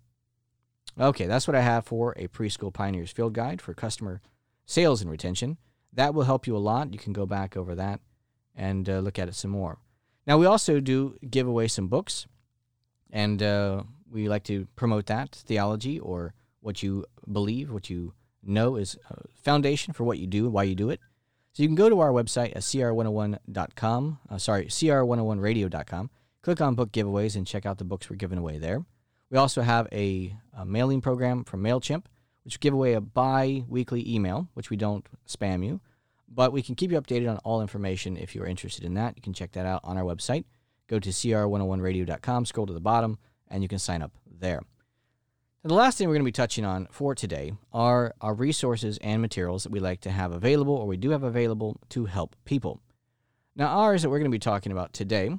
Okay, 1.00 1.28
that's 1.28 1.48
what 1.48 1.56
I 1.56 1.62
have 1.62 1.86
for 1.86 2.14
a 2.18 2.28
preschool 2.28 2.74
pioneers 2.74 3.12
field 3.12 3.34
guide 3.34 3.62
for 3.62 3.74
customer 3.74 4.20
sales 4.66 5.02
and 5.02 5.12
retention. 5.12 5.58
That 5.94 6.14
will 6.14 6.24
help 6.24 6.48
you 6.48 6.58
a 6.58 6.60
lot. 6.60 6.92
You 6.92 7.00
can 7.00 7.14
go 7.14 7.26
back 7.26 7.56
over 7.56 7.76
that 7.76 8.02
and 8.62 8.88
uh, 8.88 9.00
look 9.00 9.18
at 9.18 9.28
it 9.28 9.36
some 9.36 9.52
more. 9.52 9.80
Now, 10.28 10.38
we 10.38 10.46
also 10.46 10.80
do 10.80 11.18
give 11.28 11.48
away 11.48 11.68
some 11.68 11.88
books, 11.88 12.28
and 13.10 13.42
uh, 13.42 13.84
we 14.10 14.30
like 14.30 14.44
to 14.44 14.68
promote 14.76 15.08
that 15.08 15.32
theology 15.32 16.00
or 16.00 16.34
what 16.60 16.84
you 16.84 17.06
believe, 17.32 17.72
what 17.72 17.90
you 17.90 18.14
know 18.44 18.76
is 18.76 18.98
foundation 19.34 19.94
for 19.94 20.04
what 20.04 20.20
you 20.20 20.28
do, 20.28 20.50
why 20.50 20.64
you 20.64 20.76
do 20.76 20.92
it. 20.92 21.00
So 21.54 21.64
you 21.64 21.70
can 21.70 21.76
go 21.76 21.90
to 21.90 22.00
our 22.00 22.12
website 22.12 22.56
at 22.56 22.62
cr101.com, 22.62 24.20
uh, 24.30 24.38
sorry, 24.38 24.66
cr101radio.com, 24.68 26.10
Click 26.42 26.60
on 26.60 26.74
book 26.74 26.92
giveaways 26.92 27.36
and 27.36 27.46
check 27.46 27.68
out 27.68 27.78
the 27.78 27.84
books 27.84 28.10
we're 28.10 28.16
giving 28.16 28.40
away 28.40 28.58
there. 28.58 28.84
We 29.30 29.38
also 29.38 29.62
have 29.62 29.88
a, 29.92 30.36
a 30.58 30.66
mailing 30.66 31.00
program 31.00 31.44
from 31.44 31.62
MailChimp, 31.62 32.06
which 32.44 32.60
give 32.60 32.74
away 32.74 32.94
a 32.94 33.02
bi 33.02 33.64
weekly 33.68 34.04
email, 34.12 34.48
which 34.56 34.72
we 34.72 34.76
don't 34.76 35.06
spam 35.28 35.64
you, 35.64 35.82
but 36.34 36.54
we 36.54 36.62
can 36.62 36.76
keep 36.76 36.92
you 36.92 37.02
updated 37.02 37.30
on 37.30 37.38
all 37.40 37.62
information 37.62 38.18
if 38.18 38.34
you're 38.34 38.46
interested 38.46 38.84
in 38.84 38.94
that. 38.96 39.16
You 39.16 39.22
can 39.22 39.34
check 39.34 39.52
that 39.54 39.66
out 39.66 39.82
on 39.84 39.98
our 39.98 40.04
website. 40.04 40.46
Go 40.88 41.00
to 41.00 41.10
cr101radio.com, 41.10 42.46
scroll 42.46 42.68
to 42.68 42.74
the 42.74 42.80
bottom, 42.80 43.18
and 43.50 43.64
you 43.64 43.70
can 43.70 43.80
sign 43.80 44.02
up 44.02 44.12
there. 44.40 44.62
Now, 45.64 45.68
the 45.68 45.76
last 45.76 45.98
thing 45.98 46.08
we're 46.08 46.16
going 46.16 46.24
to 46.24 46.28
be 46.28 46.32
touching 46.32 46.66
on 46.66 46.88
for 46.90 47.14
today 47.14 47.54
are 47.72 48.16
our 48.20 48.34
resources 48.34 48.98
and 49.02 49.22
materials 49.22 49.64
that 49.64 49.72
we 49.72 49.80
like 49.80 50.02
to 50.02 50.12
have 50.12 50.32
available 50.32 50.74
or 50.74 50.88
we 50.88 50.98
do 50.98 51.12
have 51.12 51.24
available 51.24 51.80
to 51.90 52.06
help 52.06 52.36
people. 52.46 52.82
Now, 53.56 53.68
ours 53.68 54.02
that 54.02 54.10
we're 54.10 54.20
going 54.20 54.32
to 54.32 54.36
be 54.36 54.40
talking 54.40 54.72
about 54.72 54.94
today 54.94 55.30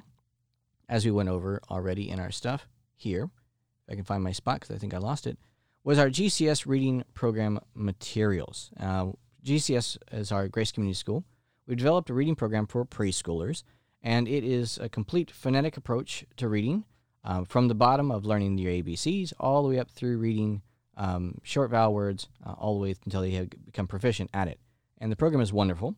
as 0.87 1.05
we 1.05 1.11
went 1.11 1.29
over 1.29 1.59
already 1.69 2.09
in 2.09 2.19
our 2.19 2.31
stuff 2.31 2.67
here, 2.95 3.23
if 3.23 3.91
I 3.91 3.95
can 3.95 4.05
find 4.05 4.23
my 4.23 4.31
spot 4.31 4.61
because 4.61 4.75
I 4.75 4.79
think 4.79 4.93
I 4.93 4.97
lost 4.97 5.27
it, 5.27 5.37
was 5.83 5.99
our 5.99 6.09
GCS 6.09 6.65
reading 6.65 7.03
program 7.13 7.59
materials. 7.73 8.71
Uh, 8.79 9.07
GCS 9.43 9.97
is 10.11 10.31
our 10.31 10.47
Grace 10.47 10.71
Community 10.71 10.95
School. 10.95 11.25
We 11.67 11.75
developed 11.75 12.09
a 12.09 12.13
reading 12.13 12.35
program 12.35 12.65
for 12.65 12.85
preschoolers, 12.85 13.63
and 14.01 14.27
it 14.27 14.43
is 14.43 14.77
a 14.77 14.87
complete 14.87 15.31
phonetic 15.31 15.75
approach 15.75 16.25
to 16.37 16.47
reading 16.47 16.85
uh, 17.25 17.43
from 17.43 17.67
the 17.67 17.75
bottom 17.75 18.11
of 18.11 18.25
learning 18.25 18.57
your 18.57 18.71
ABCs 18.71 19.33
all 19.39 19.63
the 19.63 19.69
way 19.69 19.79
up 19.79 19.89
through 19.91 20.17
reading 20.17 20.61
um, 20.95 21.39
short 21.43 21.71
vowel 21.71 21.93
words 21.93 22.27
uh, 22.45 22.53
all 22.53 22.75
the 22.75 22.81
way 22.81 22.95
until 23.03 23.21
they 23.21 23.31
have 23.31 23.49
become 23.65 23.87
proficient 23.87 24.29
at 24.33 24.47
it. 24.47 24.59
And 24.99 25.11
the 25.11 25.15
program 25.15 25.41
is 25.41 25.51
wonderful. 25.51 25.95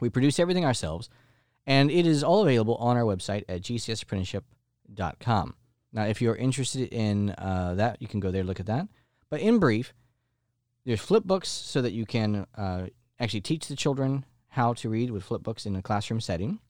We 0.00 0.10
produce 0.10 0.38
everything 0.38 0.64
ourselves, 0.64 1.08
and 1.66 1.90
it 1.90 2.06
is 2.06 2.22
all 2.22 2.42
available 2.42 2.76
on 2.76 2.96
our 2.96 3.02
website 3.02 3.44
at 3.48 3.62
gcsapprenticeship.com. 3.62 5.54
Now, 5.92 6.04
if 6.04 6.20
you're 6.20 6.36
interested 6.36 6.92
in 6.92 7.30
uh, 7.30 7.74
that, 7.76 8.02
you 8.02 8.08
can 8.08 8.20
go 8.20 8.30
there 8.30 8.44
look 8.44 8.60
at 8.60 8.66
that. 8.66 8.88
But 9.30 9.40
in 9.40 9.58
brief, 9.58 9.94
there's 10.84 11.00
flip 11.00 11.24
books 11.24 11.48
so 11.48 11.80
that 11.82 11.92
you 11.92 12.04
can 12.04 12.46
uh, 12.56 12.86
actually 13.18 13.40
teach 13.40 13.68
the 13.68 13.76
children 13.76 14.24
how 14.48 14.72
to 14.74 14.88
read 14.88 15.10
with 15.10 15.24
flip 15.24 15.42
books 15.42 15.66
in 15.66 15.76
a 15.76 15.82
classroom 15.82 16.20
setting. 16.20 16.60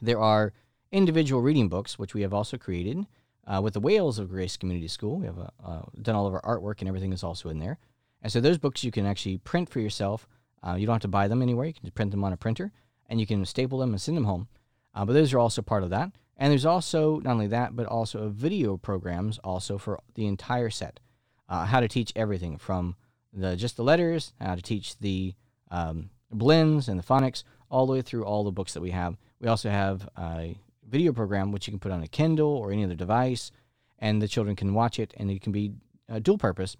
There 0.00 0.20
are 0.20 0.52
individual 0.92 1.42
reading 1.42 1.68
books, 1.68 1.98
which 1.98 2.14
we 2.14 2.22
have 2.22 2.32
also 2.32 2.56
created 2.56 3.06
uh, 3.46 3.60
with 3.62 3.74
the 3.74 3.80
Wales 3.80 4.18
of 4.18 4.30
Grace 4.30 4.56
Community 4.56 4.88
School. 4.88 5.18
We 5.18 5.26
have 5.26 5.38
uh, 5.38 5.48
uh, 5.64 5.82
done 6.00 6.14
all 6.14 6.26
of 6.26 6.34
our 6.34 6.42
artwork 6.42 6.80
and 6.80 6.88
everything 6.88 7.12
is 7.12 7.24
also 7.24 7.48
in 7.48 7.58
there. 7.58 7.78
And 8.22 8.32
so 8.32 8.40
those 8.40 8.58
books 8.58 8.84
you 8.84 8.90
can 8.90 9.06
actually 9.06 9.38
print 9.38 9.68
for 9.68 9.80
yourself. 9.80 10.26
Uh, 10.66 10.74
you 10.74 10.86
don't 10.86 10.94
have 10.94 11.02
to 11.02 11.08
buy 11.08 11.28
them 11.28 11.42
anywhere. 11.42 11.66
You 11.66 11.74
can 11.74 11.90
print 11.90 12.10
them 12.10 12.24
on 12.24 12.32
a 12.32 12.36
printer 12.36 12.72
and 13.08 13.20
you 13.20 13.26
can 13.26 13.44
staple 13.44 13.78
them 13.78 13.90
and 13.90 14.00
send 14.00 14.16
them 14.16 14.24
home. 14.24 14.48
Uh, 14.94 15.04
but 15.04 15.12
those 15.12 15.32
are 15.32 15.38
also 15.38 15.62
part 15.62 15.82
of 15.82 15.90
that. 15.90 16.12
And 16.36 16.50
there's 16.50 16.66
also 16.66 17.18
not 17.20 17.32
only 17.32 17.48
that, 17.48 17.74
but 17.74 17.86
also 17.86 18.28
video 18.28 18.76
programs 18.76 19.38
also 19.38 19.78
for 19.78 20.00
the 20.14 20.26
entire 20.26 20.70
set. 20.70 21.00
Uh, 21.48 21.64
how 21.64 21.80
to 21.80 21.88
teach 21.88 22.12
everything 22.14 22.58
from 22.58 22.94
the 23.40 23.56
just 23.56 23.76
the 23.76 23.84
letters, 23.84 24.32
how 24.40 24.54
to 24.54 24.62
teach 24.62 24.98
the 24.98 25.34
um, 25.70 26.10
blends 26.30 26.88
and 26.88 26.98
the 26.98 27.04
phonics, 27.04 27.44
all 27.70 27.86
the 27.86 27.92
way 27.92 28.02
through 28.02 28.24
all 28.24 28.44
the 28.44 28.52
books 28.52 28.74
that 28.74 28.80
we 28.80 28.90
have. 28.90 29.16
We 29.40 29.48
also 29.48 29.70
have 29.70 30.08
a 30.16 30.56
video 30.88 31.12
program 31.12 31.52
which 31.52 31.66
you 31.66 31.72
can 31.72 31.80
put 31.80 31.92
on 31.92 32.02
a 32.02 32.08
Kindle 32.08 32.50
or 32.50 32.72
any 32.72 32.84
other 32.84 32.94
device, 32.94 33.50
and 33.98 34.20
the 34.20 34.28
children 34.28 34.56
can 34.56 34.74
watch 34.74 34.98
it, 34.98 35.12
and 35.16 35.30
it 35.30 35.42
can 35.42 35.52
be 35.52 35.72
uh, 36.08 36.18
dual 36.18 36.38
purpose. 36.38 36.76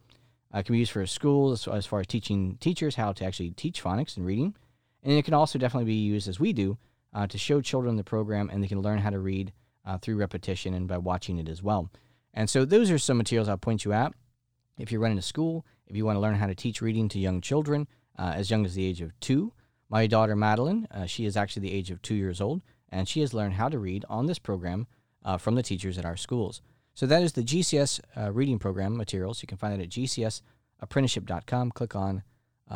Uh, 0.54 0.59
it 0.59 0.66
can 0.66 0.72
be 0.72 0.78
used 0.78 0.92
for 0.92 1.04
schools 1.06 1.68
as 1.68 1.84
far 1.86 2.00
as 2.00 2.06
teaching 2.06 2.56
teachers 2.61 2.94
how 2.94 3.12
to 3.12 3.24
actually 3.24 3.50
teach 3.50 3.82
phonics 3.82 4.16
and 4.16 4.24
reading 4.24 4.54
and 5.02 5.12
it 5.12 5.24
can 5.24 5.34
also 5.34 5.59
definitely 5.59 5.86
be 5.86 5.94
used, 5.94 6.28
as 6.28 6.40
we 6.40 6.52
do, 6.52 6.78
uh, 7.14 7.26
to 7.26 7.38
show 7.38 7.61
children 7.61 7.96
the 7.96 8.04
program 8.04 8.50
and 8.50 8.62
they 8.62 8.68
can 8.68 8.80
learn 8.80 8.98
how 8.98 9.11
to 9.11 9.18
read 9.18 9.52
uh, 9.84 9.98
through 9.98 10.16
repetition 10.16 10.74
and 10.74 10.88
by 10.88 10.98
watching 10.98 11.38
it 11.38 11.48
as 11.48 11.62
well. 11.62 11.90
And 12.34 12.50
so 12.50 12.64
those 12.64 12.90
are 12.90 12.98
some 12.98 13.16
materials 13.16 13.48
I'll 13.48 13.56
point 13.56 13.84
you 13.84 13.92
at. 13.92 14.12
If 14.78 14.92
you're 14.92 15.00
running 15.00 15.18
a 15.18 15.22
school, 15.22 15.64
if 15.89 15.97
you 15.97 16.05
want 16.05 16.16
to 16.16 16.20
learn 16.20 16.36
how 16.36 16.47
to 16.47 16.55
teach 16.55 16.80
reading 16.80 17.09
to 17.09 17.18
young 17.18 17.41
children 17.41 17.89
uh, 18.18 18.32
as 18.36 18.51
young 18.51 18.64
as 18.64 18.74
the 18.74 18.84
age 18.84 19.01
of 19.01 19.18
two, 19.20 19.53
my 19.89 20.07
daughter 20.07 20.36
Madeline, 20.36 20.86
uh, 20.91 21.07
she 21.07 21.24
is 21.24 21.36
actually 21.36 21.62
the 21.62 21.74
age 21.74 21.91
of 21.91 22.03
two 22.03 22.14
years 22.14 22.41
old, 22.41 22.62
and 22.91 23.09
she 23.09 23.20
has 23.20 23.32
learned 23.32 23.55
how 23.55 23.68
to 23.68 23.78
read 23.78 24.05
on 24.09 24.26
this 24.26 24.39
program 24.39 24.86
uh, 25.24 25.39
from 25.39 25.55
the 25.55 25.62
teachers 25.62 25.99
at 25.99 26.05
our 26.05 26.16
schools. 26.16 26.61
So 26.95 27.07
that 27.07 27.22
is 27.22 27.32
the 27.32 27.43
GCS 27.43 28.01
uh, 28.16 28.32
reading 28.32 28.59
program 28.59 28.97
materials. 28.97 29.43
You 29.43 29.47
can 29.47 29.59
find 29.59 29.80
it 29.80 29.84
at 29.84 29.91
gcsapprenticeship.com. 29.91 31.70
Click 31.72 31.95
on 31.97 32.22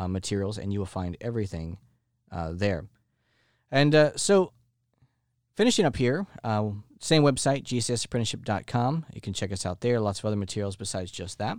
materials, 0.07 0.57
and 0.57 0.73
you 0.73 0.79
will 0.79 0.85
find 0.85 1.15
everything 1.21 1.77
uh, 2.33 2.51
there. 2.53 2.85
And 3.71 3.93
uh, 3.95 4.17
so, 4.17 4.53
finishing 5.55 5.85
up 5.85 5.95
here, 5.95 6.25
uh, 6.43 6.69
same 6.99 7.23
website, 7.23 7.63
gcsapprenticeship.com. 7.63 9.05
You 9.13 9.21
can 9.21 9.33
check 9.33 9.51
us 9.51 9.65
out 9.65 9.81
there. 9.81 9.99
Lots 9.99 10.19
of 10.19 10.25
other 10.25 10.35
materials 10.35 10.75
besides 10.75 11.11
just 11.11 11.37
that. 11.39 11.57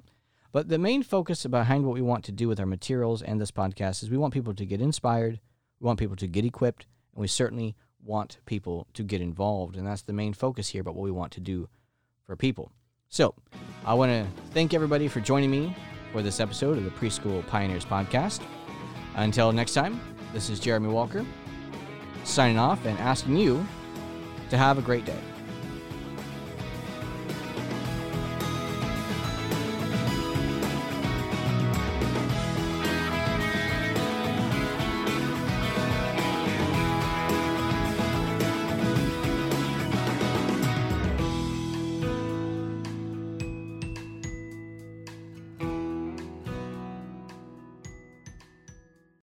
But 0.55 0.69
the 0.69 0.79
main 0.79 1.03
focus 1.03 1.45
behind 1.47 1.85
what 1.85 1.95
we 1.95 2.01
want 2.01 2.23
to 2.27 2.33
do 2.33 2.47
with 2.47 2.61
our 2.61 2.65
materials 2.65 3.23
and 3.23 3.41
this 3.41 3.51
podcast 3.51 4.05
is 4.05 4.09
we 4.09 4.17
want 4.17 4.33
people 4.33 4.55
to 4.55 4.65
get 4.65 4.81
inspired, 4.81 5.41
we 5.81 5.85
want 5.85 5.99
people 5.99 6.15
to 6.15 6.29
get 6.29 6.45
equipped, 6.45 6.87
and 7.13 7.21
we 7.21 7.27
certainly 7.27 7.75
want 8.01 8.39
people 8.47 8.87
to 8.95 9.03
get 9.03 9.21
involved. 9.21 9.75
And 9.75 9.85
that's 9.85 10.03
the 10.03 10.13
main 10.13 10.33
focus 10.33 10.69
here 10.69 10.83
about 10.83 10.95
what 10.95 11.03
we 11.03 11.11
want 11.11 11.33
to 11.33 11.41
do 11.41 11.69
for 12.25 12.37
people. 12.37 12.71
So 13.09 13.35
I 13.85 13.95
want 13.95 14.13
to 14.13 14.29
thank 14.53 14.75
everybody 14.75 15.09
for 15.09 15.19
joining 15.19 15.51
me 15.51 15.75
for 16.13 16.23
this 16.23 16.39
episode 16.39 16.79
of 16.79 16.85
the 16.85 16.91
Preschool 16.91 17.45
Pioneers 17.49 17.85
Podcast. 17.85 18.41
Until 19.17 19.51
next 19.51 19.75
time, 19.75 20.01
this 20.33 20.51
is 20.51 20.61
Jeremy 20.61 20.89
Walker 20.89 21.27
signing 22.23 22.61
off 22.61 22.87
and 22.87 22.97
asking 23.01 23.39
you 23.39 23.67
to 24.51 24.57
have 24.57 24.79
a 24.79 24.83
great 24.83 25.05
day. 25.05 25.19